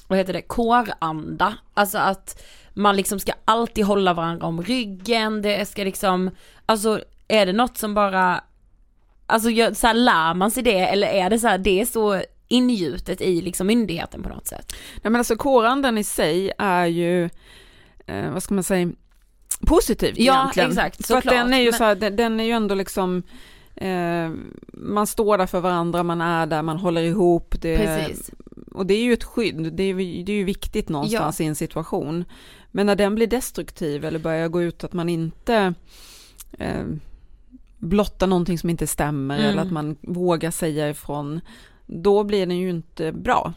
vad 0.08 0.18
heter 0.18 0.32
det, 0.32 0.42
kåranda. 0.42 1.54
Alltså 1.74 1.98
att 1.98 2.42
man 2.74 2.96
liksom 2.96 3.20
ska 3.20 3.32
alltid 3.44 3.84
hålla 3.84 4.14
varandra 4.14 4.46
om 4.46 4.62
ryggen, 4.62 5.42
det 5.42 5.68
ska 5.68 5.84
liksom, 5.84 6.30
alltså 6.66 7.00
är 7.28 7.46
det 7.46 7.52
något 7.52 7.78
som 7.78 7.94
bara, 7.94 8.44
alltså 9.26 9.48
så 9.74 9.86
här, 9.86 9.94
lär 9.94 10.34
man 10.34 10.50
sig 10.50 10.62
det 10.62 10.78
eller 10.78 11.06
är 11.08 11.30
det 11.30 11.38
så 11.38 11.46
här, 11.48 11.58
det 11.58 11.80
är 11.80 11.86
så 11.86 12.22
ingjutet 12.48 13.20
i 13.20 13.40
liksom 13.40 13.66
myndigheten 13.66 14.22
på 14.22 14.28
något 14.28 14.46
sätt? 14.46 14.72
Nej 15.02 15.10
men 15.10 15.16
alltså 15.16 15.36
kårandan 15.36 15.98
i 15.98 16.04
sig 16.04 16.52
är 16.58 16.86
ju, 16.86 17.24
eh, 18.06 18.30
vad 18.32 18.42
ska 18.42 18.54
man 18.54 18.64
säga, 18.64 18.90
positiv 19.66 20.14
Ja, 20.18 20.40
egentligen. 20.40 20.70
exakt, 20.70 20.96
För 20.96 21.02
att 21.16 21.22
såklart, 21.24 21.34
den 21.34 21.54
är 21.54 21.58
ju 21.58 21.70
men- 21.70 21.78
så 21.78 21.84
här, 21.84 21.94
den, 21.94 22.16
den 22.16 22.40
är 22.40 22.44
ju 22.44 22.52
ändå 22.52 22.74
liksom, 22.74 23.22
eh, 23.80 24.30
man 24.72 25.06
står 25.06 25.38
där 25.38 25.46
för 25.46 25.60
varandra, 25.60 26.02
man 26.02 26.20
är 26.20 26.46
där, 26.46 26.62
man 26.62 26.76
håller 26.78 27.02
ihop. 27.02 27.54
Det, 27.60 27.76
Precis. 27.76 28.30
Och 28.72 28.86
det 28.86 28.94
är 28.94 29.02
ju 29.04 29.12
ett 29.12 29.24
skydd, 29.24 29.72
det 29.72 29.82
är, 29.82 29.94
ju- 30.00 30.22
det 30.22 30.32
är 30.32 30.36
ju 30.36 30.44
viktigt 30.44 30.88
någonstans 30.88 31.40
i 31.40 31.44
en 31.44 31.54
situation. 31.56 32.24
Men 32.70 32.86
när 32.86 32.96
den 32.96 33.14
blir 33.14 33.26
destruktiv 33.26 34.04
eller 34.04 34.18
börjar 34.18 34.48
gå 34.48 34.62
ut 34.62 34.84
att 34.84 34.92
man 34.92 35.08
inte 35.08 35.74
eh, 36.58 36.84
blottar 37.78 38.26
någonting 38.26 38.58
som 38.58 38.70
inte 38.70 38.86
stämmer 38.86 39.38
Mm. 39.38 39.50
eller 39.50 39.62
att 39.62 39.72
man 39.72 39.96
vågar 40.00 40.50
säga 40.50 40.90
ifrån, 40.90 41.40
då 41.86 42.24
blir 42.24 42.46
den 42.46 42.58
ju 42.58 42.70
inte 42.70 43.12
bra. 43.12 43.52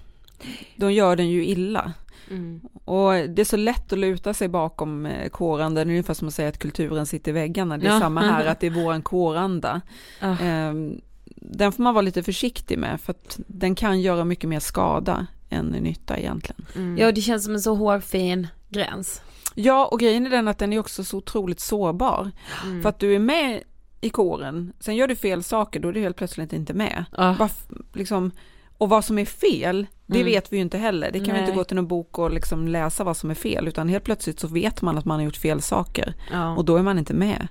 Då 0.75 0.91
gör 0.91 1.15
den 1.15 1.29
ju 1.29 1.45
illa. 1.45 1.93
Mm. 2.29 2.61
Och 2.85 3.11
det 3.13 3.41
är 3.41 3.45
så 3.45 3.57
lätt 3.57 3.93
att 3.93 3.99
luta 3.99 4.33
sig 4.33 4.47
bakom 4.47 5.05
eh, 5.05 5.29
kåranden, 5.29 5.89
ungefär 5.89 6.13
som 6.13 6.27
att 6.27 6.33
säga 6.33 6.49
att 6.49 6.59
kulturen 6.59 7.05
sitter 7.05 7.31
i 7.31 7.33
väggarna. 7.33 7.77
Det 7.77 7.87
är 7.87 7.91
Ja. 7.93 7.99
samma 7.99 8.21
här, 8.21 8.45
att 8.45 8.59
det 8.59 8.67
är 8.67 8.71
våran 8.83 9.01
kåranda. 9.01 9.81
Ehm, 10.19 11.01
Den 11.35 11.71
får 11.71 11.83
man 11.83 11.93
vara 11.93 12.01
lite 12.01 12.23
försiktig 12.23 12.77
med, 12.79 13.01
för 13.01 13.11
att 13.11 13.39
den 13.47 13.75
kan 13.75 14.01
göra 14.01 14.25
mycket 14.25 14.49
mer 14.49 14.59
skada 14.59 15.27
än 15.49 15.65
nytta 15.65 16.17
egentligen. 16.17 16.65
Mm. 16.75 16.97
Ja 16.97 17.11
det 17.11 17.21
känns 17.21 17.43
som 17.43 17.53
en 17.53 17.61
så 17.61 17.75
hårfin 17.75 18.47
gräns. 18.69 19.21
Ja, 19.55 19.85
och 19.91 19.99
grejen 19.99 20.25
är 20.25 20.29
den 20.29 20.47
att 20.47 20.57
den 20.57 20.73
är 20.73 20.79
också 20.79 21.03
så 21.03 21.17
otroligt 21.17 21.59
sårbar. 21.59 22.31
Mm. 22.65 22.81
För 22.81 22.89
att 22.89 22.99
du 22.99 23.15
är 23.15 23.19
med 23.19 23.63
i 24.01 24.09
kåren, 24.09 24.73
sen 24.79 24.95
gör 24.95 25.07
du 25.07 25.15
fel 25.15 25.43
saker, 25.43 25.79
då 25.79 25.89
är 25.89 25.93
du 25.93 25.99
helt 25.99 26.17
plötsligt 26.17 26.53
inte 26.53 26.73
med. 26.73 27.05
Ja. 27.17 27.35
Varf- 27.39 27.83
liksom, 27.93 28.31
och 28.77 28.89
vad 28.89 29.05
som 29.05 29.19
är 29.19 29.25
fel, 29.25 29.87
det 30.13 30.19
Mm. 30.19 30.31
vet 30.31 30.53
vi 30.53 30.55
ju 30.57 30.61
inte 30.61 30.77
heller. 30.77 31.11
Det 31.11 31.19
kan 31.19 31.25
vi 31.25 31.31
Nej. 31.31 31.41
inte 31.41 31.51
gå 31.51 31.63
till 31.63 31.75
någon 31.75 31.87
bok 31.87 32.17
och 32.19 32.31
liksom 32.31 32.67
läsa 32.67 33.03
vad 33.03 33.17
som 33.17 33.29
är 33.31 33.35
fel, 33.35 33.67
utan 33.67 33.89
helt 33.89 34.03
plötsligt 34.03 34.39
så 34.39 34.47
vet 34.47 34.81
man 34.81 34.97
att 34.97 35.05
man 35.05 35.19
har 35.19 35.25
gjort 35.25 35.35
fel 35.37 35.61
saker. 35.61 36.13
Ja. 36.31 36.55
Och 36.55 36.65
då 36.65 36.77
är 36.77 36.83
man 36.83 36.99
inte 36.99 37.13
med 37.13 37.47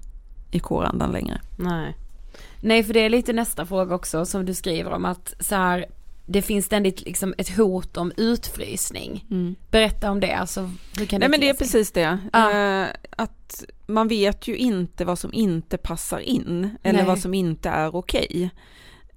i 0.50 0.58
kårandan 0.58 1.12
längre. 1.12 1.40
Nej. 1.58 1.96
Nej 2.62 2.84
för 2.84 2.94
det 2.94 3.00
är 3.00 3.10
lite 3.10 3.32
nästa 3.32 3.66
fråga 3.66 3.94
också 3.94 4.26
som 4.26 4.46
du 4.46 4.54
skriver 4.54 4.90
om 4.92 5.04
att 5.04 5.34
så 5.40 5.54
här, 5.54 5.86
det 6.26 6.42
finns 6.42 6.66
ständigt 6.66 7.00
liksom 7.04 7.34
ett 7.38 7.56
hot 7.56 7.96
om 7.96 8.12
utfrysning. 8.16 9.24
Berätta 9.70 10.10
om 10.10 10.20
det, 10.20 10.32
alltså 10.32 10.70
hur 10.98 11.06
kan 11.06 11.20
Nej 11.20 11.28
det 11.28 11.30
men 11.30 11.40
det 11.40 11.48
är 11.48 11.54
sig? 11.54 11.58
precis 11.58 11.92
det. 11.92 12.18
Ja. 12.32 12.52
Eh, 12.82 12.88
att 13.16 13.64
man 13.86 14.08
vet 14.08 14.48
ju 14.48 14.56
inte 14.56 15.04
vad 15.04 15.18
som 15.18 15.32
inte 15.32 15.76
passar 15.76 16.18
in 16.18 16.76
eller 16.82 16.98
Nej. 16.98 17.06
vad 17.06 17.18
som 17.18 17.34
inte 17.34 17.68
är 17.68 17.96
okej. 17.96 18.50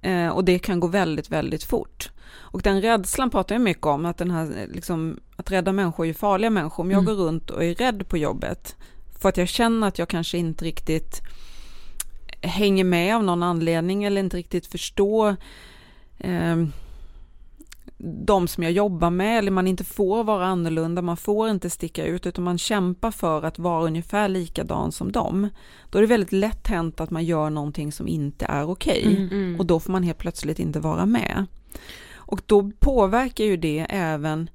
Eh, 0.02 0.28
och 0.28 0.44
det 0.44 0.58
kan 0.58 0.80
gå 0.80 0.86
väldigt, 0.86 1.30
väldigt 1.30 1.64
fort. 1.64 2.10
Och 2.36 2.62
den 2.62 2.80
rädslan 2.82 3.30
pratar 3.30 3.54
jag 3.54 3.62
mycket 3.62 3.86
om, 3.86 4.06
att 4.06 4.16
den 4.18 4.30
här, 4.30 4.66
liksom, 4.72 5.20
att 5.36 5.50
rädda 5.50 5.72
människor 5.72 6.06
är 6.06 6.12
farliga 6.12 6.50
människor. 6.50 6.82
Om 6.84 6.90
jag 6.90 7.02
Mm. 7.02 7.16
går 7.16 7.24
runt 7.24 7.50
och 7.50 7.64
är 7.64 7.74
rädd 7.74 8.08
på 8.08 8.18
jobbet, 8.18 8.76
för 9.18 9.28
att 9.28 9.36
jag 9.36 9.48
känner 9.48 9.88
att 9.88 9.98
jag 9.98 10.08
kanske 10.08 10.38
inte 10.38 10.64
riktigt 10.64 11.22
hänger 12.40 12.84
med 12.84 13.16
av 13.16 13.24
någon 13.24 13.42
anledning 13.42 14.04
eller 14.04 14.20
inte 14.20 14.36
riktigt 14.36 14.66
förstår 14.66 15.36
eh, 16.18 16.64
de 18.26 18.48
som 18.48 18.62
jag 18.62 18.72
jobbar 18.72 19.10
med 19.10 19.38
eller 19.38 19.50
man 19.50 19.66
inte 19.66 19.84
får 19.84 20.24
vara 20.24 20.46
annorlunda, 20.46 21.02
man 21.02 21.16
får 21.16 21.48
inte 21.50 21.70
sticka 21.70 22.04
ut 22.06 22.26
utan 22.26 22.44
man 22.44 22.58
kämpar 22.58 23.10
för 23.10 23.42
att 23.42 23.58
vara 23.58 23.84
ungefär 23.84 24.28
likadan 24.28 24.92
som 24.92 25.12
dem. 25.12 25.48
Då 25.90 25.98
är 25.98 26.02
det 26.02 26.08
väldigt 26.08 26.32
lätt 26.32 26.66
hänt 26.66 27.00
att 27.00 27.10
man 27.10 27.24
gör 27.24 27.50
någonting 27.50 27.92
som 27.92 28.08
inte 28.08 28.44
är 28.46 28.70
okej 28.70 29.04
Mm. 29.06 29.28
Mm. 29.28 29.60
och 29.60 29.66
då 29.66 29.80
får 29.80 29.92
man 29.92 30.02
helt 30.02 30.18
plötsligt 30.18 30.58
inte 30.58 30.80
vara 30.80 31.06
med. 31.06 31.46
Och 32.34 32.40
då 32.46 32.70
påverkar 32.78 33.44
ju 33.44 33.56
det 33.56 33.86
även 33.88 34.50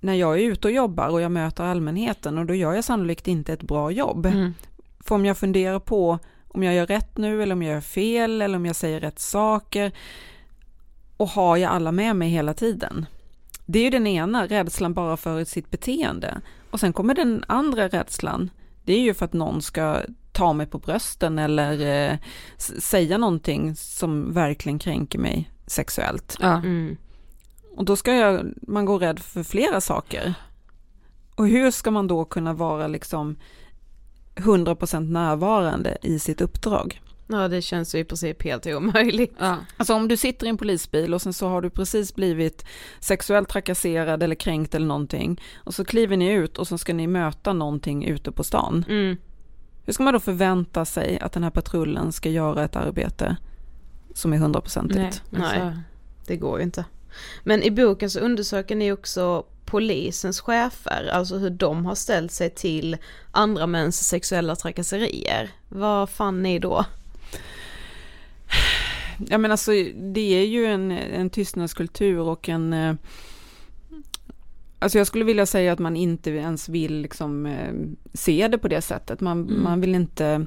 när 0.00 0.14
jag 0.14 0.40
är 0.40 0.44
ute 0.44 0.68
och 0.68 0.74
jobbar 0.74 1.08
och 1.08 1.20
jag 1.20 1.32
möter 1.32 1.64
allmänheten 1.64 2.38
och 2.38 2.46
då 2.46 2.54
gör 2.54 2.72
jag 2.72 2.84
sannolikt 2.84 3.28
inte 3.28 3.52
ett 3.52 3.62
bra 3.62 3.90
jobb. 3.90 4.26
Mm. 4.26 4.54
För 5.00 5.14
om 5.14 5.24
jag 5.26 5.38
funderar 5.38 5.78
på 5.78 6.18
om 6.48 6.62
jag 6.62 6.74
gör 6.74 6.86
rätt 6.86 7.18
nu 7.18 7.42
eller 7.42 7.54
om 7.54 7.62
jag 7.62 7.74
gör 7.74 7.80
fel 7.80 8.42
eller 8.42 8.56
om 8.56 8.66
jag 8.66 8.76
säger 8.76 9.00
rätt 9.00 9.18
saker 9.18 9.92
och 11.16 11.28
har 11.28 11.56
jag 11.56 11.72
alla 11.72 11.92
med 11.92 12.16
mig 12.16 12.28
hela 12.28 12.54
tiden. 12.54 13.06
Det 13.66 13.78
är 13.78 13.84
ju 13.84 13.90
den 13.90 14.06
ena, 14.06 14.46
rädslan 14.46 14.94
bara 14.94 15.16
för 15.16 15.44
sitt 15.44 15.70
beteende. 15.70 16.40
Och 16.70 16.80
sen 16.80 16.92
kommer 16.92 17.14
den 17.14 17.44
andra 17.48 17.88
rädslan, 17.88 18.50
det 18.84 18.92
är 18.92 19.00
ju 19.00 19.14
för 19.14 19.24
att 19.24 19.32
någon 19.32 19.62
ska 19.62 20.00
ta 20.32 20.52
mig 20.52 20.66
på 20.66 20.78
brösten 20.78 21.38
eller 21.38 22.10
eh, 22.10 22.18
säga 22.58 23.18
någonting 23.18 23.76
som 23.76 24.32
verkligen 24.32 24.78
kränker 24.78 25.18
mig 25.18 25.50
sexuellt. 25.66 26.36
Ja. 26.40 26.56
Mm. 26.56 26.96
Och 27.76 27.84
då 27.84 27.96
ska 27.96 28.14
jag, 28.14 28.54
man 28.62 28.84
gå 28.84 28.98
rädd 28.98 29.18
för 29.18 29.42
flera 29.42 29.80
saker. 29.80 30.34
Och 31.36 31.48
hur 31.48 31.70
ska 31.70 31.90
man 31.90 32.06
då 32.06 32.24
kunna 32.24 32.52
vara 32.52 32.86
liksom 32.86 33.36
100% 34.34 35.00
närvarande 35.00 35.98
i 36.02 36.18
sitt 36.18 36.40
uppdrag? 36.40 37.00
Ja 37.28 37.48
det 37.48 37.62
känns 37.62 37.94
ju 37.94 37.98
i 37.98 38.04
princip 38.04 38.42
helt 38.42 38.66
omöjligt. 38.66 39.34
Ja. 39.38 39.56
Alltså 39.76 39.94
om 39.94 40.08
du 40.08 40.16
sitter 40.16 40.46
i 40.46 40.48
en 40.48 40.56
polisbil 40.56 41.14
och 41.14 41.22
sen 41.22 41.32
så 41.32 41.48
har 41.48 41.62
du 41.62 41.70
precis 41.70 42.14
blivit 42.14 42.64
sexuellt 43.00 43.48
trakasserad 43.48 44.22
eller 44.22 44.34
kränkt 44.34 44.74
eller 44.74 44.86
någonting 44.86 45.40
och 45.56 45.74
så 45.74 45.84
kliver 45.84 46.16
ni 46.16 46.32
ut 46.32 46.58
och 46.58 46.68
så 46.68 46.78
ska 46.78 46.94
ni 46.94 47.06
möta 47.06 47.52
någonting 47.52 48.04
ute 48.04 48.32
på 48.32 48.44
stan. 48.44 48.84
Mm. 48.88 49.16
Hur 49.84 49.92
ska 49.92 50.02
man 50.02 50.14
då 50.14 50.20
förvänta 50.20 50.84
sig 50.84 51.18
att 51.20 51.32
den 51.32 51.42
här 51.42 51.50
patrullen 51.50 52.12
ska 52.12 52.28
göra 52.28 52.64
ett 52.64 52.76
arbete 52.76 53.36
som 54.16 54.32
är 54.32 54.36
hundraprocentigt? 54.38 55.22
Nej, 55.30 55.42
alltså, 55.42 55.64
Nej. 55.64 55.76
Det 56.26 56.36
går 56.36 56.58
ju 56.58 56.64
inte. 56.64 56.84
Men 57.44 57.62
i 57.62 57.70
boken 57.70 58.10
så 58.10 58.20
undersöker 58.20 58.76
ni 58.76 58.92
också 58.92 59.44
polisens 59.64 60.40
chefer, 60.40 61.10
alltså 61.12 61.38
hur 61.38 61.50
de 61.50 61.86
har 61.86 61.94
ställt 61.94 62.32
sig 62.32 62.50
till 62.50 62.96
andra 63.30 63.66
mäns 63.66 64.08
sexuella 64.08 64.56
trakasserier. 64.56 65.50
Vad 65.68 66.10
fann 66.10 66.42
ni 66.42 66.58
då? 66.58 66.84
Ja 69.28 69.38
men 69.38 69.50
alltså 69.50 69.70
det 70.12 70.20
är 70.40 70.46
ju 70.46 70.66
en, 70.66 70.90
en 70.90 71.30
tystnadskultur 71.30 72.18
och 72.18 72.48
en 72.48 72.72
eh, 72.72 72.94
Alltså 74.78 74.98
jag 74.98 75.06
skulle 75.06 75.24
vilja 75.24 75.46
säga 75.46 75.72
att 75.72 75.78
man 75.78 75.96
inte 75.96 76.30
ens 76.30 76.68
vill 76.68 77.00
liksom 77.00 77.46
eh, 77.46 77.72
se 78.14 78.48
det 78.48 78.58
på 78.58 78.68
det 78.68 78.82
sättet. 78.82 79.20
Man, 79.20 79.48
Mm. 79.48 79.62
man 79.62 79.80
vill 79.80 79.94
inte 79.94 80.46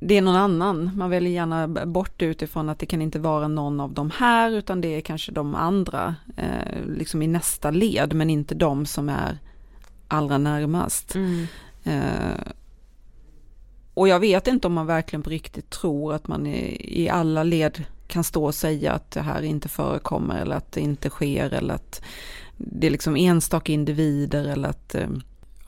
det 0.00 0.16
är 0.16 0.22
någon 0.22 0.36
annan. 0.36 0.90
Man 0.94 1.10
väljer 1.10 1.32
gärna 1.32 1.68
bort 1.86 2.22
utifrån 2.22 2.68
att 2.68 2.78
det 2.78 2.86
kan 2.86 3.02
inte 3.02 3.18
vara 3.18 3.48
någon 3.48 3.80
av 3.80 3.92
de 3.92 4.10
här 4.10 4.50
utan 4.50 4.80
det 4.80 4.88
är 4.88 5.00
kanske 5.00 5.32
de 5.32 5.54
andra 5.54 6.14
eh, 6.36 6.84
liksom 6.86 7.22
i 7.22 7.26
nästa 7.26 7.70
led 7.70 8.12
men 8.12 8.30
inte 8.30 8.54
de 8.54 8.86
som 8.86 9.08
är 9.08 9.38
allra 10.08 10.38
närmast. 10.38 11.16
Eh, 11.84 12.52
och 13.94 14.08
jag 14.08 14.20
vet 14.20 14.46
inte 14.46 14.66
om 14.66 14.72
man 14.72 14.86
verkligen 14.86 15.22
på 15.22 15.30
riktigt 15.30 15.70
tror 15.70 16.14
att 16.14 16.28
man 16.28 16.46
i, 16.46 17.02
i 17.02 17.08
alla 17.08 17.42
led 17.42 17.84
kan 18.06 18.24
stå 18.24 18.44
och 18.44 18.54
säga 18.54 18.92
att 18.92 19.10
det 19.10 19.20
här 19.20 19.42
inte 19.42 19.68
förekommer 19.68 20.40
eller 20.40 20.56
att 20.56 20.72
det 20.72 20.80
inte 20.80 21.10
sker 21.10 21.52
eller 21.52 21.74
att 21.74 22.02
det 22.56 22.86
är 22.86 22.90
liksom 22.90 23.16
enstaka 23.16 23.72
individer 23.72 24.44
eller 24.44 24.68
att 24.68 24.94
eh, 24.94 25.08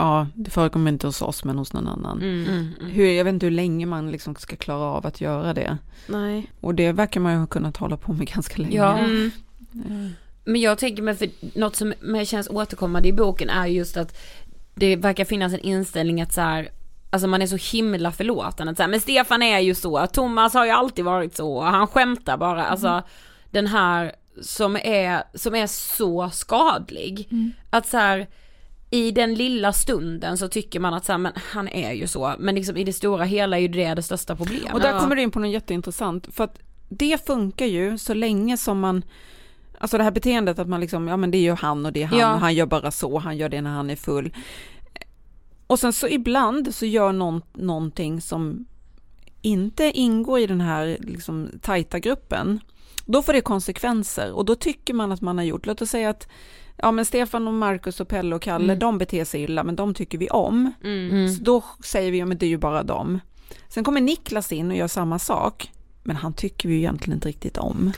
ja, 0.03 0.27
det 0.35 0.51
förekommer 0.51 0.93
inte 0.93 1.07
hos 1.07 1.23
oss 1.23 1.45
men 1.45 1.59
hos 1.59 1.73
någon 1.73 1.89
annan. 1.89 2.23
Mm. 2.23 2.49
Mm. 2.49 2.91
Hur, 2.91 3.07
jag 3.07 3.25
vet 3.25 3.33
inte 3.33 3.47
hur 3.47 3.51
länge 3.51 3.87
man 3.87 4.11
liksom 4.11 4.35
ska 4.35 4.57
klara 4.57 4.85
av 4.85 5.07
att 5.07 5.21
göra 5.21 5.55
det. 5.55 5.79
Nej. 6.07 6.51
Och 6.61 6.75
det 6.75 6.93
verkar 6.93 7.21
man 7.21 7.33
ju 7.33 7.39
ha 7.39 7.47
kunnat 7.47 7.77
hålla 7.77 7.97
på 7.97 8.13
med 8.13 8.27
ganska 8.35 8.63
länge. 8.63 8.77
Ja. 8.77 8.99
Mm. 8.99 9.31
Eh, 9.75 10.11
Men 10.45 10.61
jag 10.61 10.79
tänker 10.79 11.03
mig 11.03 11.15
för 11.17 11.29
något 11.59 11.77
som 11.77 11.95
mig 12.01 12.27
känns 12.27 12.49
återkommande 12.49 13.09
i 13.09 13.13
boken 13.13 13.51
är 13.51 13.67
just 13.67 13.97
att 13.97 14.19
det 14.75 14.97
verkar 14.97 15.25
finnas 15.25 15.53
en 15.53 15.61
inställning 15.61 16.21
att 16.23 16.33
så 16.33 16.41
här, 16.41 16.69
alltså 17.11 17.29
man 17.29 17.43
är 17.43 17.47
så 17.47 17.77
himla 17.77 18.13
förlåtande 18.13 18.71
att 18.71 18.77
så 18.77 18.83
här, 18.83 18.91
men 18.91 19.01
Stefan 19.01 19.43
är 19.43 19.59
ju 19.59 19.75
så, 19.75 20.07
Thomas 20.07 20.55
har 20.55 20.65
ju 20.65 20.71
alltid 20.71 21.05
varit 21.05 21.37
så, 21.37 21.61
han 21.61 21.87
skämtar 21.87 22.37
bara, 22.37 22.65
alltså 22.65 23.03
den 23.51 23.67
här 23.67 24.13
som 24.43 24.77
är, 24.77 25.23
som 25.35 25.55
är 25.55 25.67
så 25.67 26.31
skadlig. 26.31 27.29
Att 27.71 27.87
så 27.87 27.97
här, 27.97 28.27
i 28.93 29.11
den 29.11 29.35
lilla 29.35 29.73
stunden 29.73 30.39
så 30.39 30.49
tycker 30.49 30.81
man 30.81 30.95
att 30.95 31.05
så 31.05 31.13
här, 31.13 31.19
men 31.19 31.33
han 31.53 31.69
är 31.69 31.93
ju 31.93 32.07
så, 32.07 32.35
men 32.39 32.55
liksom 32.55 32.77
i 32.77 32.85
det 32.85 32.93
stora 32.93 33.25
hela 33.25 33.57
är 33.57 33.61
ju 33.61 33.69
det 33.69 33.95
det 33.95 34.03
största 34.03 34.37
problemet. 34.37 34.75
Och 34.75 34.81
där 34.81 35.01
kommer 35.01 35.17
du 35.17 35.23
in 35.23 35.31
på 35.31 35.41
något 35.41 35.51
jätteintressant, 35.51 36.35
för 36.35 36.45
att 36.45 36.59
det 36.89 37.27
funkar 37.27 37.67
ju 37.67 37.99
så 37.99 38.15
länge 38.15 38.57
som 38.57 38.81
man 38.81 39.05
Alltså 39.79 39.99
det 39.99 40.05
här 40.05 40.11
beteendet 40.11 40.59
att 40.59 40.69
man 40.69 40.81
liksom, 40.81 41.09
ja 41.09 41.17
men 41.17 41.31
det 41.31 41.39
är 41.39 41.43
ju 41.43 41.55
han 41.55 41.87
och 41.87 41.93
det 41.93 42.03
är 42.03 42.07
han 42.07 42.19
Ja. 42.19 42.35
och 42.35 42.41
han 42.41 42.55
gör 42.55 42.67
bara 42.67 42.91
så, 42.91 43.19
han 43.19 43.37
gör 43.37 43.49
det 43.49 43.63
när 43.63 43.71
han 43.71 43.91
är 43.91 43.97
full. 43.97 44.35
Och 45.67 45.79
sen 45.79 45.93
så 45.93 46.09
ibland 46.09 46.75
så 46.75 46.87
gör 46.87 47.13
någon 47.13 47.43
någonting 47.53 48.21
som 48.21 48.67
inte 49.43 49.85
ingår 49.85 50.41
i 50.41 50.47
den 50.47 50.61
här 50.61 50.97
liksom 51.01 51.49
tajta 51.61 51.99
gruppen. 51.99 52.61
Då 53.07 53.23
får 53.23 53.33
det 53.33 53.41
konsekvenser 53.41 54.33
och 54.33 54.45
då 54.45 54.55
tycker 54.55 54.95
man 54.95 55.13
att 55.13 55.21
man 55.21 55.39
har 55.39 55.45
gjort, 55.45 55.67
låt 55.67 55.83
oss 55.83 55.91
säga 55.91 56.11
att 56.11 56.29
ja 56.83 56.93
men 56.93 57.05
Stefan 57.05 57.49
och 57.49 57.55
Markus 57.55 58.01
och 58.01 58.09
Pelle 58.09 58.35
och 58.37 58.43
Kalle, 58.43 58.65
Mm. 58.65 58.79
de 58.79 58.99
beter 58.99 59.25
sig 59.25 59.43
illa 59.43 59.65
men 59.65 59.77
de 59.77 59.95
tycker 59.95 60.19
vi 60.19 60.29
om. 60.29 60.73
Mm. 60.85 61.11
Mm. 61.11 61.29
Så 61.29 61.43
då 61.43 61.65
säger 61.85 62.13
vi, 62.13 62.19
ja 62.19 62.27
men 62.27 62.39
det 62.39 62.47
är 62.47 62.51
ju 62.51 62.59
bara 62.59 62.83
dem. 62.83 63.21
Sen 63.69 63.85
kommer 63.85 64.01
Niklas 64.01 64.53
in 64.53 64.71
och 64.71 64.77
gör 64.77 64.89
samma 64.89 65.19
sak, 65.19 65.73
men 66.03 66.17
han 66.17 66.33
tycker 66.33 66.69
vi 66.69 66.75
ju 66.75 66.81
egentligen 66.81 67.17
inte 67.17 67.29
riktigt 67.29 67.59
om. 67.59 67.93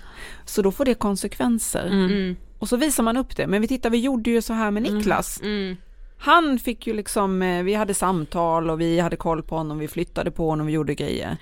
Så 0.44 0.62
då 0.62 0.72
får 0.72 0.84
det 0.84 0.94
konsekvenser. 0.94 1.86
Mm. 1.86 2.04
Mm. 2.04 2.36
Och 2.58 2.68
så 2.68 2.76
visar 2.76 3.02
man 3.02 3.16
upp 3.16 3.36
det, 3.36 3.46
men 3.46 3.60
vi 3.60 3.68
tittar, 3.68 3.90
vi 3.90 3.98
gjorde 4.00 4.30
ju 4.30 4.42
så 4.42 4.52
här 4.52 4.70
med 4.70 4.82
Niklas. 4.82 5.40
Mm. 5.42 5.76
Han 6.18 6.58
fick 6.58 6.86
ju 6.86 6.92
liksom, 6.94 7.42
eh, 7.42 7.62
vi 7.62 7.74
hade 7.74 7.94
samtal 7.94 8.70
och 8.70 8.80
vi 8.80 9.00
hade 9.00 9.16
koll 9.16 9.42
på 9.42 9.56
honom, 9.56 9.78
vi 9.78 9.88
flyttade 9.88 10.30
på 10.30 10.48
honom, 10.50 10.66
vi 10.66 10.72
gjorde 10.72 10.94
grejer. 10.94 11.36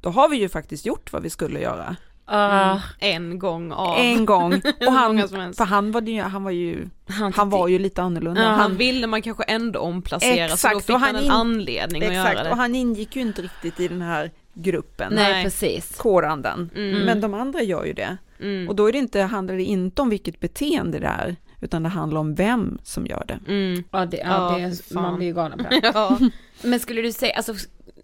Då 0.00 0.10
har 0.10 0.28
vi 0.28 0.36
ju 0.36 0.48
faktiskt 0.48 0.86
gjort 0.86 1.12
vad 1.12 1.22
vi 1.22 1.30
skulle 1.30 1.60
göra. 1.60 1.96
Ah, 2.28 2.78
En 2.98 3.38
gång 3.38 3.72
av. 3.72 3.98
En 3.98 4.26
gång. 4.26 4.52
Och 4.86 4.92
han, 4.92 5.28
för 5.28 5.64
han 5.64 5.92
var 5.92 6.00
ju, 6.02 6.20
han 6.22 6.44
var 6.44 6.50
ju, 6.50 6.88
han, 7.08 7.32
han 7.32 7.50
var 7.50 7.68
ju 7.68 7.78
lite 7.78 8.02
annorlunda. 8.02 8.40
Ja, 8.42 8.48
han, 8.48 8.58
han 8.60 8.76
ville 8.76 9.06
man 9.06 9.22
kanske 9.22 9.42
ändå 9.44 9.80
omplacera 9.80 10.48
så 10.48 10.54
Exakt, 10.54 10.74
då 10.74 10.80
fick 10.80 10.90
och 10.94 11.00
han 11.00 11.14
han 11.14 11.16
en 11.16 11.24
in- 11.24 11.30
anledning 11.30 12.02
att 12.06 12.14
göra 12.14 12.28
exakt, 12.28 12.44
det. 12.44 12.50
och 12.50 12.56
han 12.56 12.74
ingick 12.74 13.16
ju 13.16 13.22
inte 13.22 13.42
riktigt 13.42 13.80
i 13.80 13.88
den 13.88 14.02
här 14.02 14.30
gruppen. 14.54 15.12
Nej, 15.14 15.44
precis. 15.44 15.96
kårandan. 15.98 16.70
Mm. 16.76 17.04
Men 17.04 17.20
de 17.20 17.34
andra 17.34 17.62
gör 17.62 17.84
ju 17.84 17.92
det. 17.92 18.16
Mm. 18.40 18.68
Och 18.68 18.76
då 18.76 18.88
är 18.88 18.92
det 18.92 18.98
inte, 18.98 19.20
handlar 19.20 19.54
det 19.54 19.64
inte 19.64 20.02
om 20.02 20.10
vilket 20.10 20.40
beteende 20.40 20.98
det 20.98 21.06
är, 21.06 21.36
utan 21.60 21.82
det 21.82 21.88
handlar 21.88 22.20
om 22.20 22.34
vem 22.34 22.78
som 22.82 23.06
gör 23.06 23.24
det. 23.28 23.38
Mm. 23.52 23.84
Ja, 23.90 24.06
det, 24.06 24.16
ja, 24.16 24.24
Ja, 24.52 24.56
det 24.58 24.62
är, 24.64 24.94
fan. 24.94 25.02
man 25.02 25.16
blir 25.16 25.26
ju 25.26 25.34
galen 25.34 25.58
på 25.58 25.64
det. 25.70 25.80
Ja. 25.94 26.18
Men 26.62 26.80
skulle 26.80 27.02
du 27.02 27.12
säga, 27.12 27.34
alltså, 27.34 27.54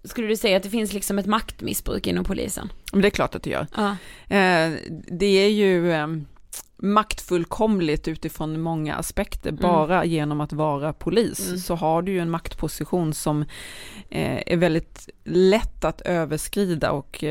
skulle 0.05 0.27
du 0.29 0.37
säga 0.37 0.57
att 0.57 0.63
det 0.63 0.71
finns 0.71 0.93
liksom 0.93 1.19
ett 1.19 1.27
maktmissbruk 1.27 2.07
inom 2.07 2.25
polisen? 2.25 2.73
Men 2.93 3.03
det 3.03 3.09
är 3.09 3.11
klart 3.11 3.35
att 3.35 3.43
det 3.43 3.51
gör. 3.51 3.67
Ja. 3.77 3.91
Eh, 4.37 4.73
det 5.19 5.27
är 5.27 5.49
ju 5.49 5.93
eh, 5.93 6.07
maktfullkomligt 6.77 8.09
utifrån 8.09 8.61
många 8.61 8.95
aspekter. 8.95 9.53
Bara 9.53 10.05
genom 10.05 10.41
att 10.41 10.53
vara 10.53 10.93
polis 10.93 11.47
Mm. 11.49 11.59
så 11.59 11.75
har 11.75 12.03
du 12.03 12.13
ju 12.13 12.19
en 12.19 12.31
maktposition 12.31 13.15
som 13.15 13.43
eh, 14.11 14.43
är 14.47 14.57
väldigt 14.57 15.09
lätt 15.25 15.85
att 15.85 16.01
överskrida 16.01 16.91
och 16.91 17.25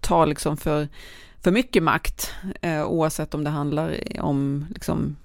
ta 0.00 0.24
liksom 0.24 0.56
för, 0.56 0.88
för 1.42 1.50
mycket 1.50 1.82
makt 1.82 2.34
oavsett 2.86 3.34
om 3.34 3.44
det 3.44 3.50
handlar 3.50 3.96
om 4.20 4.66
liksom, 4.74 5.16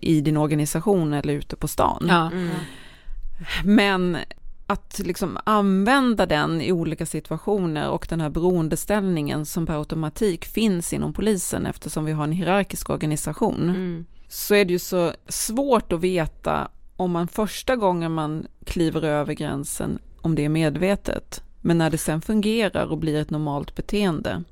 i 0.00 0.20
din 0.20 0.36
organisation 0.36 1.12
eller 1.12 1.34
ute 1.34 1.56
på 1.56 1.68
stan. 1.68 2.06
Ja. 2.08 2.30
Mm. 2.32 2.50
Men 3.64 4.16
att 4.70 4.98
liksom 5.04 5.38
använda 5.44 6.26
den 6.26 6.60
i 6.60 6.72
olika 6.72 7.06
situationer 7.06 7.90
och 7.90 8.06
den 8.10 8.20
här 8.20 8.30
beroendeställningen 8.30 9.46
som 9.46 9.66
per 9.66 9.78
automatik 9.78 10.44
finns 10.44 10.92
inom 10.92 11.12
polisen 11.12 11.66
eftersom 11.66 12.04
vi 12.04 12.12
har 12.12 12.24
en 12.24 12.32
hierarkisk 12.32 12.90
organisation 12.90 13.62
Mm. 13.68 14.04
så 14.28 14.54
är 14.54 14.64
det 14.64 14.72
ju 14.72 14.78
så 14.78 15.12
svårt 15.28 15.92
att 15.92 16.00
veta 16.00 16.68
om 16.96 17.10
man 17.10 17.28
första 17.28 17.76
gången 17.76 18.12
man 18.12 18.46
kliver 18.64 19.02
över 19.04 19.34
gränsen 19.34 19.98
om 20.22 20.34
det 20.34 20.44
är 20.44 20.48
medvetet. 20.48 21.42
Men 21.60 21.78
när 21.78 21.90
det 21.90 21.98
sen 21.98 22.20
fungerar 22.20 22.86
och 22.86 22.98
blir 22.98 23.16
ett 23.20 23.30
normalt 23.30 23.74
beteende 23.76 24.42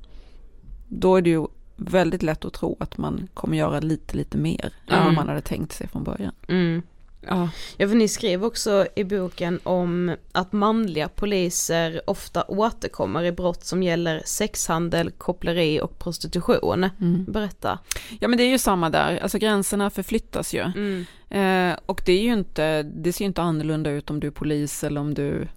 då 0.89 1.17
är 1.17 1.23
det 1.23 1.31
ju 1.31 1.47
väldigt 1.77 2.23
lätt 2.23 2.45
att 2.45 2.53
tro 2.53 2.77
att 2.81 2.99
man 2.99 3.29
kommer 3.35 3.57
göra 3.57 3.81
lite, 3.81 4.17
lite 4.17 4.39
mer 4.39 4.64
än 4.87 4.95
vad 4.99 5.01
Mm. 5.03 5.14
man 5.14 5.29
hade 5.29 5.41
tänkt 5.41 5.73
sig 5.73 5.89
från 5.89 6.05
början. 6.05 6.33
Mm. 6.49 6.83
Ja. 7.29 7.49
Ja, 7.77 7.89
för 7.89 7.95
ni 7.95 8.09
skrev 8.09 8.45
också 8.45 8.87
i 8.97 9.05
boken 9.05 9.61
om 9.62 10.16
att 10.33 10.53
manliga 10.53 11.09
poliser 11.09 12.01
ofta 12.07 12.45
återkommer 12.49 13.24
i 13.24 13.33
brott 13.33 13.64
som 13.64 13.83
gäller 13.83 14.22
sexhandel, 14.24 15.11
koppleri 15.11 15.81
och 15.81 15.99
prostitution. 15.99 16.89
Berätta. 17.29 17.79
Ja 18.20 18.29
men 18.29 18.37
det 18.39 18.45
är 18.45 18.51
ju 18.51 18.59
samma 18.59 18.91
där, 18.91 19.18
alltså 19.22 19.39
gränserna 19.39 19.91
förflyttas 19.91 20.55
ju. 20.55 20.61
Mm. 20.61 21.05
Eh, 21.31 21.79
och 21.87 22.03
det 22.07 22.12
är 22.12 22.22
ju 22.22 22.33
inte, 22.33 22.83
det 22.83 23.12
ser 23.12 23.24
ju 23.24 23.27
inte 23.27 23.43
annorlunda 23.43 23.91
ut 23.91 24.11
om 24.11 24.20
du 24.20 24.27
är 24.27 24.31
polis 24.31 24.85
eller 24.85 25.01
om 25.01 25.14
du 25.14 25.49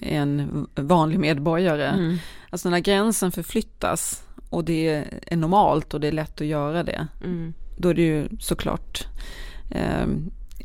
är 0.00 0.20
en 0.20 0.66
vanlig 0.74 1.18
medborgare. 1.18 1.86
Mm. 1.86 2.16
Alltså 2.50 2.70
när 2.70 2.78
gränsen 2.78 3.32
förflyttas 3.32 4.22
och 4.50 4.64
det 4.64 5.04
är 5.26 5.36
normalt 5.36 5.94
och 5.94 6.00
det 6.00 6.08
är 6.08 6.12
lätt 6.12 6.40
att 6.40 6.46
göra 6.46 6.82
det, 6.82 7.06
Mm. 7.24 7.54
då 7.78 7.88
är 7.88 7.94
det 7.94 8.02
ju 8.02 8.28
såklart 8.40 9.06
eh, 9.70 10.06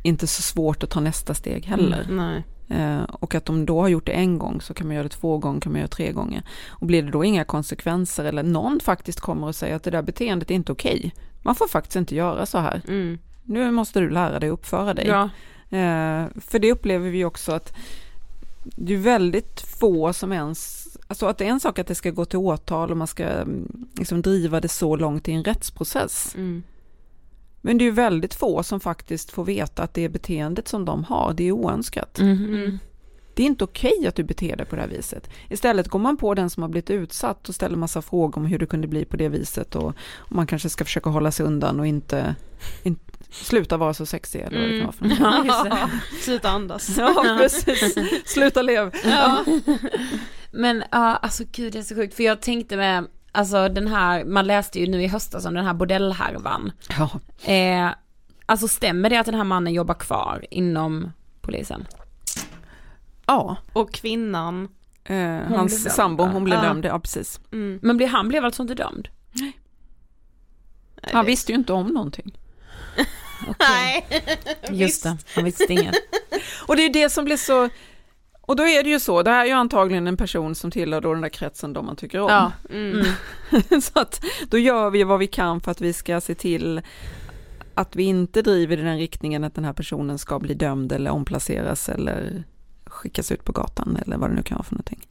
inte 0.01 0.27
så 0.27 0.41
svårt 0.41 0.83
att 0.83 0.89
ta 0.89 0.99
nästa 0.99 1.33
steg 1.33 1.65
heller. 1.65 2.07
Nej. 2.09 2.43
Eh, 2.69 3.03
och 3.03 3.35
att 3.35 3.45
de 3.45 3.65
då 3.65 3.81
har 3.81 3.87
gjort 3.87 4.05
det 4.05 4.11
en 4.11 4.37
gång 4.37 4.61
så 4.61 4.73
kan 4.73 4.87
man 4.87 4.95
göra 4.95 5.03
det 5.03 5.09
två 5.09 5.37
gånger, 5.37 5.61
kan 5.61 5.71
man 5.71 5.79
göra 5.79 5.87
det 5.87 5.95
tre 5.95 6.11
gånger. 6.11 6.43
Och 6.67 6.87
blir 6.87 7.03
det 7.03 7.11
då 7.11 7.23
inga 7.23 7.43
konsekvenser 7.43 8.25
eller 8.25 8.43
någon 8.43 8.79
faktiskt 8.79 9.19
kommer 9.19 9.47
och 9.47 9.55
säger 9.55 9.75
att 9.75 9.83
det 9.83 9.91
där 9.91 10.01
beteendet 10.01 10.51
är 10.51 10.55
inte 10.55 10.71
okej. 10.71 11.13
Man 11.41 11.55
får 11.55 11.67
faktiskt 11.67 11.95
inte 11.95 12.15
göra 12.15 12.45
så 12.45 12.57
här. 12.57 12.81
Mm. 12.87 13.17
Nu 13.43 13.71
måste 13.71 13.99
du 13.99 14.09
lära 14.09 14.39
dig 14.39 14.49
uppföra 14.49 14.93
dig. 14.93 15.07
Ja. 15.07 15.23
Eh, 15.77 16.25
för 16.35 16.59
det 16.59 16.71
upplever 16.71 17.09
vi 17.09 17.25
också 17.25 17.51
att 17.51 17.73
det 18.63 18.93
är 18.93 18.97
väldigt 18.97 19.61
få 19.61 20.13
som 20.13 20.31
ens, 20.31 20.87
alltså 21.07 21.25
att 21.25 21.37
det 21.37 21.45
är 21.45 21.49
en 21.49 21.59
sak 21.59 21.79
att 21.79 21.87
det 21.87 21.95
ska 21.95 22.11
gå 22.11 22.25
till 22.25 22.39
åtal 22.39 22.91
och 22.91 22.97
man 22.97 23.07
ska 23.07 23.23
mm, 23.23 23.87
liksom 23.97 24.21
driva 24.21 24.59
det 24.59 24.67
så 24.67 24.95
långt 24.95 25.27
i 25.27 25.31
en 25.31 25.43
rättsprocess. 25.43 26.35
Mm. 26.35 26.63
Men 27.61 27.77
det 27.77 27.83
är 27.83 27.85
ju 27.85 27.91
väldigt 27.91 28.33
få 28.33 28.63
som 28.63 28.79
faktiskt 28.79 29.31
får 29.31 29.45
veta 29.45 29.83
att 29.83 29.93
det 29.93 30.09
beteendet 30.09 30.67
som 30.67 30.85
de 30.85 31.03
har, 31.03 31.33
det 31.33 31.43
är 31.43 31.51
oönskat. 31.51 32.19
Mm. 32.19 32.79
Det 33.33 33.43
är 33.43 33.47
inte 33.47 33.63
okej 33.63 34.07
att 34.07 34.15
du 34.15 34.23
beter 34.23 34.55
dig 34.55 34.65
på 34.65 34.75
det 34.75 34.81
här 34.81 34.89
viset. 34.89 35.29
Istället 35.49 35.87
går 35.87 35.99
man 35.99 36.17
på 36.17 36.33
den 36.33 36.49
som 36.49 36.63
har 36.63 36.69
blivit 36.69 36.89
utsatt 36.89 37.49
och 37.49 37.55
ställer 37.55 37.77
massa 37.77 38.01
frågor 38.01 38.37
om 38.37 38.45
hur 38.45 38.59
det 38.59 38.65
kunde 38.65 38.87
bli 38.87 39.05
på 39.05 39.17
det 39.17 39.29
viset 39.29 39.75
och, 39.75 39.93
och 40.17 40.35
man 40.35 40.47
kanske 40.47 40.69
ska 40.69 40.85
försöka 40.85 41.09
hålla 41.09 41.31
sig 41.31 41.45
undan 41.45 41.79
och 41.79 41.87
inte, 41.87 42.35
inte 42.83 43.11
sluta 43.29 43.77
vara 43.77 43.93
så 43.93 44.05
sexig 44.05 44.39
eller 44.41 44.59
vad 44.59 44.69
det 44.69 44.77
kan 44.79 44.87
vara 44.87 44.91
för 44.91 45.05
något. 45.05 45.19
Ja, 45.19 45.45
just 45.45 45.63
det. 45.63 45.89
Sluta 46.21 46.49
andas. 46.49 46.97
Ja, 46.97 47.37
precis. 47.39 47.97
Sluta 48.25 48.61
lev. 48.61 48.91
Ja. 49.05 49.45
Men 50.51 50.83
ja, 50.91 51.15
alltså 51.15 51.43
gud 51.51 51.73
det 51.73 51.79
är 51.79 51.83
så 51.83 51.95
sjukt 51.95 52.13
för 52.13 52.23
jag 52.23 52.41
tänkte 52.41 52.77
med, 52.77 53.07
alltså 53.31 53.69
den 53.69 53.87
här, 53.87 54.23
man 54.25 54.47
läste 54.47 54.79
ju 54.79 54.87
nu 54.87 55.03
i 55.03 55.07
höstas 55.07 55.45
om 55.45 55.53
den 55.53 55.65
här 55.65 55.73
bordellhärvan. 55.73 56.71
Ja. 56.89 57.09
Eh, 57.53 57.89
alltså 58.45 58.67
stämmer 58.67 59.09
det 59.09 59.17
att 59.17 59.25
den 59.25 59.35
här 59.35 59.43
mannen 59.43 59.73
jobbar 59.73 59.93
kvar 59.95 60.45
inom 60.51 61.11
polisen? 61.41 61.87
ja. 63.25 63.57
Och 63.73 63.93
kvinnan. 63.93 64.67
Eh, 65.03 65.39
hans 65.55 65.93
sambo, 65.95 66.23
hon 66.23 66.43
blev 66.43 66.57
Ja. 66.57 66.63
dömd, 66.63 66.85
ja 66.85 66.99
precis. 66.99 67.39
Mm. 67.51 67.79
Men 67.81 67.97
blev, 67.97 68.09
han 68.09 68.27
blev 68.27 68.45
alltså 68.45 68.61
inte 68.61 68.73
dömd? 68.75 69.07
Nej, 69.33 69.53
Han 71.13 71.25
det- 71.25 71.31
visste 71.31 71.51
ju 71.51 71.57
inte 71.57 71.73
om 71.73 71.87
någonting. 71.87 72.37
Nej. 73.59 74.05
Just 74.71 75.03
det, 75.03 75.17
han 75.35 75.43
visste 75.43 75.73
inget. 75.73 75.95
Och 76.67 76.75
det 76.75 76.81
är 76.81 76.87
ju 76.87 76.93
det 76.93 77.09
som 77.09 77.25
blir 77.25 77.37
så, 77.37 77.69
och 78.51 78.57
då 78.57 78.67
är 78.67 78.83
det 78.83 78.89
ju 78.89 78.99
så, 78.99 79.23
det 79.23 79.31
här 79.31 79.41
är 79.41 79.45
ju 79.45 79.51
antagligen 79.51 80.07
en 80.07 80.17
person 80.17 80.55
som 80.55 80.71
tillhör 80.71 81.01
då 81.01 81.13
den 81.13 81.21
där 81.21 81.29
kretsen 81.29 81.73
då 81.73 81.81
man 81.81 81.95
tycker 81.95 82.19
om. 82.19 82.29
Ja. 82.29 82.51
Mm. 82.69 83.05
så 83.81 83.99
att 83.99 84.21
då 84.49 84.57
gör 84.57 84.89
vi 84.89 85.03
vad 85.03 85.19
vi 85.19 85.27
kan 85.27 85.61
för 85.61 85.71
att 85.71 85.81
vi 85.81 85.93
ska 85.93 86.21
se 86.21 86.35
till 86.35 86.81
att 87.73 87.95
vi 87.95 88.03
inte 88.03 88.41
driver 88.41 88.77
i 88.77 88.81
den 88.81 88.97
riktningen 88.97 89.43
att 89.43 89.55
den 89.55 89.65
här 89.65 89.73
personen 89.73 90.17
ska 90.17 90.39
bli 90.39 90.53
dömd 90.53 90.91
eller 90.91 91.11
omplaceras 91.11 91.89
eller 91.89 92.43
skickas 92.85 93.31
ut 93.31 93.45
på 93.45 93.51
gatan 93.51 93.97
eller 94.05 94.17
vad 94.17 94.29
det 94.29 94.35
nu 94.35 94.43
kan 94.43 94.55
vara 94.55 94.63
för 94.63 94.73
någonting. 94.73 95.07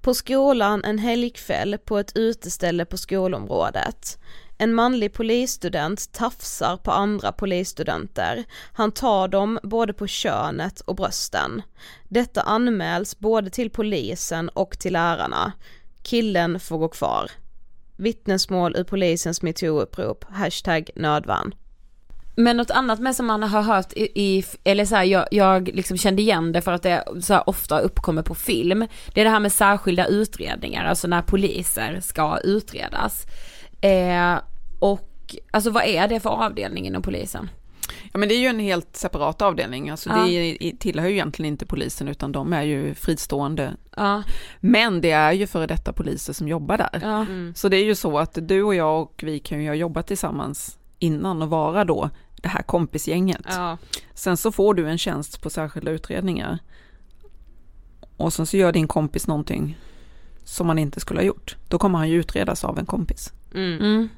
På 0.00 0.14
skolan 0.14 0.84
en 0.84 0.98
helgkväll 0.98 1.78
på 1.84 1.98
ett 1.98 2.16
uteställe 2.16 2.84
på 2.84 2.96
skolområdet. 2.98 4.18
En 4.60 4.74
manlig 4.74 5.12
polisstudent 5.12 6.12
tafsar 6.12 6.76
på 6.76 6.90
andra 6.90 7.32
polisstudenter. 7.32 8.44
Han 8.72 8.92
tar 8.92 9.28
dem 9.28 9.58
både 9.62 9.92
på 9.92 10.06
könet 10.06 10.80
och 10.80 10.96
brösten. 10.96 11.62
Detta 12.08 12.40
anmäls 12.40 13.18
både 13.18 13.50
till 13.50 13.70
polisen 13.70 14.48
och 14.48 14.78
till 14.78 14.92
lärarna. 14.92 15.52
Killen 16.02 16.60
får 16.60 16.78
gå 16.78 16.88
kvar. 16.88 17.30
Vittnesmål 17.96 18.76
ur 18.76 18.84
polisens 18.84 19.42
metoo-upprop, 19.42 20.24
hashtag 20.30 20.90
nödvärn. 20.94 21.54
Men 22.36 22.56
något 22.56 22.70
annat 22.70 23.00
med 23.00 23.16
som 23.16 23.26
man 23.26 23.42
har 23.42 23.62
hört 23.62 23.92
i, 23.92 24.02
i 24.14 24.44
eller 24.64 24.84
så 24.84 24.94
här, 24.94 25.04
jag, 25.04 25.28
jag 25.30 25.68
liksom 25.68 25.96
kände 25.96 26.22
igen 26.22 26.52
det 26.52 26.62
för 26.62 26.72
att 26.72 26.82
det 26.82 27.04
så 27.20 27.34
här 27.34 27.48
ofta 27.48 27.78
uppkommer 27.80 28.22
på 28.22 28.34
film. 28.34 28.86
Det 29.14 29.20
är 29.20 29.24
det 29.24 29.30
här 29.30 29.40
med 29.40 29.52
särskilda 29.52 30.06
utredningar, 30.06 30.84
alltså 30.84 31.08
när 31.08 31.22
poliser 31.22 32.00
ska 32.00 32.38
utredas. 32.38 33.26
Eh, 33.80 34.38
och 34.78 35.36
alltså 35.50 35.70
vad 35.70 35.84
är 35.84 36.08
det 36.08 36.20
för 36.20 36.30
avdelning 36.30 36.86
inom 36.86 37.02
polisen? 37.02 37.50
Ja 38.12 38.18
men 38.18 38.28
det 38.28 38.34
är 38.34 38.38
ju 38.40 38.46
en 38.46 38.58
helt 38.58 38.96
separat 38.96 39.42
avdelning, 39.42 39.90
alltså 39.90 40.10
Ja. 40.10 40.26
det 40.26 40.72
tillhör 40.78 41.06
ju 41.08 41.12
egentligen 41.14 41.52
inte 41.52 41.66
polisen 41.66 42.08
utan 42.08 42.32
de 42.32 42.52
är 42.52 42.62
ju 42.62 42.94
fristående. 42.94 43.76
Ja, 43.96 44.22
Men 44.60 45.00
det 45.00 45.10
är 45.10 45.32
ju 45.32 45.46
före 45.46 45.66
detta 45.66 45.92
poliser 45.92 46.32
som 46.32 46.48
jobbar 46.48 46.78
där. 46.78 47.00
ja, 47.02 47.26
Så 47.54 47.68
det 47.68 47.76
är 47.76 47.84
ju 47.84 47.94
så 47.94 48.18
att 48.18 48.38
du 48.42 48.62
och 48.62 48.74
jag 48.74 49.02
och 49.02 49.20
vi 49.26 49.38
kan 49.38 49.62
ju 49.62 49.68
ha 49.68 49.74
jobbat 49.74 50.06
tillsammans 50.06 50.78
innan 50.98 51.42
och 51.42 51.50
vara 51.50 51.84
då 51.84 52.10
det 52.42 52.48
här 52.48 52.62
kompisgänget. 52.62 53.42
Ja. 53.48 53.78
Sen 54.14 54.36
så 54.36 54.52
får 54.52 54.74
du 54.74 54.88
en 54.88 54.98
tjänst 54.98 55.42
på 55.42 55.50
särskilda 55.50 55.90
utredningar. 55.90 56.58
Och 58.16 58.32
sen 58.32 58.46
så 58.46 58.56
gör 58.56 58.72
din 58.72 58.88
kompis 58.88 59.26
någonting 59.26 59.78
som 60.44 60.66
man 60.66 60.78
inte 60.78 61.00
skulle 61.00 61.20
ha 61.20 61.24
gjort. 61.24 61.56
Då 61.68 61.78
kommer 61.78 61.98
han 61.98 62.08
ju 62.08 62.16
utredas 62.20 62.64
av 62.64 62.78
en 62.78 62.86
kompis. 62.86 63.32
Mm. 63.54 63.78
mm. 63.78 64.08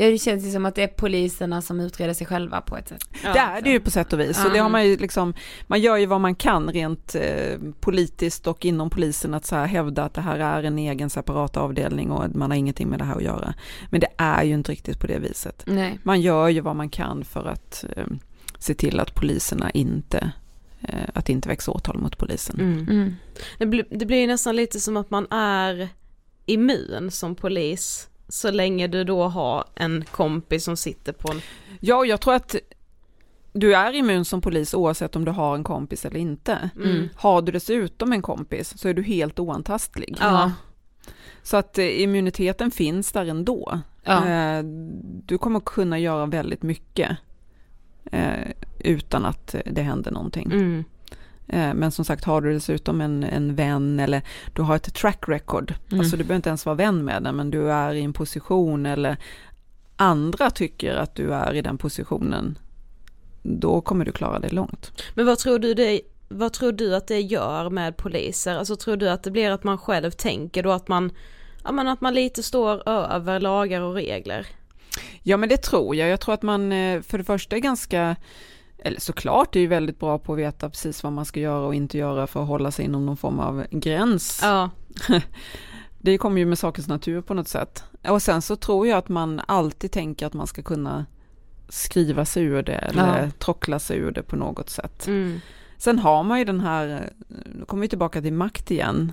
Ja 0.00 0.10
det 0.10 0.18
känns 0.18 0.44
ju 0.44 0.50
som 0.50 0.66
att 0.66 0.74
det 0.74 0.82
är 0.82 0.88
poliserna 0.88 1.62
som 1.62 1.80
utreder 1.80 2.14
sig 2.14 2.26
själva 2.26 2.60
på 2.60 2.76
ett 2.76 2.88
sätt. 2.88 3.04
Ja. 3.24 3.32
det 3.32 3.38
är 3.38 3.62
det 3.62 3.70
ju 3.70 3.80
på 3.80 3.90
sätt 3.90 4.12
och 4.12 4.20
vis. 4.20 4.42
Så 4.42 4.48
det 4.48 4.58
har 4.58 4.68
man 4.68 4.86
ju 4.86 4.96
liksom, 4.96 5.34
man 5.66 5.80
gör 5.80 5.96
ju 5.96 6.06
vad 6.06 6.20
man 6.20 6.34
kan 6.34 6.70
rent 6.70 7.14
eh, 7.14 7.58
politiskt 7.80 8.46
och 8.46 8.64
inom 8.64 8.90
polisen 8.90 9.34
att 9.34 9.46
så 9.46 9.56
här 9.56 9.66
hävda 9.66 10.04
att 10.04 10.14
det 10.14 10.20
här 10.20 10.38
är 10.38 10.62
en 10.62 10.78
egen 10.78 11.10
separat 11.10 11.56
avdelning 11.56 12.10
och 12.10 12.36
man 12.36 12.50
har 12.50 12.58
ingenting 12.58 12.88
med 12.88 12.98
det 12.98 13.04
här 13.04 13.16
att 13.16 13.22
göra. 13.22 13.54
Men 13.90 14.00
det 14.00 14.08
är 14.16 14.44
ju 14.44 14.54
inte 14.54 14.72
riktigt 14.72 15.00
på 15.00 15.06
det 15.06 15.18
viset. 15.18 15.62
Nej. 15.66 15.98
Man 16.02 16.20
gör 16.20 16.48
ju 16.48 16.60
vad 16.60 16.76
man 16.76 16.88
kan 16.88 17.24
för 17.24 17.44
att 17.44 17.84
eh, 17.96 18.06
se 18.58 18.74
till 18.74 19.00
att 19.00 19.14
poliserna 19.14 19.70
inte, 19.70 20.32
eh, 20.80 21.08
att 21.14 21.28
inte 21.28 21.48
väcks 21.48 21.68
åtal 21.68 21.98
mot 21.98 22.18
polisen. 22.18 22.60
Mm. 22.60 22.88
Mm. 22.88 23.14
Det, 23.58 23.66
blir, 23.66 23.86
det 23.90 24.06
blir 24.06 24.26
nästan 24.26 24.56
lite 24.56 24.80
som 24.80 24.96
att 24.96 25.10
man 25.10 25.26
är 25.30 25.88
immun 26.46 27.10
som 27.10 27.34
polis 27.34 28.08
så 28.28 28.50
länge 28.50 28.86
du 28.86 29.04
då 29.04 29.22
har 29.22 29.64
en 29.74 30.04
kompis 30.04 30.64
som 30.64 30.76
sitter 30.76 31.12
på 31.12 31.32
en... 31.32 31.40
Ja, 31.80 31.96
och 31.96 32.06
jag 32.06 32.20
tror 32.20 32.34
att 32.34 32.56
du 33.52 33.74
är 33.74 33.92
immun 33.92 34.24
som 34.24 34.40
polis 34.40 34.74
oavsett 34.74 35.16
om 35.16 35.24
du 35.24 35.30
har 35.30 35.54
en 35.54 35.64
kompis 35.64 36.04
eller 36.04 36.20
inte. 36.20 36.70
Mm. 36.76 37.08
Har 37.16 37.42
du 37.42 37.52
dessutom 37.52 38.12
en 38.12 38.22
kompis 38.22 38.78
så 38.78 38.88
är 38.88 38.94
du 38.94 39.02
helt 39.02 39.38
oantastlig. 39.38 40.16
Ja. 40.20 40.52
Så 41.42 41.56
att 41.56 41.78
eh, 41.78 42.02
immuniteten 42.02 42.70
finns 42.70 43.12
där 43.12 43.26
ändå. 43.26 43.80
Ja. 44.02 44.28
Eh, 44.28 44.62
du 45.24 45.38
kommer 45.38 45.60
kunna 45.60 45.98
göra 45.98 46.26
väldigt 46.26 46.62
mycket 46.62 47.16
eh, 48.12 48.48
utan 48.78 49.24
att 49.24 49.54
det 49.64 49.82
händer 49.82 50.10
någonting. 50.10 50.52
Mm. 50.52 50.84
Eh, 51.48 51.74
men 51.74 51.90
som 51.90 52.04
sagt, 52.04 52.24
har 52.24 52.40
du 52.40 52.52
dessutom 52.52 53.00
en, 53.00 53.24
en 53.24 53.54
vän 53.54 54.00
eller 54.00 54.22
du 54.54 54.62
har 54.62 54.76
ett 54.76 54.94
track 54.94 55.24
record, 55.28 55.74
Mm. 55.88 56.00
alltså 56.00 56.16
du 56.16 56.24
behöver 56.24 56.36
inte 56.36 56.48
ens 56.48 56.66
vara 56.66 56.76
vän 56.76 57.04
med 57.04 57.22
den, 57.22 57.36
men 57.36 57.50
du 57.50 57.72
är 57.72 57.94
i 57.94 58.02
en 58.02 58.12
position 58.12 58.86
eller 58.86 59.16
andra 59.96 60.50
tycker 60.50 60.94
att 60.96 61.14
du 61.14 61.34
är 61.34 61.54
i 61.54 61.62
den 61.62 61.78
positionen, 61.78 62.58
då 63.42 63.80
kommer 63.80 64.04
du 64.04 64.12
klara 64.12 64.38
dig 64.38 64.50
långt. 64.50 64.92
Men 65.14 65.26
vad 65.26 65.38
tror 65.38 65.58
du 65.58 65.74
det 65.74 66.00
vad 66.30 66.52
tror 66.52 66.72
du 66.72 66.94
att 66.96 67.06
det 67.06 67.20
gör 67.20 67.70
med 67.70 67.96
poliser? 67.96 68.56
Alltså 68.56 68.76
tror 68.76 68.96
du 68.96 69.10
att 69.10 69.22
det 69.22 69.30
blir 69.30 69.50
att 69.50 69.64
man 69.64 69.78
själv 69.78 70.10
tänker 70.10 70.62
då 70.62 70.70
att 70.70 70.88
man, 70.88 71.10
ja 71.64 71.72
men 71.72 71.88
att 71.88 72.00
man 72.00 72.14
lite 72.14 72.42
står 72.42 72.88
över 72.88 73.40
lagar 73.40 73.80
och 73.80 73.94
regler? 73.94 74.46
Ja 75.22 75.36
men 75.36 75.48
det 75.48 75.56
tror 75.56 75.96
jag. 75.96 76.08
Jag 76.08 76.20
tror 76.20 76.34
att 76.34 76.42
man 76.42 76.72
eh, 76.72 77.02
för 77.02 77.18
det 77.18 77.24
första 77.24 77.56
är 77.56 77.60
ganska, 77.60 78.16
eller 78.78 79.00
såklart 79.00 79.56
är 79.56 79.60
ju 79.60 79.66
väldigt 79.66 79.98
bra 80.00 80.18
på 80.18 80.32
att 80.32 80.38
veta 80.38 80.70
precis 80.70 81.02
vad 81.02 81.12
man 81.12 81.24
ska 81.24 81.40
göra 81.40 81.66
och 81.66 81.74
inte 81.74 81.98
göra 81.98 82.26
för 82.26 82.42
att 82.42 82.48
hålla 82.48 82.70
sig 82.70 82.84
inom 82.84 83.06
någon 83.06 83.16
form 83.16 83.38
av 83.40 83.64
gräns. 83.70 84.40
Ja. 84.42 84.70
Det 86.00 86.18
kommer 86.18 86.38
ju 86.38 86.46
med 86.46 86.58
sakens 86.58 86.88
natur 86.88 87.20
på 87.20 87.34
något 87.34 87.48
sätt. 87.48 87.84
Och 88.08 88.22
sen 88.22 88.42
så 88.42 88.56
tror 88.56 88.86
jag 88.86 88.98
att 88.98 89.08
man 89.08 89.40
alltid 89.46 89.90
tänker 89.92 90.26
att 90.26 90.34
man 90.34 90.46
ska 90.46 90.62
kunna 90.62 91.06
skriva 91.68 92.24
sig 92.24 92.42
ur 92.44 92.62
det 92.62 92.72
eller 92.72 93.22
Ja. 93.24 93.30
trockla 93.38 93.78
sig 93.78 93.98
ur 93.98 94.10
det 94.10 94.22
på 94.22 94.36
något 94.36 94.70
sätt. 94.70 95.06
Mm. 95.06 95.40
Sen 95.78 95.98
har 95.98 96.22
man 96.22 96.38
ju 96.38 96.44
den 96.44 96.60
här, 96.60 97.10
nu 97.58 97.64
kommer 97.66 97.80
vi 97.80 97.88
tillbaka 97.88 98.22
till 98.22 98.32
makt 98.32 98.70
igen, 98.70 99.12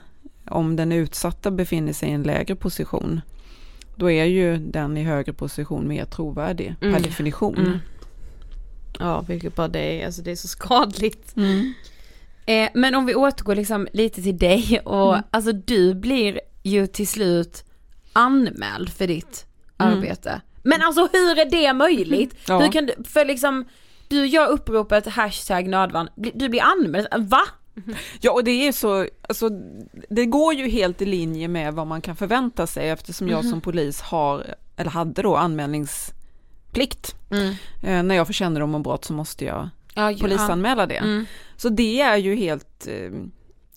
om 0.50 0.76
den 0.76 0.92
utsatta 0.92 1.52
befinner 1.52 1.94
sig 1.94 2.10
i 2.10 2.12
en 2.12 2.24
lägre 2.24 2.56
position, 2.56 3.22
då 3.96 4.12
är 4.12 4.26
ju 4.26 4.58
den 4.58 4.98
i 4.98 5.04
högre 5.04 5.34
position 5.34 5.88
mer 5.88 6.06
trovärdig 6.06 6.76
Mm. 6.82 6.94
per 6.94 7.02
definition. 7.04 7.58
Mm. 7.58 7.80
Ja, 9.00 9.22
vilket 9.22 9.56
bara 9.56 9.68
det 9.68 10.02
är, 10.02 10.06
alltså 10.06 10.22
det 10.22 10.32
är 10.32 10.36
så 10.36 10.48
skadligt. 10.58 11.36
Mm. 11.36 11.74
Eh, 12.46 12.70
men 12.74 12.96
om 12.96 13.06
vi 13.06 13.16
återgår 13.16 13.56
liksom 13.56 13.88
lite 13.94 14.22
till 14.22 14.38
dig 14.38 14.80
och 14.86 15.14
Mm. 15.14 15.24
alltså 15.32 15.52
du 15.52 15.94
blir 15.94 16.40
ju 16.64 16.88
till 16.88 17.08
slut 17.08 17.64
anmäld 18.14 18.90
för 18.90 19.08
ditt 19.08 19.46
Mm. 19.78 19.98
arbete. 19.98 20.42
Men 20.64 20.82
alltså 20.82 21.02
hur 21.14 21.40
är 21.40 21.50
det 21.52 21.74
möjligt? 21.74 22.36
Ja. 22.48 22.60
Hur 22.60 22.72
kan 22.72 22.86
du, 22.86 22.94
för 23.04 23.26
liksom, 23.26 23.66
du 24.08 24.26
gör 24.26 24.48
uppropet 24.48 25.08
hashtag 25.08 25.68
nödvärn, 25.68 26.10
du 26.16 26.50
blir 26.50 26.62
anmäld, 26.62 27.08
va? 27.30 27.42
Ja, 28.22 28.32
och 28.32 28.44
det 28.44 28.52
är 28.68 28.72
så, 28.72 29.08
alltså, 29.30 29.50
det 30.10 30.26
går 30.26 30.54
ju 30.54 30.70
helt 30.70 31.02
i 31.02 31.06
linje 31.06 31.48
med 31.48 31.74
vad 31.74 31.88
man 31.88 32.02
kan 32.02 32.16
förvänta 32.16 32.68
sig 32.68 32.90
eftersom 32.90 33.30
jag 33.30 33.46
som 33.46 33.62
polis 33.62 34.02
har, 34.02 34.56
eller 34.78 34.92
hade 34.92 35.22
då 35.22 35.36
anmälningsplikt. 36.76 37.16
Eh, 37.84 38.04
när 38.04 38.16
jag 38.16 38.28
får 38.28 38.34
kännedom 38.34 38.76
om 38.76 38.84
brott 38.84 39.06
så 39.06 39.14
måste 39.14 39.46
jag 39.46 39.70
Ja, 39.96 40.12
ju- 40.12 40.20
polisanmäla 40.20 40.86
det. 40.86 40.96
Mm. 40.98 41.26
Så 41.58 41.70
det 41.70 42.02
är 42.02 42.18
ju 42.18 42.36
helt, 42.36 42.88
eh, 42.88 43.12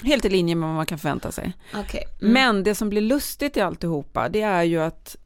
helt 0.06 0.24
i 0.24 0.28
linje 0.28 0.54
med 0.54 0.68
vad 0.68 0.76
man 0.76 0.86
kan 0.86 0.98
förvänta 0.98 1.32
sig. 1.32 1.52
ja, 1.72 1.80
Okej. 1.80 2.04
Mm. 2.20 2.32
Men 2.32 2.62
det 2.64 2.74
som 2.74 2.88
blir 2.88 3.00
lustigt 3.00 3.56
i 3.56 3.60
alltihopa, 3.60 4.28
det 4.28 4.42
är 4.42 4.62
ju 4.62 4.80
att 4.82 5.16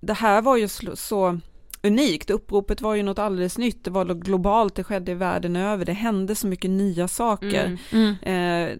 det 0.00 0.12
här 0.14 0.42
var 0.42 0.56
ju 0.56 0.68
så 0.94 1.38
unikt. 1.82 2.30
Uppropet 2.30 2.80
var 2.80 2.94
ju 2.94 3.02
något 3.02 3.18
alldeles 3.18 3.58
nytt. 3.58 3.84
Det 3.84 3.90
var 3.90 4.04
globalt, 4.14 4.74
det 4.74 4.84
skedde 4.84 5.14
världen 5.14 5.56
över. 5.56 5.84
Det 5.84 5.92
hände 5.92 6.34
så 6.34 6.46
mycket 6.46 6.70
nya 6.70 7.08
saker. 7.08 7.78
Mm. 7.92 8.14
Mm. 8.22 8.70
Eh, 8.70 8.78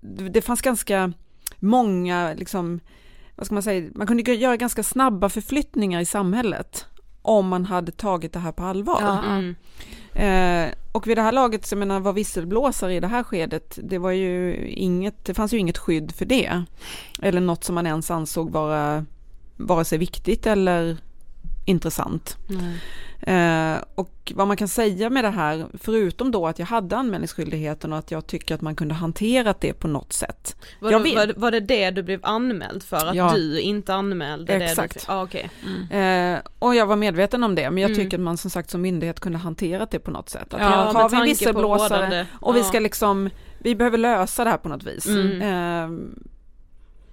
det, 0.00 0.28
det 0.28 0.42
fanns 0.42 0.62
ganska 0.62 1.12
många, 1.58 2.34
liksom, 2.36 2.80
vad 3.36 3.46
ska 3.46 3.54
man 3.54 3.62
säga, 3.62 3.90
man 3.94 4.06
kunde 4.06 4.32
göra 4.34 4.56
ganska 4.56 4.82
snabba 4.82 5.28
förflyttningar 5.28 6.00
i 6.00 6.04
samhället 6.04 6.86
om 7.24 7.48
man 7.48 7.64
hade 7.64 7.92
tagit 7.92 8.32
det 8.32 8.38
här 8.38 8.52
på 8.52 8.62
allvar. 8.62 8.98
Ja. 9.00 9.22
Mm. 9.24 9.54
Eh, 10.14 10.74
och 10.92 11.06
vid 11.06 11.18
det 11.18 11.22
här 11.22 11.32
laget, 11.32 11.66
så 11.66 11.74
jag 11.74 11.78
menar, 11.78 12.00
var 12.00 12.12
visselblåsare 12.12 12.94
i 12.94 13.00
det 13.00 13.06
här 13.06 13.22
skedet, 13.22 13.78
det 13.82 13.98
var 13.98 14.10
ju 14.10 14.56
inget, 14.68 15.24
det 15.24 15.34
fanns 15.34 15.54
ju 15.54 15.58
inget 15.58 15.78
skydd 15.78 16.12
för 16.12 16.24
det. 16.24 16.62
Eller 17.22 17.40
något 17.40 17.64
som 17.64 17.74
man 17.74 17.86
ens 17.86 18.10
ansåg 18.10 18.50
vara 18.50 19.04
vare 19.56 19.84
sig 19.84 19.98
viktigt 19.98 20.46
eller 20.46 20.96
intressant. 21.64 22.36
Eh, 23.26 23.76
och 23.94 24.32
vad 24.34 24.48
man 24.48 24.56
kan 24.56 24.68
säga 24.68 25.10
med 25.10 25.24
det 25.24 25.30
här, 25.30 25.66
förutom 25.80 26.30
då 26.30 26.46
att 26.46 26.58
jag 26.58 26.66
hade 26.66 26.96
anmälningsskyldigheten 26.96 27.92
och 27.92 27.98
att 27.98 28.10
jag 28.10 28.26
tycker 28.26 28.54
att 28.54 28.60
man 28.60 28.76
kunde 28.76 28.94
hanterat 28.94 29.60
det 29.60 29.72
på 29.72 29.88
något 29.88 30.12
sätt. 30.12 30.56
Var, 30.80 30.90
Jag 30.90 31.00
det, 31.00 31.04
vet. 31.04 31.14
var, 31.16 31.26
det- 31.26 31.34
var 31.36 31.50
det 31.50 31.60
det 31.60 31.90
du 31.90 32.02
blev 32.02 32.20
anmäld 32.22 32.82
för? 32.82 33.06
Att 33.06 33.14
Ja. 33.14 33.32
du 33.34 33.60
inte 33.60 33.94
anmälde 33.94 34.58
det? 34.58 34.64
Exakt. 34.64 34.94
Du, 34.94 35.00
ja, 35.12 35.22
okej. 35.22 35.50
Eh, 36.00 36.38
och 36.58 36.74
jag 36.74 36.86
var 36.86 36.96
medveten 36.96 37.44
om 37.44 37.54
det, 37.54 37.70
men 37.70 37.82
jag 37.82 37.90
Mm. 37.90 38.04
tycker 38.04 38.16
att 38.16 38.22
man 38.24 38.36
som 38.36 38.50
sagt 38.50 38.70
som 38.70 38.80
myndighet 38.82 39.20
kunde 39.20 39.38
hanterat 39.38 39.90
det 39.90 39.98
på 39.98 40.10
något 40.10 40.28
sätt. 40.28 40.54
Att 40.54 40.60
Ja, 40.60 40.66
här 40.68 40.92
har 40.92 41.08
vi 41.08 41.16
en 41.16 41.22
visselblåsare 41.24 42.26
och 42.40 42.56
vi 42.56 42.62
ska 42.64 42.80
liksom, 42.80 43.30
vi 43.58 43.74
behöver 43.74 43.98
lösa 43.98 44.44
det 44.44 44.50
här 44.50 44.58
på 44.58 44.68
något 44.68 44.84
vis. 44.84 45.06
Mm. 45.06 45.42
Eh, 45.42 45.98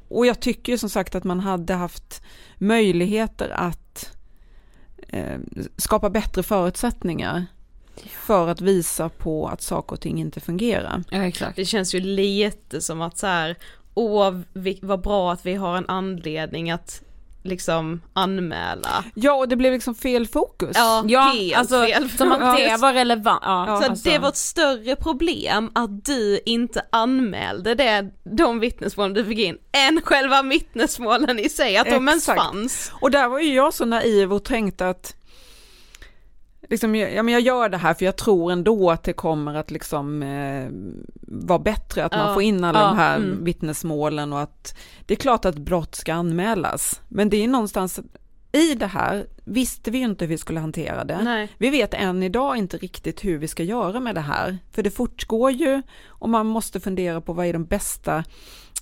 och 0.08 0.26
jag 0.26 0.40
tycker 0.40 0.72
ju 0.72 0.78
som 0.78 0.90
sagt 0.90 1.16
att 1.16 1.24
man 1.24 1.40
hade 1.40 1.74
haft 1.74 2.22
möjligheter 2.58 3.50
att 3.50 4.18
eh, 5.12 5.40
skapa 5.78 6.10
bättre 6.10 6.44
förutsättningar 6.44 7.46
för 8.10 8.48
att 8.48 8.62
visa 8.62 9.10
på 9.10 9.48
att 9.48 9.62
saker 9.62 9.94
och 9.94 10.02
ting 10.02 10.20
inte 10.22 10.40
fungerar. 10.40 11.04
Ja 11.10 11.24
exakt. 11.24 11.56
Det 11.56 11.66
känns 11.66 11.96
ju 11.96 12.00
lite 12.00 12.82
som 12.82 13.02
att 13.02 13.18
så 13.18 13.28
här, 13.28 13.58
åh 13.94 14.40
vad 14.82 15.02
bra 15.02 15.32
att 15.32 15.46
vi 15.46 15.54
har 15.54 15.78
en 15.78 15.90
anledning 15.90 16.72
att 16.72 17.04
liksom 17.44 18.02
anmäla. 18.14 19.04
Ja, 19.16 19.34
och 19.34 19.48
det 19.48 19.56
blev 19.56 19.74
liksom 19.74 19.96
fel 19.96 20.28
fokus. 20.28 20.72
Ja, 20.76 21.04
Ja, 21.08 21.22
helt 21.22 21.56
alltså 21.58 21.86
fel. 21.86 22.10
som 22.10 22.32
att 22.32 22.58
det 22.58 22.78
var 22.80 22.94
relevant. 22.94 23.42
Ja, 23.46 23.80
Så 23.84 23.90
alltså. 23.90 24.10
det 24.10 24.20
var 24.20 24.30
ett 24.30 24.38
större 24.38 24.96
problem 24.96 25.72
att 25.76 26.06
du 26.06 26.40
inte 26.46 26.82
anmälde 26.90 27.76
det, 27.76 28.12
de 28.38 28.60
vittnesmålen 28.60 29.14
du 29.14 29.26
fick 29.26 29.40
in, 29.40 29.58
än 29.88 30.02
själva 30.02 30.42
vittnesmålen 30.42 31.40
i 31.40 31.50
sig, 31.50 31.78
att 31.78 31.86
de 31.90 32.08
ens 32.08 32.26
fanns. 32.26 32.92
Och 33.02 33.12
där 33.12 33.28
var 33.28 33.40
ju 33.40 33.54
jag 33.54 33.74
så 33.74 33.86
naiv 33.86 34.34
och 34.34 34.44
tänkte 34.44 34.90
att 34.90 35.16
liksom, 36.72 36.96
ja, 36.96 37.24
men 37.24 37.34
jag 37.34 37.42
gör 37.42 37.70
det 37.70 37.78
här 37.78 37.94
för 37.94 38.06
jag 38.06 38.16
tror 38.16 38.52
ändå 38.52 38.92
att 38.92 39.04
det 39.04 39.14
kommer 39.14 39.56
att 39.56 39.72
liksom 39.72 40.24
eh, 40.24 40.70
vara 41.22 41.60
bättre 41.60 42.06
att 42.06 42.12
man 42.12 42.28
Ja. 42.28 42.34
får 42.34 42.44
in 42.44 42.64
alla 42.64 42.80
Ja, 42.80 42.88
de 42.88 42.98
här 42.98 43.18
mm. 43.18 43.44
vittnesmålen 43.44 44.34
och 44.34 44.40
att 44.42 44.78
det 45.06 45.14
är 45.14 45.16
klart 45.16 45.46
att 45.46 45.58
brott 45.58 45.96
ska 45.96 46.14
anmälas. 46.14 47.02
Men 47.08 47.30
det 47.30 47.44
är 47.44 47.48
någonstans 47.48 48.00
i 48.52 48.76
det 48.76 48.88
här 48.88 49.26
visste 49.44 49.92
vi 49.92 49.98
ju 49.98 50.04
inte 50.04 50.26
hur 50.26 50.30
vi 50.30 50.38
skulle 50.38 50.60
hantera 50.60 51.04
det. 51.04 51.22
Nej. 51.24 51.50
Vi 51.58 51.70
vet 51.70 51.94
än 51.94 52.24
idag 52.24 52.58
inte 52.58 52.78
riktigt 52.78 53.24
hur 53.24 53.38
vi 53.38 53.48
ska 53.48 53.64
göra 53.64 54.00
med 54.00 54.16
det 54.16 54.22
här, 54.22 54.58
för 54.72 54.84
det 54.84 54.92
fortgår 54.92 55.52
ju 55.52 55.82
och 56.08 56.30
man 56.30 56.46
måste 56.48 56.80
fundera 56.80 57.22
på 57.22 57.34
vad 57.34 57.46
är 57.46 57.54
de 57.54 57.66
bästa 57.66 58.24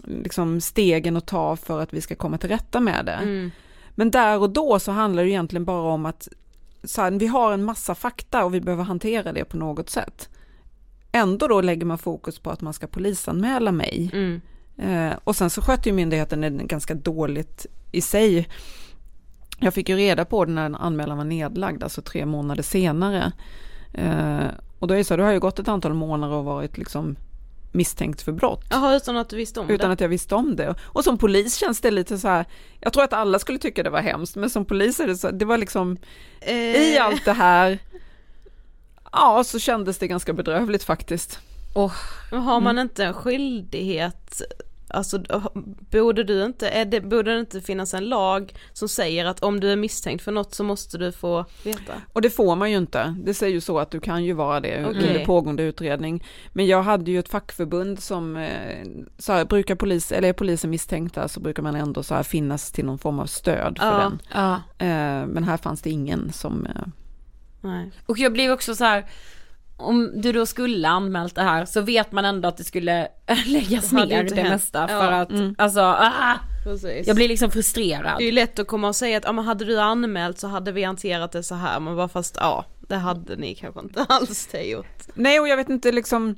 liksom, 0.03 0.61
stegen 0.61 1.17
att 1.17 1.27
ta 1.27 1.55
för 1.55 1.81
att 1.81 1.93
vi 1.93 2.01
ska 2.01 2.15
komma 2.15 2.37
till 2.37 2.49
rätta 2.49 2.79
med 2.79 3.05
det. 3.05 3.11
Mm. 3.11 3.51
Men 3.95 4.11
där 4.11 4.39
och 4.39 4.49
då 4.49 4.79
så 4.79 4.91
handlar 4.91 5.23
det 5.23 5.29
egentligen 5.29 5.65
bara 5.65 5.93
om 5.93 6.05
att 6.05 6.27
så 6.83 7.01
här, 7.01 7.11
vi 7.11 7.27
har 7.27 7.51
en 7.51 7.63
massa 7.63 7.95
fakta 7.95 8.45
och 8.45 8.53
vi 8.53 8.61
behöver 8.61 8.83
hantera 8.83 9.33
det 9.33 9.45
på 9.45 9.57
något 9.57 9.89
sätt. 9.89 10.29
Ändå 11.11 11.47
då 11.47 11.61
lägger 11.61 11.85
man 11.85 11.97
fokus 11.97 12.39
på 12.39 12.49
att 12.51 12.61
man 12.61 12.73
ska 12.73 12.87
polisanmäla 12.87 13.71
mig. 13.71 14.09
Mm. 14.13 14.41
Eh, 14.77 15.17
och 15.23 15.35
sen 15.35 15.49
så 15.49 15.61
sköter 15.61 15.89
ju 15.89 15.95
myndigheten 15.95 16.41
det 16.41 16.49
ganska 16.49 16.93
dåligt 16.93 17.65
i 17.91 18.01
sig. 18.01 18.47
Jag 19.59 19.73
fick 19.73 19.89
ju 19.89 19.95
reda 19.95 20.25
på 20.25 20.45
det 20.45 20.51
när 20.51 20.81
anmälan 20.81 21.17
var 21.17 21.25
nedlagd, 21.25 21.83
alltså 21.83 22.01
tre 22.01 22.25
månader 22.25 22.63
senare. 22.63 23.31
Eh, 23.93 24.47
och 24.79 24.87
då 24.87 24.93
är 24.93 24.97
det 24.97 25.03
så, 25.03 25.13
här, 25.13 25.17
då 25.17 25.23
har 25.23 25.31
ju 25.31 25.39
gått 25.39 25.59
ett 25.59 25.67
antal 25.67 25.93
månader 25.93 26.35
och 26.35 26.45
varit 26.45 26.77
liksom 26.77 27.15
misstänkt 27.71 28.21
för 28.21 28.31
brott. 28.31 28.65
Jaha, 28.69 28.95
utan 28.95 29.17
att 29.17 29.29
du 29.29 29.35
visste 29.35 29.59
om 29.59 29.69
Utan 29.69 29.89
det? 29.89 29.93
att 29.93 29.99
jag 29.99 30.09
visste 30.09 30.35
om 30.35 30.55
det. 30.55 30.75
Och 30.81 31.03
som 31.03 31.17
polis 31.17 31.55
känns 31.55 31.81
det 31.81 31.91
lite 31.91 32.17
så 32.17 32.27
här, 32.27 32.45
jag 32.79 32.93
tror 32.93 33.03
att 33.03 33.13
alla 33.13 33.39
skulle 33.39 33.59
tycka 33.59 33.83
det 33.83 33.89
var 33.89 34.01
hemskt, 34.01 34.35
men 34.35 34.49
som 34.49 34.65
polis 34.65 34.99
är 34.99 35.07
det 35.07 35.15
så, 35.17 35.31
det 35.31 35.45
var 35.45 35.57
liksom 35.57 35.97
i 36.47 36.97
Eh, 36.97 37.05
allt 37.05 37.25
det 37.25 37.33
här, 37.33 37.79
ja 39.11 39.43
så 39.43 39.59
kändes 39.59 39.97
det 39.97 40.07
ganska 40.07 40.33
bedrövligt 40.33 40.83
faktiskt. 40.83 41.39
Men 42.31 42.41
har 42.41 42.61
man 42.61 42.79
inte 42.79 43.05
en 43.05 43.13
skyldighet, 43.13 44.41
alltså 44.89 45.23
borde 45.91 46.23
du 46.23 46.45
inte, 46.45 46.69
är 46.69 46.85
det, 46.85 47.01
borde 47.01 47.33
det 47.33 47.39
inte 47.39 47.61
finnas 47.61 47.93
en 47.93 48.05
lag 48.05 48.53
som 48.73 48.89
säger 48.89 49.25
att 49.25 49.39
om 49.43 49.59
du 49.59 49.71
är 49.71 49.75
misstänkt 49.75 50.23
för 50.23 50.31
något 50.31 50.53
så 50.55 50.63
måste 50.63 50.97
du 50.97 51.11
få 51.11 51.45
veta? 51.63 51.93
Och 52.13 52.21
det 52.21 52.29
får 52.29 52.55
man 52.55 52.71
ju 52.71 52.77
inte. 52.77 53.15
Det 53.23 53.33
säger 53.33 53.53
ju 53.53 53.61
så 53.61 53.79
att 53.79 53.91
du 53.91 53.99
kan 53.99 54.23
ju 54.25 54.33
vara 54.33 54.59
det 54.59 54.85
Okej. 54.85 54.97
under 55.09 55.25
pågående 55.25 55.63
utredning. 55.63 56.23
Men 56.53 56.65
jag 56.67 56.83
hade 56.83 57.11
ju 57.11 57.19
ett 57.19 57.29
fackförbund 57.29 57.99
som, 57.99 58.37
eh, 58.37 58.85
så 59.17 59.33
här, 59.33 59.45
brukar 59.45 59.75
polis, 59.75 60.11
eller 60.11 60.29
är 60.29 60.33
polisen 60.33 60.69
misstänkta 60.69 61.27
så 61.27 61.39
brukar 61.39 61.63
man 61.63 61.75
ändå 61.75 62.03
så 62.03 62.15
här 62.15 62.23
finnas 62.23 62.71
till 62.71 62.85
någon 62.85 62.97
form 62.99 63.19
av 63.19 63.25
stöd 63.25 63.77
för 63.79 63.85
Ja. 63.85 63.97
den. 63.97 64.19
Ja. 64.33 64.53
Eh, 64.85 65.27
men 65.27 65.43
här 65.43 65.57
fanns 65.57 65.81
det 65.81 65.89
ingen 65.89 66.31
som, 66.33 66.65
eh, 66.65 66.71
Nej. 67.61 67.91
Och 68.05 68.17
jag 68.17 68.33
blir 68.33 68.53
också 68.53 68.75
så 68.75 68.83
här. 68.83 69.05
Om 69.79 70.21
du 70.21 70.31
då 70.31 70.45
skulle 70.45 70.87
anmält 70.87 71.35
det 71.35 71.41
här 71.43 71.65
så 71.65 71.81
vet 71.81 72.11
man 72.11 72.25
ändå 72.25 72.47
att 72.47 72.57
det 72.57 72.63
skulle 72.63 73.07
läggas 73.45 73.89
Det 73.89 73.95
ner 74.05 74.23
det 74.23 74.35
hänt. 74.35 74.49
mesta 74.49 74.79
Ja. 74.81 74.87
för 74.87 75.11
att 75.11 75.29
Mm. 75.29 75.55
alltså, 75.57 75.81
ah, 75.81 76.33
Precis. 76.63 77.07
jag 77.07 77.15
blir 77.15 77.27
liksom 77.27 77.51
frustrerad. 77.51 78.17
Det 78.17 78.23
är 78.23 78.25
ju 78.25 78.31
lätt 78.31 78.59
att 78.59 78.67
komma 78.67 78.87
och 78.87 78.95
säga 78.95 79.17
att 79.17 79.23
ja, 79.23 79.31
men 79.31 79.45
hade 79.45 79.65
du 79.65 79.79
anmält 79.79 80.39
så 80.39 80.47
hade 80.47 80.71
vi 80.71 80.83
hanterat 80.83 81.31
det 81.31 81.43
så 81.43 81.55
här 81.55 81.79
men 81.79 81.95
bara 81.95 82.07
fast 82.07 82.37
ja, 82.39 82.65
det 82.79 82.95
hade 82.95 83.35
ni 83.35 83.55
kanske 83.55 83.79
inte 83.79 84.05
alls 84.09 84.47
det 84.51 84.63
gjort. 84.63 85.03
Nej, 85.13 85.39
och 85.39 85.47
jag 85.47 85.57
vet 85.57 85.69
inte 85.69 85.91
liksom, 85.91 86.35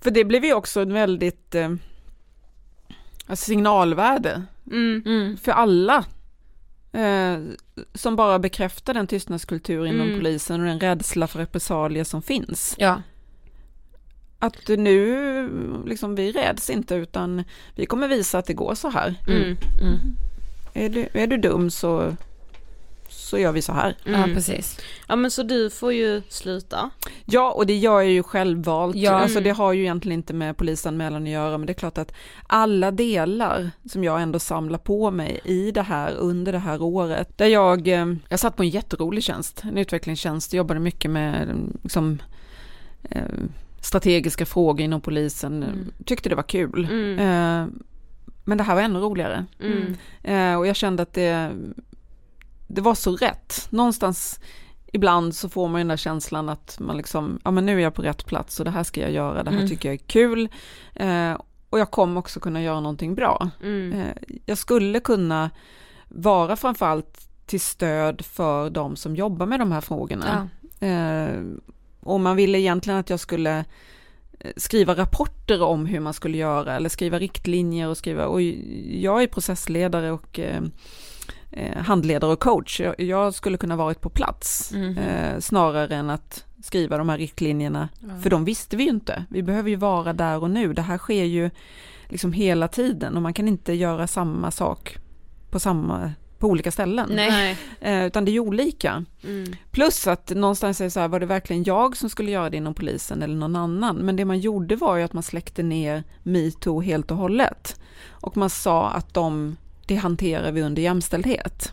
för 0.00 0.10
det 0.10 0.24
blev 0.24 0.44
ju 0.44 0.54
också 0.54 0.80
en 0.80 0.92
väldigt 0.92 1.54
eh, 1.54 1.68
alltså 3.26 3.44
signalvärde 3.44 4.42
Mm. 4.70 5.02
Mm. 5.06 5.36
för 5.36 5.52
alla. 5.52 6.04
Eh, 6.92 7.38
som 7.94 8.16
bara 8.16 8.38
bekräftar 8.38 8.94
den 8.94 9.06
tystnadskultur 9.06 9.86
inom 9.86 10.06
Mm. 10.06 10.18
polisen 10.18 10.60
och 10.60 10.66
den 10.66 10.80
rädsla 10.80 11.26
för 11.26 11.38
repressalier 11.38 12.04
som 12.04 12.22
finns. 12.22 12.74
Ja. 12.78 13.02
Att 14.38 14.68
nu, 14.68 15.82
liksom 15.86 16.14
vi 16.14 16.32
räds 16.32 16.70
inte 16.70 16.94
utan 16.94 17.44
vi 17.74 17.86
kommer 17.86 18.08
visa 18.08 18.38
att 18.38 18.46
det 18.46 18.54
går 18.54 18.74
så 18.74 18.90
här. 18.90 19.14
Mm. 19.26 19.42
Mm. 19.42 19.98
Är 20.74 20.88
du, 20.88 21.08
är 21.12 21.26
du 21.26 21.36
dum 21.36 21.70
så, 21.70 22.16
så 23.32 23.38
gör 23.38 23.52
vi 23.52 23.62
så 23.62 23.72
här. 23.72 23.96
Ja 24.04 24.14
Mm. 24.14 24.34
precis. 24.34 24.80
Ja 25.08 25.16
men 25.16 25.30
så 25.30 25.42
du 25.42 25.70
får 25.70 25.92
ju 25.92 26.22
sluta. 26.28 26.90
Ja, 27.24 27.52
och 27.52 27.66
det 27.66 27.76
gör 27.76 28.00
jag 28.00 28.10
ju 28.10 28.22
självvalt. 28.22 28.96
Ja. 28.96 29.12
Alltså 29.12 29.40
det 29.40 29.50
har 29.50 29.72
ju 29.72 29.80
egentligen 29.82 30.18
inte 30.18 30.34
med 30.34 30.56
polisanmälan 30.56 31.22
att 31.22 31.28
göra, 31.28 31.58
men 31.58 31.66
det 31.66 31.72
är 31.72 31.74
klart 31.74 31.98
att 31.98 32.14
alla 32.46 32.90
delar 32.90 33.70
som 33.90 34.04
jag 34.04 34.22
ändå 34.22 34.38
samlar 34.38 34.78
på 34.78 35.10
mig 35.10 35.40
i 35.44 35.70
det 35.70 35.82
här 35.82 36.12
under 36.14 36.52
det 36.52 36.58
här 36.58 36.82
året, 36.82 37.38
där 37.38 37.46
jag, 37.46 37.88
eh, 37.88 38.06
jag 38.28 38.40
satt 38.40 38.56
på 38.56 38.62
en 38.62 38.68
jätterolig 38.68 39.22
tjänst, 39.24 39.62
en 39.64 39.78
utvecklingstjänst, 39.78 40.52
jobbade 40.52 40.80
mycket 40.80 41.10
med 41.10 41.48
liksom, 41.82 42.18
eh, 43.10 43.22
strategiska 43.80 44.46
frågor 44.46 44.80
inom 44.80 45.00
polisen, 45.00 45.62
Mm. 45.62 45.92
tyckte 46.06 46.28
det 46.28 46.34
var 46.34 46.42
kul. 46.42 46.88
Mm. 46.90 47.18
Eh, 47.18 47.68
men 48.44 48.58
det 48.58 48.64
här 48.64 48.74
var 48.74 48.82
ännu 48.82 48.98
roligare. 48.98 49.44
Mm. 49.60 50.58
Och 50.58 50.66
jag 50.66 50.76
kände 50.76 51.02
att 51.02 51.12
det, 51.12 51.50
det 52.74 52.80
var 52.80 52.94
så 52.94 53.16
rätt. 53.16 53.66
Någonstans 53.70 54.40
ibland 54.92 55.34
så 55.34 55.48
får 55.48 55.68
man 55.68 55.78
ju 55.80 55.82
den 55.82 55.88
där 55.88 55.96
känslan 55.96 56.48
att 56.48 56.76
man 56.80 56.96
liksom, 56.96 57.40
ja 57.44 57.50
men 57.50 57.66
nu 57.66 57.78
är 57.78 57.82
jag 57.82 57.94
på 57.94 58.02
rätt 58.02 58.26
plats 58.26 58.58
och 58.58 58.64
det 58.64 58.70
här 58.70 58.82
ska 58.84 59.00
jag 59.00 59.10
göra, 59.12 59.42
det 59.42 59.50
här 59.50 59.56
Mm. 59.56 59.68
tycker 59.68 59.88
jag 59.88 59.94
är 59.94 60.06
kul. 60.06 60.48
Eh, 60.94 61.32
och 61.70 61.78
jag 61.78 61.90
kommer 61.90 62.18
också 62.18 62.40
kunna 62.40 62.62
göra 62.62 62.80
någonting 62.80 63.14
bra. 63.14 63.50
Mm. 63.62 63.92
Eh, 63.92 64.38
jag 64.46 64.58
skulle 64.58 65.00
kunna 65.00 65.50
vara 66.08 66.56
framförallt 66.56 67.28
till 67.46 67.60
stöd 67.60 68.24
för 68.24 68.70
de 68.70 68.96
som 68.96 69.16
jobbar 69.16 69.46
med 69.46 69.60
de 69.60 69.72
här 69.72 69.80
frågorna. 69.80 70.48
Ja. 70.80 70.86
Eh, 70.86 71.40
och 72.00 72.20
man 72.20 72.36
ville 72.36 72.58
egentligen 72.58 72.98
att 73.00 73.10
jag 73.10 73.20
skulle 73.20 73.64
eh, 74.38 74.50
skriva 74.56 74.94
rapporter 74.94 75.62
om 75.62 75.86
hur 75.86 76.00
man 76.00 76.14
skulle 76.14 76.38
göra 76.38 76.76
eller 76.76 76.88
skriva 76.88 77.18
riktlinjer 77.18 77.88
och 77.88 77.96
skriva, 77.96 78.26
och 78.26 78.42
jag 78.90 79.22
är 79.22 79.26
processledare 79.26 80.12
och 80.12 80.38
eh, 80.38 80.62
handledare 81.76 82.32
och 82.32 82.40
coach. 82.40 82.80
Jag, 82.80 83.00
jag 83.00 83.34
skulle 83.34 83.56
kunna 83.56 83.76
varit 83.76 84.00
på 84.00 84.10
plats 84.10 84.72
Mhm. 84.74 84.98
eh, 84.98 85.38
snarare 85.38 85.94
än 85.96 86.10
att 86.10 86.44
skriva 86.62 86.98
de 86.98 87.08
här 87.08 87.18
riktlinjerna. 87.18 87.88
Ja. 88.00 88.08
För 88.22 88.30
de 88.30 88.44
visste 88.44 88.76
vi 88.76 88.82
ju 88.84 88.90
inte. 88.90 89.24
Vi 89.30 89.42
behöver 89.42 89.70
ju 89.70 89.76
vara 89.76 90.12
där 90.12 90.42
och 90.42 90.50
nu. 90.50 90.72
Det 90.72 90.82
här 90.82 90.98
sker 90.98 91.24
ju 91.24 91.50
liksom 92.08 92.32
hela 92.32 92.68
tiden 92.68 93.16
och 93.16 93.22
man 93.22 93.34
kan 93.34 93.48
inte 93.48 93.72
göra 93.72 94.06
samma 94.06 94.50
sak 94.50 94.96
på 95.50 95.60
samma 95.60 96.12
på 96.38 96.48
olika 96.48 96.70
ställen. 96.70 97.08
Nej. 97.12 97.56
Eh, 97.80 98.04
utan 98.06 98.24
det 98.24 98.30
är 98.30 98.32
ju 98.32 98.40
olika. 98.40 99.04
Mm. 99.24 99.52
Plus 99.70 100.06
att 100.06 100.30
någonstans 100.30 100.80
är 100.80 100.88
så 100.88 101.00
här, 101.00 101.08
var 101.08 101.20
det 101.20 101.26
verkligen 101.26 101.64
jag 101.64 101.96
som 101.96 102.10
skulle 102.10 102.30
göra 102.30 102.50
det 102.50 102.56
inom 102.56 102.74
polisen 102.74 103.22
eller 103.22 103.34
någon 103.34 103.56
annan? 103.56 103.96
Men 103.96 104.16
det 104.16 104.24
man 104.24 104.38
gjorde 104.40 104.76
var 104.76 104.96
ju 104.96 105.02
att 105.02 105.12
man 105.12 105.22
släckte 105.22 105.62
ner 105.62 106.04
metoo 106.22 106.80
helt 106.80 107.10
och 107.10 107.16
hållet. 107.16 107.80
Och 108.10 108.36
man 108.36 108.50
sa 108.50 108.90
att 108.90 109.14
de, 109.14 109.56
det 109.92 109.98
hanterar 109.98 110.52
vi 110.52 110.62
under 110.62 110.82
jämställdhet. 110.82 111.72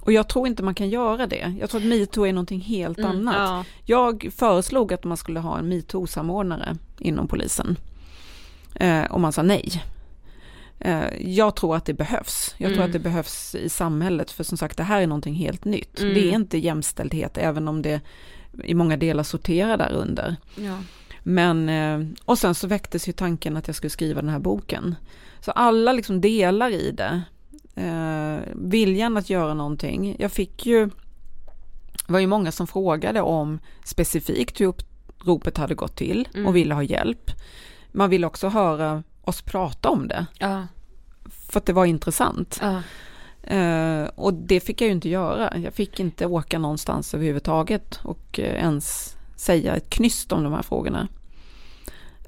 Och 0.00 0.12
jag 0.12 0.28
tror 0.28 0.46
inte 0.46 0.62
man 0.62 0.74
kan 0.74 0.88
göra 0.90 1.26
det. 1.26 1.54
Jag 1.60 1.70
tror 1.70 1.80
att 1.80 1.86
metoo 1.86 2.24
är 2.26 2.32
någonting 2.32 2.60
helt 2.60 2.98
Mm, 2.98 3.10
annat. 3.10 3.34
Ja. 3.36 3.64
Jag 3.84 4.32
föreslog 4.36 4.92
att 4.92 5.04
man 5.04 5.16
skulle 5.16 5.40
ha 5.40 5.58
en 5.58 5.68
metoo-samordnare 5.68 6.76
inom 6.98 7.28
polisen. 7.28 7.78
Eh, 8.74 9.04
och 9.04 9.20
man 9.20 9.32
sa 9.32 9.42
nej. 9.42 9.82
Eh, 10.78 11.04
jag 11.20 11.56
tror 11.56 11.76
att 11.76 11.84
det 11.84 11.94
behövs. 11.94 12.54
Jag 12.58 12.68
tror 12.68 12.76
Mm. 12.76 12.86
att 12.86 12.92
det 12.92 12.98
behövs 12.98 13.54
i 13.54 13.68
samhället 13.68 14.30
för 14.30 14.44
som 14.44 14.58
sagt 14.58 14.76
det 14.76 14.82
här 14.82 15.00
är 15.00 15.06
någonting 15.06 15.34
helt 15.34 15.64
nytt. 15.64 16.00
Mm. 16.00 16.14
Det 16.14 16.20
är 16.30 16.32
inte 16.34 16.58
jämställdhet 16.58 17.38
även 17.38 17.68
om 17.68 17.82
det 17.82 18.00
i 18.64 18.74
många 18.74 18.96
delar 18.96 19.22
sorterar 19.22 19.76
där 19.76 19.92
under. 19.92 20.36
Ja. 20.56 20.78
Men, 21.22 21.68
eh, 21.68 22.08
och 22.24 22.38
sen 22.38 22.54
så 22.54 22.66
väcktes 22.66 23.08
ju 23.08 23.12
tanken 23.12 23.56
att 23.56 23.66
jag 23.66 23.76
skulle 23.76 23.90
skriva 23.90 24.20
den 24.20 24.30
här 24.30 24.38
boken. 24.38 24.94
Så 25.46 25.52
alla 25.52 25.92
liksom 25.92 26.20
delar 26.20 26.70
i 26.70 26.90
det. 26.90 27.22
Eh, 27.74 28.52
viljan 28.54 29.16
att 29.16 29.30
göra 29.30 29.54
någonting. 29.54 30.16
Jag 30.18 30.32
fick 30.32 30.66
ju, 30.66 30.86
det 32.06 32.12
var 32.12 32.18
ju 32.18 32.26
många 32.26 32.52
som 32.52 32.66
frågade 32.66 33.20
om 33.20 33.58
specifikt 33.84 34.60
hur 34.60 34.66
uppropet 34.66 35.58
hade 35.58 35.74
gått 35.74 35.96
till 35.96 36.28
Mm. 36.34 36.46
och 36.46 36.56
ville 36.56 36.74
ha 36.74 36.82
hjälp. 36.82 37.30
Man 37.92 38.10
ville 38.10 38.26
också 38.26 38.48
höra 38.48 39.02
oss 39.22 39.42
prata 39.42 39.88
om 39.88 40.08
det, 40.08 40.26
Ja. 40.38 40.66
för 41.30 41.60
att 41.60 41.66
det 41.66 41.72
var 41.72 41.84
intressant. 41.86 42.60
Ja. 42.62 42.82
Eh, 43.56 44.04
och 44.14 44.34
det 44.34 44.60
fick 44.60 44.80
jag 44.80 44.86
ju 44.86 44.92
inte 44.92 45.08
göra. 45.08 45.58
Jag 45.58 45.74
fick 45.74 46.00
inte 46.00 46.26
åka 46.26 46.58
någonstans 46.58 47.14
överhuvudtaget 47.14 48.00
och 48.02 48.40
eh, 48.40 48.54
ens 48.64 49.16
säga 49.36 49.76
ett 49.76 49.90
knyst 49.90 50.32
om 50.32 50.44
de 50.44 50.52
här 50.52 50.62
frågorna. 50.62 51.08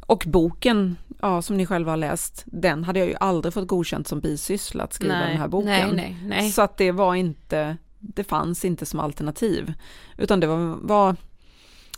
Och 0.06 0.24
boken 0.26 0.96
ja, 1.20 1.42
som 1.42 1.56
ni 1.56 1.66
själva 1.66 1.92
har 1.92 1.96
läst, 1.96 2.42
den 2.46 2.84
hade 2.84 2.98
jag 2.98 3.08
ju 3.08 3.14
aldrig 3.20 3.54
fått 3.54 3.68
godkänt 3.68 4.08
som 4.08 4.20
bisyssla 4.20 4.84
att 4.84 4.92
skriva 4.92 5.14
Nej, 5.14 5.28
den 5.28 5.40
här 5.40 5.48
boken. 5.48 5.68
Nej, 5.68 5.92
nej, 5.92 6.16
nej. 6.26 6.50
Så 6.50 6.62
att 6.62 6.76
det 6.76 6.92
var 6.92 7.14
inte, 7.14 7.76
det 7.98 8.24
fanns 8.24 8.64
inte 8.64 8.86
som 8.86 9.00
alternativ. 9.00 9.74
Utan 10.16 10.40
det 10.40 10.46
var, 10.46 10.76
var 10.80 11.16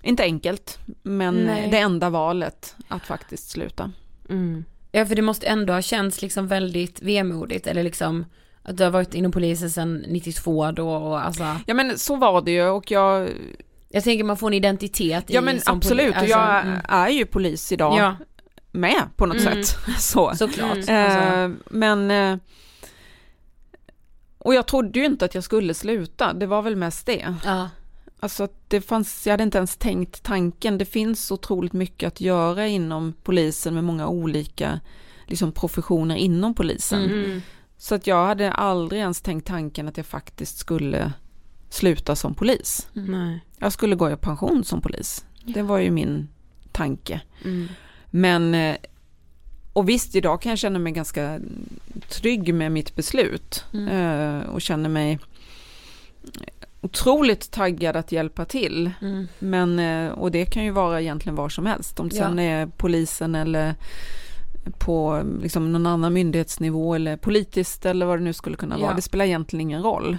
inte 0.03 0.23
enkelt, 0.23 0.79
men 1.03 1.35
Nej. 1.35 1.69
det 1.71 1.79
enda 1.79 2.11
valet 2.11 2.77
att 2.89 3.03
faktiskt 3.03 3.51
sluta. 3.51 3.93
Mm. 4.29 4.65
Ja 4.93 5.07
för 5.07 5.15
det 5.15 5.23
måste 5.23 5.47
ändå 5.47 5.73
ha 5.73 5.83
känts 5.83 6.23
liksom 6.23 6.47
väldigt 6.49 7.03
vemodigt 7.03 7.67
eller 7.67 7.83
liksom 7.83 8.25
att 8.63 8.77
du 8.77 8.85
har 8.85 8.91
varit 8.91 9.15
inom 9.15 9.33
polisen 9.33 9.71
sedan 9.71 10.05
92 10.09 10.71
då 10.71 10.91
och 10.91 11.25
alltså 11.25 11.57
Ja 11.67 11.75
men 11.75 11.99
så 11.99 12.17
var 12.17 12.43
det 12.43 12.51
ju 12.51 12.69
och 12.69 12.91
jag, 12.91 13.29
Jag 13.89 14.05
tänker 14.05 14.25
man 14.25 14.37
får 14.37 14.47
en 14.47 14.55
identitet 14.55 15.31
i 15.31 15.35
ja 15.35 15.41
men 15.41 15.61
absolut, 15.67 16.15
poli- 16.15 16.23
och 16.23 16.29
jag 16.29 16.39
alltså, 16.41 16.69
mm. 16.69 16.81
är 16.89 17.09
ju 17.09 17.27
polis 17.27 17.73
idag 17.73 17.99
Ja, 17.99 18.17
med 18.73 19.03
på 19.17 19.27
något 19.27 19.41
Mm. 19.41 19.63
sätt. 19.65 19.77
Så. 19.99 20.35
såklart. 20.37 20.71
Alltså, 20.77 20.93
Eh, 20.93 21.51
men, 21.71 22.11
eh, 22.11 22.37
och 24.39 24.55
jag 24.55 24.67
trodde 24.67 24.99
ju 24.99 25.05
inte 25.07 25.25
att 25.25 25.35
jag 25.35 25.45
skulle 25.45 25.75
sluta, 25.75 26.33
det 26.33 26.47
var 26.47 26.63
väl 26.63 26.77
mest 26.77 27.07
det. 27.07 27.35
ja. 27.45 27.71
Alltså 28.23 28.49
det 28.69 28.81
fanns, 28.81 29.27
jag 29.27 29.33
hade 29.33 29.43
inte 29.43 29.59
ens 29.59 29.77
tänkt 29.77 30.23
tanken, 30.23 30.79
det 30.79 30.85
finns 30.85 31.31
otroligt 31.31 31.73
mycket 31.73 32.07
att 32.07 32.21
göra 32.21 32.67
inom 32.67 33.15
polisen 33.23 33.75
med 33.75 33.85
många 33.85 34.09
olika 34.09 34.81
liksom, 35.27 35.53
professioner 35.53 36.17
inom 36.17 36.55
polisen. 36.55 37.05
Mm. 37.05 37.43
Så 37.77 37.95
att 37.95 38.07
jag 38.07 38.27
hade 38.27 38.53
aldrig 38.53 39.01
ens 39.01 39.21
tänkt 39.21 39.47
tanken 39.47 39.89
att 39.89 39.97
jag 39.97 40.07
faktiskt 40.07 40.59
skulle 40.59 41.13
sluta 41.71 42.17
som 42.17 42.35
polis. 42.35 42.89
Nej. 42.93 43.45
Jag 43.59 43.73
skulle 43.73 43.97
gå 43.97 44.11
i 44.11 44.17
pension 44.17 44.65
som 44.65 44.81
polis. 44.81 45.25
Det 45.45 45.63
var 45.63 45.79
ju 45.79 45.91
min 45.91 46.29
tanke. 46.73 47.21
Mm. 47.45 47.69
Men, 48.11 48.55
eh, 48.55 48.77
och 49.73 49.89
visst 49.89 50.15
idag 50.17 50.43
kan 50.43 50.51
jag 50.51 50.59
känna 50.59 50.79
mig 50.79 50.93
ganska 50.93 51.41
trygg 52.09 52.55
med 52.55 52.73
mitt 52.73 52.97
beslut 52.97 53.65
Mm. 53.73 53.89
eh, 53.89 54.49
och 54.49 54.61
känner 54.63 54.89
mig 54.89 55.19
otroligt 56.81 57.51
taggad 57.51 57.97
att 57.97 58.13
hjälpa 58.13 58.45
till. 58.45 58.91
Mm. 59.01 59.29
Men, 59.39 59.79
eh, 59.79 60.13
och 60.13 60.31
det 60.31 60.45
kan 60.47 60.65
ju 60.65 60.71
vara 60.71 61.01
egentligen 61.01 61.37
var 61.37 61.49
som 61.49 61.67
helst, 61.67 62.01
om 62.01 62.09
det 62.09 62.17
Ja. 62.17 62.23
sen 62.25 62.39
är 62.39 62.67
polisen 62.67 63.35
eller 63.35 63.75
på 64.79 65.23
liksom 65.43 65.73
någon 65.73 65.87
annan 65.87 66.13
myndighetsnivå 66.13 66.95
eller 66.95 67.17
politiskt 67.17 67.87
eller 67.87 68.07
vad 68.07 68.19
det 68.19 68.25
nu 68.25 68.33
skulle 68.33 68.57
kunna 68.57 68.77
vara. 68.79 68.91
Ja. 68.91 68.97
Det 68.97 69.03
spelar 69.03 69.25
egentligen 69.25 69.61
ingen 69.61 69.83
roll. 69.83 70.19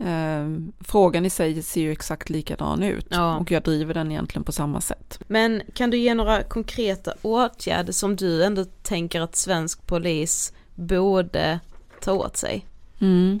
Eh, 0.00 0.46
frågan 0.80 1.26
i 1.26 1.30
sig 1.30 1.62
ser 1.62 1.80
ju 1.80 1.92
exakt 1.92 2.30
likadan 2.30 2.82
ut 2.82 3.06
Ja. 3.10 3.36
och 3.38 3.50
jag 3.50 3.62
driver 3.62 3.94
den 3.94 4.10
egentligen 4.10 4.44
på 4.44 4.52
samma 4.52 4.80
sätt. 4.80 5.20
Men 5.26 5.62
kan 5.74 5.90
du 5.90 5.96
ge 5.98 6.14
några 6.14 6.42
konkreta 6.42 7.14
åtgärder 7.22 7.92
som 7.92 8.16
du 8.16 8.44
ändå 8.44 8.64
tänker 8.64 9.20
att 9.20 9.36
svensk 9.36 9.86
polis 9.86 10.52
borde 10.74 11.60
ta 12.00 12.12
åt 12.12 12.36
sig? 12.36 12.66
Mm. 13.00 13.40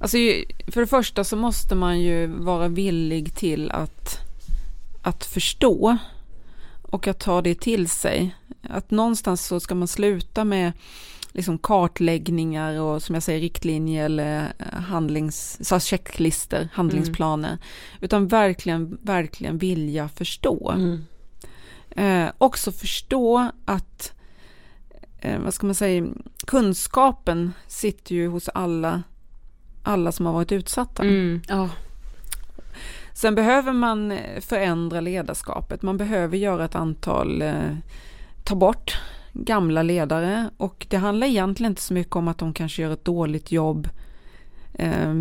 Alltså 0.00 0.16
för 0.68 0.80
det 0.80 0.86
första 0.86 1.24
så 1.24 1.36
måste 1.36 1.74
man 1.74 2.00
ju 2.00 2.26
vara 2.26 2.68
villig 2.68 3.34
till 3.36 3.70
att, 3.70 4.18
att 5.02 5.24
förstå 5.24 5.96
och 6.82 7.06
att 7.08 7.18
ta 7.18 7.42
det 7.42 7.54
till 7.60 7.88
sig. 7.88 8.36
Att 8.62 8.90
någonstans 8.90 9.46
så 9.46 9.60
ska 9.60 9.74
man 9.74 9.88
sluta 9.88 10.44
med 10.44 10.72
liksom 11.32 11.58
kartläggningar 11.58 12.80
och 12.80 13.02
som 13.02 13.14
jag 13.14 13.22
säger 13.22 13.40
riktlinjer 13.40 14.04
eller 14.04 14.52
eh, 14.58 14.80
handlings, 14.80 15.68
så 15.68 15.80
checklister, 15.80 16.68
handlingsplaner. 16.72 17.58
Utan 18.00 18.28
verkligen, 18.28 18.98
verkligen 19.02 19.58
vilja 19.58 20.08
förstå. 20.08 20.70
Mm. 20.70 21.04
Eh, 21.90 22.32
också 22.38 22.72
förstå 22.72 23.50
att, 23.64 24.12
eh, 25.18 25.38
vad 25.38 25.54
ska 25.54 25.66
man 25.66 25.74
säga, 25.74 26.06
kunskapen 26.46 27.52
sitter 27.66 28.14
ju 28.14 28.28
hos 28.28 28.48
alla, 28.48 29.02
alla 29.82 30.12
som 30.12 30.26
har 30.26 30.32
varit 30.32 30.52
utsatta. 30.52 31.02
Mm. 31.02 31.42
Ja. 31.48 31.68
Sen 33.12 33.34
behöver 33.34 33.72
man 33.72 34.18
förändra 34.40 35.00
ledarskapet. 35.00 35.82
Man 35.82 35.96
behöver 35.96 36.36
göra 36.36 36.64
ett 36.64 36.74
antal, 36.74 37.42
eh, 37.42 37.76
ta 38.44 38.54
bort 38.54 39.00
gamla 39.32 39.82
ledare 39.82 40.50
och 40.56 40.86
det 40.90 40.96
handlar 40.96 41.26
egentligen 41.26 41.72
inte 41.72 41.82
så 41.82 41.94
mycket 41.94 42.16
om 42.16 42.28
att 42.28 42.38
de 42.38 42.52
kanske 42.52 42.82
gör 42.82 42.90
ett 42.90 43.04
dåligt 43.04 43.52
jobb 43.52 43.88
eh, 44.74 45.14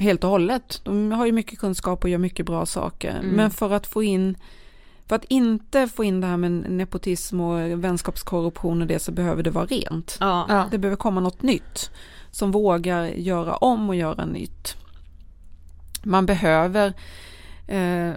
helt 0.00 0.24
och 0.24 0.30
hållet. 0.30 0.80
De 0.84 1.12
har 1.12 1.26
ju 1.26 1.32
mycket 1.32 1.58
kunskap 1.58 2.04
och 2.04 2.10
gör 2.10 2.18
mycket 2.18 2.46
bra 2.46 2.66
saker. 2.66 3.10
Mm. 3.10 3.28
Men 3.28 3.50
för 3.50 3.70
att 3.70 3.86
få 3.86 4.02
in 4.02 4.36
för 5.06 5.16
att 5.16 5.24
inte 5.24 5.88
få 5.88 6.04
in 6.04 6.20
det 6.20 6.26
här 6.26 6.36
med 6.36 6.50
nepotism 6.50 7.40
och 7.40 7.84
vänskapskorruption 7.84 8.80
och 8.82 8.86
det 8.86 8.98
så 8.98 9.12
behöver 9.12 9.42
det 9.42 9.50
vara 9.50 9.66
rent. 9.66 10.16
Ja. 10.20 10.66
Det 10.70 10.78
behöver 10.78 10.96
komma 10.96 11.20
något 11.20 11.42
nytt 11.42 11.90
som 12.30 12.50
vågar 12.50 13.04
göra 13.04 13.56
om 13.56 13.88
och 13.88 13.94
göra 13.94 14.24
nytt. 14.24 14.76
Man 16.02 16.26
behöver 16.26 16.92
eh, 17.66 18.12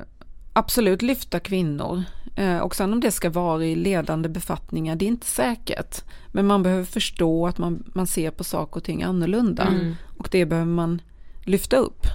absolut 0.54 1.02
lyfta 1.02 1.40
kvinnor 1.40 2.04
eh, 2.36 2.58
och 2.58 2.76
sen 2.76 2.94
om 2.94 3.00
det 3.00 3.12
ska 3.12 3.30
vara 3.30 3.66
i 3.66 3.76
ledande 3.76 4.30
befattningar, 4.30 4.96
det 4.96 5.06
är 5.06 5.08
inte 5.08 5.28
säkert. 5.28 6.04
Men 6.32 6.48
man 6.48 6.64
behöver 6.64 6.86
förstå 6.86 7.48
att 7.48 7.58
man, 7.58 7.84
man 7.96 8.08
ser 8.08 8.32
på 8.32 8.44
saker 8.44 8.78
och 8.78 8.84
ting 8.84 9.04
annorlunda 9.04 9.64
Mm. 9.64 9.96
och 10.18 10.28
det 10.32 10.46
behöver 10.46 10.72
man 10.72 11.02
lyfta 11.46 11.78
upp. 11.78 12.06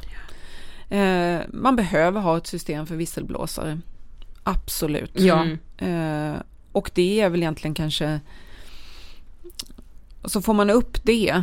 Eh, 0.88 1.40
man 1.48 1.76
behöver 1.76 2.20
ha 2.20 2.36
ett 2.36 2.46
system 2.46 2.86
för 2.86 2.96
visselblåsare. 2.96 3.80
Absolut. 4.42 5.20
Ja. 5.20 5.44
Mm. 5.78 6.34
Eh, 6.34 6.40
och 6.72 6.90
det 6.94 7.20
är 7.20 7.28
väl 7.28 7.42
egentligen 7.42 7.74
kanske, 7.74 8.20
så 10.24 10.42
får 10.42 10.54
man 10.54 10.70
upp 10.70 11.04
det, 11.04 11.42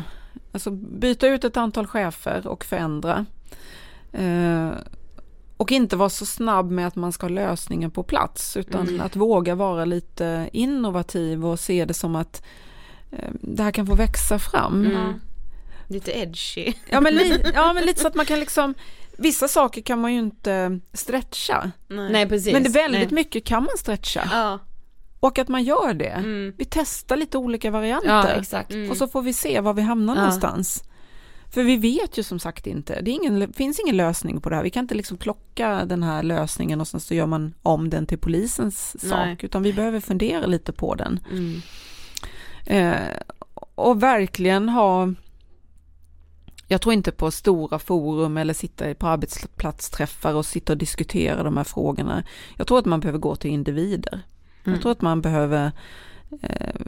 alltså 0.52 0.72
byta 0.72 1.28
ut 1.28 1.44
ett 1.44 1.58
antal 1.58 1.88
chefer 1.88 2.48
och 2.48 2.66
förändra. 2.66 3.26
Och 5.58 5.72
inte 5.72 5.96
vara 5.96 6.10
så 6.10 6.26
snabb 6.26 6.72
med 6.72 6.88
att 6.88 6.96
man 6.96 7.12
ska 7.12 7.24
ha 7.26 7.30
lösningen 7.30 7.92
på 7.92 8.04
plats, 8.04 8.58
utan 8.58 8.88
Mm. 8.88 9.02
att 9.02 9.16
våga 9.16 9.56
vara 9.56 9.86
lite 9.86 10.50
innovativ 10.54 11.46
och 11.46 11.60
se 11.60 11.86
det 11.86 11.94
som 11.94 12.16
att 12.16 12.44
eh, 13.12 13.30
det 13.42 13.64
här 13.64 13.72
kan 13.72 13.88
få 13.88 13.96
växa 13.96 14.40
fram. 14.40 14.86
Mm. 14.86 15.14
Lite 15.88 16.12
edgy. 16.20 16.74
Ja, 16.90 17.02
men 17.02 17.14
li- 17.16 17.44
ja 17.54 17.74
men 17.74 17.84
lite 17.86 18.02
så 18.02 18.08
att 18.08 18.16
man 18.16 18.26
kan 18.26 18.40
liksom, 18.40 18.74
vissa 19.18 19.48
saker 19.48 19.82
kan 19.82 20.00
man 20.02 20.14
ju 20.14 20.20
inte 20.20 20.80
stretcha. 20.94 21.72
Nej 21.88 22.30
precis. 22.30 22.54
Men 22.54 22.64
det 22.64 22.70
är 22.70 22.74
väldigt 22.74 23.12
Nej. 23.12 23.16
mycket 23.16 23.46
kan 23.46 23.64
man 23.64 23.78
stretcha. 23.78 24.30
Ja. 24.32 24.60
Och 25.20 25.40
att 25.40 25.48
man 25.48 25.64
gör 25.64 25.94
det. 25.94 26.06
Mm. 26.10 26.54
Vi 26.58 26.66
testar 26.66 27.18
lite 27.18 27.38
olika 27.38 27.72
varianter. 27.72 28.10
Ja 28.10 28.28
exakt. 28.28 28.72
Mm. 28.72 28.92
Och 28.92 28.98
så 28.98 29.08
får 29.08 29.22
vi 29.22 29.34
se 29.34 29.60
var 29.60 29.74
vi 29.74 29.82
hamnar 29.82 30.16
Ja. 30.16 30.22
någonstans. 30.22 30.84
För 31.54 31.64
vi 31.64 31.78
vet 31.78 32.18
ju 32.18 32.24
som 32.24 32.40
sagt 32.40 32.68
inte, 32.68 33.02
det 33.02 33.12
är 33.12 33.14
ingen, 33.14 33.54
finns 33.54 33.80
ingen 33.80 33.98
lösning 33.98 34.42
på 34.42 34.50
det 34.50 34.56
här. 34.56 34.64
Vi 34.64 34.70
kan 34.70 34.84
inte 34.84 34.96
liksom 34.96 35.18
plocka 35.18 35.86
den 35.86 36.04
här 36.04 36.24
lösningen 36.24 36.82
och 36.82 36.88
sen 36.88 37.00
så 37.00 37.14
gör 37.14 37.26
man 37.26 37.54
om 37.62 37.90
den 37.90 38.06
till 38.06 38.18
polisens 38.18 38.96
Nej. 39.02 39.10
sak. 39.10 39.44
Utan 39.44 39.64
vi 39.64 39.74
behöver 39.74 40.00
fundera 40.00 40.46
lite 40.46 40.74
på 40.74 40.96
den. 40.96 41.20
Mm. 41.32 41.62
Eh, 42.66 43.18
och 43.76 44.04
verkligen 44.04 44.70
ha 44.70 45.14
jag 46.68 46.82
tror 46.82 46.94
inte 46.94 47.12
på 47.12 47.32
stora 47.32 47.80
forum 47.80 48.38
eller 48.38 48.54
sitta 48.54 48.96
på 48.96 49.08
arbetsplatsträffar 49.08 50.34
och 50.34 50.46
sitta 50.46 50.74
och 50.74 50.78
diskutera 50.78 51.44
de 51.44 51.58
här 51.58 51.64
frågorna. 51.64 52.24
Jag 52.58 52.68
tror 52.68 52.80
att 52.80 52.86
man 52.86 53.00
behöver 53.00 53.20
gå 53.20 53.36
till 53.36 53.52
individer. 53.52 54.22
Mm. 54.64 54.76
Jag 54.76 54.82
tror 54.82 54.92
att 54.92 55.02
man 55.02 55.22
behöver 55.22 55.72
eh, 56.42 56.82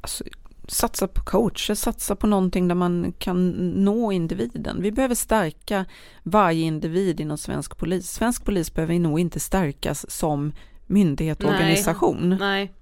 alltså, 0.00 0.24
satsa 0.68 1.08
på 1.08 1.22
coacher, 1.22 1.74
satsa 1.74 2.16
på 2.16 2.26
någonting 2.26 2.68
där 2.68 2.74
man 2.74 3.12
kan 3.18 3.50
nå 3.84 4.12
individen. 4.12 4.82
Vi 4.82 4.92
behöver 4.92 5.14
stärka 5.14 5.84
varje 6.22 6.64
individ 6.64 7.20
inom 7.20 7.38
svensk 7.38 7.76
polis. 7.76 8.10
Svensk 8.10 8.44
polis 8.44 8.74
behöver 8.74 8.98
nog 8.98 9.20
inte 9.20 9.40
stärkas 9.40 10.10
som 10.10 10.52
myndighet 10.86 11.38
och 11.38 11.50
Nej. 11.50 11.54
organisation. 11.60 12.36
Nej. 12.40 12.72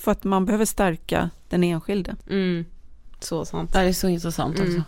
För 0.00 0.12
att 0.12 0.24
man 0.24 0.44
behöver 0.44 0.64
stärka 0.64 1.30
den 1.48 1.64
enskilde. 1.64 2.16
Mm. 2.30 2.64
Så 3.20 3.44
sant. 3.44 3.72
Det 3.72 3.78
är 3.78 3.92
så 3.92 4.08
intressant 4.08 4.58
Mm. 4.58 4.68
också. 4.68 4.82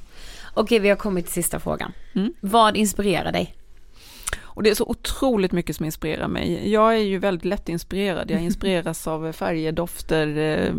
Okej, 0.54 0.78
vi 0.78 0.88
har 0.88 0.96
kommit 0.96 1.24
till 1.24 1.34
sista 1.34 1.60
frågan. 1.60 1.92
Mm. 2.14 2.32
Vad 2.40 2.76
inspirerar 2.76 3.32
dig? 3.32 3.54
Och 4.58 4.64
det 4.64 4.70
är 4.70 4.74
så 4.74 4.84
otroligt 4.84 5.52
mycket 5.52 5.76
som 5.76 5.84
inspirerar 5.84 6.28
mig. 6.28 6.70
Jag 6.72 6.94
är 6.94 6.98
ju 6.98 7.18
väldigt 7.18 7.44
lätt 7.44 7.68
inspirerad. 7.68 8.30
Jag 8.30 8.42
inspireras 8.42 9.06
av 9.06 9.32
färger, 9.32 9.72
dofter, 9.72 10.36
eh, 10.36 10.74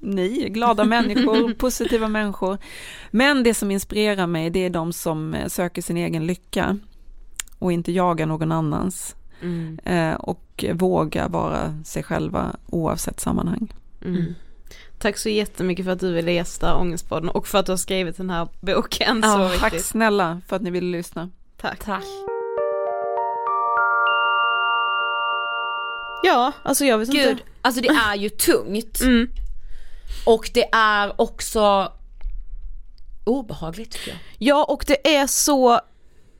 ni, 0.00 0.48
glada 0.48 0.84
människor, 0.84 1.54
positiva 1.58 2.08
människor. 2.08 2.58
Men 3.10 3.42
det 3.42 3.54
som 3.54 3.70
inspirerar 3.70 4.26
mig, 4.26 4.50
det 4.50 4.64
är 4.64 4.70
de 4.70 4.92
som 4.92 5.34
eh, 5.34 5.46
söker 5.48 5.82
sin 5.82 5.96
egen 5.96 6.26
lycka 6.26 6.78
och 7.58 7.72
inte 7.72 7.92
jagar 7.92 8.26
någon 8.26 8.52
annans. 8.52 9.16
Mm. 9.42 9.78
Eh, 9.84 10.14
och 10.14 10.64
vågar 10.72 11.28
vara 11.28 11.82
sig 11.84 12.02
själva 12.02 12.56
oavsett 12.66 13.20
sammanhang. 13.20 13.72
Mm. 14.04 14.34
Tack 14.98 15.18
så 15.18 15.28
jättemycket 15.28 15.84
för 15.84 15.92
att 15.92 16.00
du 16.00 16.12
ville 16.12 16.32
gästa 16.32 16.76
Ångestpodden 16.76 17.28
och 17.28 17.46
för 17.46 17.58
att 17.58 17.66
du 17.66 17.72
har 17.72 17.76
skrivit 17.76 18.16
den 18.16 18.30
här 18.30 18.48
boken. 18.60 19.20
Ja, 19.22 19.50
så 19.50 19.58
tack 19.58 19.72
viktigt. 19.72 19.86
snälla 19.86 20.40
för 20.46 20.56
att 20.56 20.62
ni 20.62 20.70
ville 20.70 20.96
lyssna. 20.96 21.30
Tack. 21.56 21.84
Tack. 21.84 22.04
Ja, 26.22 26.52
alltså 26.62 26.84
jag 26.84 26.98
vet 26.98 27.10
Gud, 27.10 27.30
inte. 27.30 27.42
alltså 27.62 27.80
det 27.80 27.88
är 27.88 28.16
ju 28.16 28.28
tungt. 28.28 29.00
Mm. 29.00 29.28
Och 30.26 30.50
det 30.54 30.68
är 30.72 31.20
också 31.20 31.92
obehagligt 33.24 33.90
tycker 33.90 34.10
jag. 34.10 34.18
Ja 34.38 34.64
och 34.64 34.84
det 34.86 35.16
är 35.16 35.26
så 35.26 35.80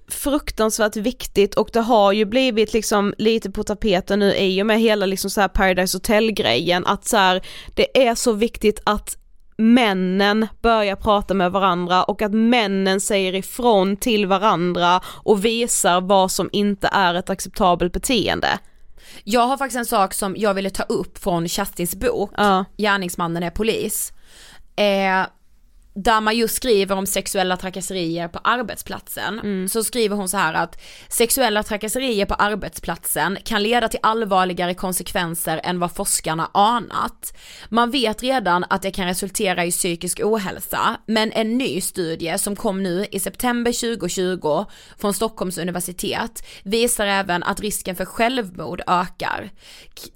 fruktansvärt 0.09 0.97
viktigt 0.97 1.55
och 1.55 1.71
det 1.73 1.81
har 1.81 2.13
ju 2.13 2.25
blivit 2.25 2.73
liksom 2.73 3.15
lite 3.19 3.51
på 3.51 3.65
tapeten 3.65 4.19
nu 4.19 4.35
i 4.35 4.63
och 4.63 4.67
med 4.67 4.81
hela 4.81 5.07
liksom 5.07 5.31
så 5.31 5.41
här 5.41 5.49
Paradise 5.49 5.97
Hotel 5.97 6.33
grejen 6.33 6.87
att 6.87 7.05
så 7.05 7.17
här, 7.17 7.43
det 7.75 8.07
är 8.09 8.15
så 8.15 8.33
viktigt 8.33 8.81
att 8.85 9.17
männen 9.57 10.47
börjar 10.63 10.97
prata 10.97 11.35
med 11.35 11.53
varandra 11.53 12.05
och 12.05 12.23
att 12.23 12.33
männen 12.33 13.01
säger 13.01 13.35
ifrån 13.35 13.97
till 13.97 14.27
varandra 14.27 15.01
och 15.07 15.45
visar 15.45 16.01
vad 16.01 16.31
som 16.31 16.49
inte 16.53 16.89
är 16.93 17.15
ett 17.15 17.31
acceptabelt 17.31 17.93
beteende. 17.93 18.59
Jag 19.25 19.47
har 19.47 19.57
faktiskt 19.57 19.79
en 19.79 19.87
sak 19.87 20.15
som 20.15 20.35
jag 20.37 20.55
ville 20.55 20.71
ta 20.71 20.83
upp 20.83 21.19
från 21.19 21.49
Kerstins 21.49 21.95
bok, 21.95 22.31
Ja. 22.37 22.65
Gärningsmannen 22.77 23.43
är 23.43 23.51
polis. 23.51 24.13
Eh, 24.77 25.27
där 25.95 26.21
man 26.21 26.37
just 26.37 26.57
skriver 26.57 26.97
om 26.97 27.07
sexuella 27.07 27.57
trakasserier 27.57 28.29
på 28.29 28.39
arbetsplatsen. 28.39 29.69
Så 29.69 29.85
skriver 29.85 30.17
hon 30.17 30.29
så 30.29 30.37
här 30.37 30.55
att 30.55 30.81
sexuella 31.09 31.63
trakasserier 31.63 32.27
på 32.27 32.35
arbetsplatsen 32.35 33.39
kan 33.45 33.63
leda 33.63 33.89
till 33.89 34.01
allvarligare 34.03 34.75
konsekvenser 34.75 35.61
än 35.65 35.79
vad 35.79 35.95
forskarna 35.95 36.51
anat. 36.55 37.37
Man 37.69 37.91
vet 37.91 38.23
redan 38.23 38.65
att 38.71 38.83
det 38.83 38.91
kan 38.91 39.07
resultera 39.07 39.65
i 39.65 39.71
psykisk 39.71 40.21
ohälsa, 40.25 40.97
men 41.07 41.33
en 41.33 41.59
ny 41.59 41.81
studie 41.81 42.39
som 42.39 42.57
kom 42.57 42.83
nu 42.83 43.07
i 43.11 43.21
september 43.21 43.97
2020 43.97 44.65
från 44.99 45.15
Stockholms 45.15 45.59
universitet 45.59 46.47
visar 46.63 47.07
även 47.07 47.43
att 47.43 47.61
risken 47.61 47.97
för 47.97 48.05
självmord 48.05 48.83
ökar. 48.87 49.51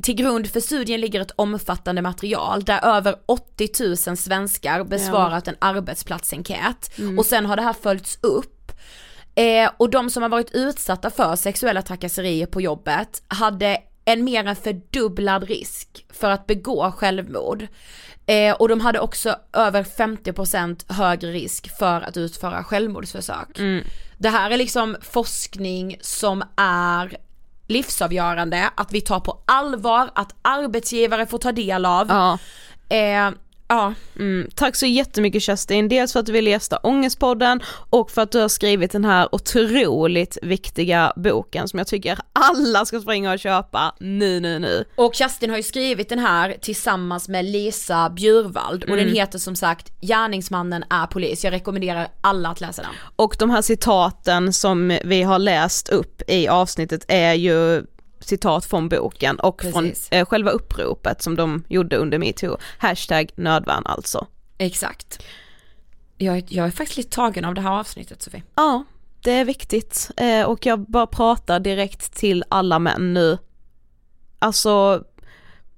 Till 0.03 0.15
grund 0.15 0.51
för 0.51 0.61
studien 0.61 1.01
ligger 1.01 1.21
ett 1.21 1.33
omfattande 1.37 2.03
material 2.03 2.65
där 2.65 2.85
över 2.85 3.17
80 3.27 4.09
000 4.09 4.17
svenskar 4.17 4.85
besvarat 4.85 5.49
en 5.49 5.57
arbetsplatsenkät 5.67 6.91
och 7.19 7.27
sen 7.27 7.47
har 7.47 7.57
det 7.57 7.63
här 7.63 7.73
följts 7.73 8.19
upp 8.23 8.53
Eh, 9.39 9.71
och 9.77 9.91
de 9.91 10.11
som 10.11 10.23
har 10.23 10.31
varit 10.31 10.55
utsatta 10.55 11.11
för 11.11 11.37
sexuella 11.37 11.83
trakasserier 11.83 12.47
på 12.47 12.61
jobbet 12.61 13.23
hade 13.29 13.79
en 14.05 14.25
mer 14.25 14.47
än 14.47 14.57
fördubblad 14.57 15.45
risk 15.45 16.07
för 16.13 16.31
att 16.31 16.47
begå 16.47 16.93
självmord. 16.97 17.67
Eh, 18.27 18.55
och 18.55 18.69
de 18.69 18.81
hade 18.81 19.01
också 19.01 19.37
över 19.53 19.85
50% 19.85 20.93
högre 20.93 21.33
risk 21.33 21.79
för 21.79 22.01
att 22.01 22.17
utföra 22.17 22.65
självmordsförsök. 22.65 23.59
Det 24.19 24.29
här 24.29 24.51
är 24.51 24.57
liksom 24.57 24.97
forskning 25.01 25.97
som 26.01 26.45
är 26.57 27.17
livsavgörande, 27.67 28.71
att 28.75 28.93
vi 28.93 29.01
tar 29.01 29.21
på 29.21 29.43
allvar, 29.45 30.11
att 30.15 30.35
arbetsgivare 30.43 31.27
får 31.27 31.39
ta 31.39 31.53
del 31.53 31.85
av. 31.85 32.09
Ja. 32.09 32.39
Eh, 32.97 33.31
ja. 33.69 33.95
Mm, 34.19 34.49
tack 34.55 34.77
så 34.77 34.87
jättemycket 34.87 35.43
Kerstin, 35.43 35.89
dels 35.89 36.13
för 36.13 36.21
att 36.21 36.27
du 36.27 36.33
ville 36.33 36.51
gästa 36.51 36.77
Ångestpodden 36.77 37.61
och 37.91 38.11
för 38.11 38.23
att 38.23 38.33
du 38.33 38.39
har 38.39 38.49
skrivit 38.49 38.93
den 38.93 39.05
här 39.05 39.35
otroligt 39.35 40.39
viktiga 40.43 41.13
boken 41.17 41.69
som 41.69 41.79
jag 41.79 41.87
tycker 41.87 42.19
alla 42.33 42.85
ska 42.85 43.01
springa 43.01 43.33
och 43.33 43.39
köpa 43.39 43.95
nu, 44.01 44.41
nu, 44.41 44.59
nu. 44.59 44.85
Och 44.97 45.15
Kerstin 45.15 45.51
har 45.51 45.57
ju 45.57 45.63
skrivit 45.63 46.09
den 46.09 46.19
här 46.19 46.57
tillsammans 46.61 47.29
med 47.29 47.45
Lisa 47.45 48.11
Bjurvald 48.11 48.85
och 48.85 48.97
den 48.97 49.09
heter 49.09 49.39
som 49.39 49.57
sagt 49.57 49.93
Gärningsmannen 50.01 50.85
är 50.91 51.07
polis. 51.07 51.45
Jag 51.45 51.53
rekommenderar 51.53 52.09
alla 52.21 52.49
att 52.49 52.61
läsa 52.61 52.83
den. 52.83 52.91
Och 53.17 53.37
de 53.39 53.51
här 53.51 53.63
citaten 53.63 54.53
som 54.53 54.99
vi 55.05 55.23
har 55.23 55.39
läst 55.39 55.89
upp 55.89 56.23
i 56.29 56.49
avsnittet 56.49 57.05
är 57.09 57.35
ju 57.35 57.83
citat 58.27 58.65
från 58.65 58.89
boken 58.89 59.41
och 59.41 59.59
Precis. 59.59 60.09
från 60.09 60.19
eh, 60.19 60.27
själva 60.27 60.51
uppropet 60.51 61.23
som 61.23 61.37
de 61.37 61.65
gjorde 61.69 61.97
under 61.97 62.19
metoo. 62.19 62.57
Hashtag 62.79 63.31
nödvärn 63.35 63.83
alltså. 63.87 64.27
Exakt. 64.59 65.23
Jag, 66.17 66.45
jag 66.49 66.67
är 66.67 66.71
faktiskt 66.71 66.97
lite 66.97 67.11
tagen 67.11 67.45
av 67.45 67.55
det 67.55 67.61
här 67.61 67.79
avsnittet 67.81 68.23
Sofie. 68.23 68.43
Ja, 68.55 68.85
det 69.21 69.33
är 69.33 69.45
viktigt 69.45 70.11
eh, 70.17 70.43
och 70.43 70.67
jag 70.67 70.81
bara 70.81 71.07
pratar 71.07 71.61
direkt 71.61 72.15
till 72.15 72.45
alla 72.49 72.79
män 72.79 73.15
nu. 73.15 73.39
Alltså, 74.39 75.05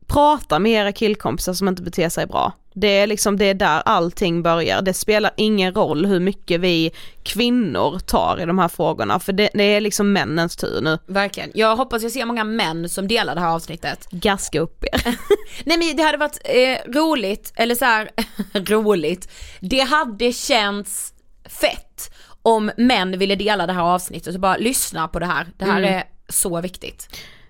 prata 0.07 0.59
med 0.59 0.73
era 0.73 0.93
killkompisar 0.93 1.53
som 1.53 1.69
inte 1.69 1.83
beter 1.83 2.09
sig 2.09 2.27
bra. 2.27 2.53
Det 2.81 2.89
är 2.89 3.07
liksom, 3.07 3.37
det 3.37 3.45
är 3.45 3.55
där 3.55 3.83
allting 3.85 4.43
börjar. 4.43 4.83
Det 4.83 4.95
spelar 4.95 5.31
ingen 5.37 5.75
roll 5.75 6.07
hur 6.07 6.21
mycket 6.21 6.61
vi 6.61 6.93
kvinnor 7.23 7.99
tar 7.99 8.41
i 8.41 8.45
de 8.45 8.59
här 8.59 8.69
frågorna, 8.69 9.21
för 9.21 9.33
det, 9.33 9.51
det 9.55 9.63
är 9.63 9.81
liksom 9.81 10.13
männens 10.13 10.57
tur 10.57 10.81
nu. 10.81 10.99
Verkligen. 11.07 11.51
Jag 11.55 11.77
hoppas 11.77 12.03
jag 12.03 12.13
ser 12.13 12.25
många 12.25 12.45
män 12.45 12.89
som 12.89 13.09
delar 13.09 13.35
det 13.35 13.41
här 13.41 13.55
avsnittet. 13.55 14.09
Gaska 14.11 14.61
upp 14.61 14.85
er. 14.85 15.03
Nej 15.65 15.79
men 15.79 15.97
det 15.97 16.03
hade 16.03 16.19
varit 16.19 16.39
eh, 16.45 16.93
roligt, 16.93 17.53
eller 17.57 17.75
så 17.75 17.85
här 17.85 18.11
roligt. 18.53 19.31
Det 19.61 19.81
hade 19.81 20.33
känts 20.33 21.15
fett 21.49 22.15
om 22.43 22.71
män 22.77 23.19
ville 23.19 23.35
dela 23.35 23.67
det 23.67 23.73
här 23.73 23.83
avsnittet 23.83 24.35
och 24.35 24.41
bara 24.41 24.57
lyssna 24.57 25.09
på 25.09 25.19
det 25.19 25.27
här. 25.27 25.47
Det 25.57 25.65
här 25.65 25.83
är 25.83 26.05
så 26.29 26.61
viktigt. 26.61 27.09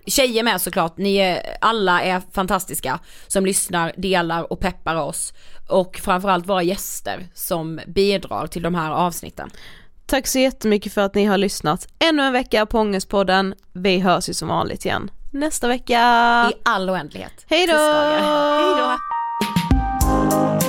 Tjejer 0.09 0.43
med 0.43 0.61
såklart, 0.61 0.97
ni 0.97 1.15
är, 1.15 1.57
alla 1.61 2.01
är 2.01 2.21
fantastiska 2.31 2.99
som 3.27 3.45
lyssnar, 3.45 3.93
delar 3.97 4.53
och 4.53 4.59
peppar 4.59 4.95
oss. 4.95 5.33
Och 5.69 5.99
framförallt 6.03 6.47
våra 6.47 6.63
gäster 6.63 7.27
som 7.33 7.79
bidrar 7.87 8.47
till 8.47 8.61
de 8.61 8.75
här 8.75 8.91
avsnitten. 8.91 9.49
Tack 10.05 10.27
så 10.27 10.39
jättemycket 10.39 10.93
för 10.93 11.01
att 11.01 11.15
ni 11.15 11.25
har 11.25 11.37
lyssnat 11.37 11.87
ännu 11.99 12.23
en 12.23 12.33
vecka 12.33 12.65
på 12.65 12.79
Ångestpodden. 12.79 13.55
Vi 13.73 13.99
hörs 13.99 14.29
ju 14.29 14.33
som 14.33 14.47
vanligt 14.47 14.85
igen 14.85 15.11
nästa 15.31 15.67
vecka. 15.67 15.99
I 16.51 16.61
all 16.63 16.89
oändlighet. 16.89 17.45
Hej 17.49 17.67
då! 17.67 17.73
Hej 17.73 18.75
då! 18.77 20.68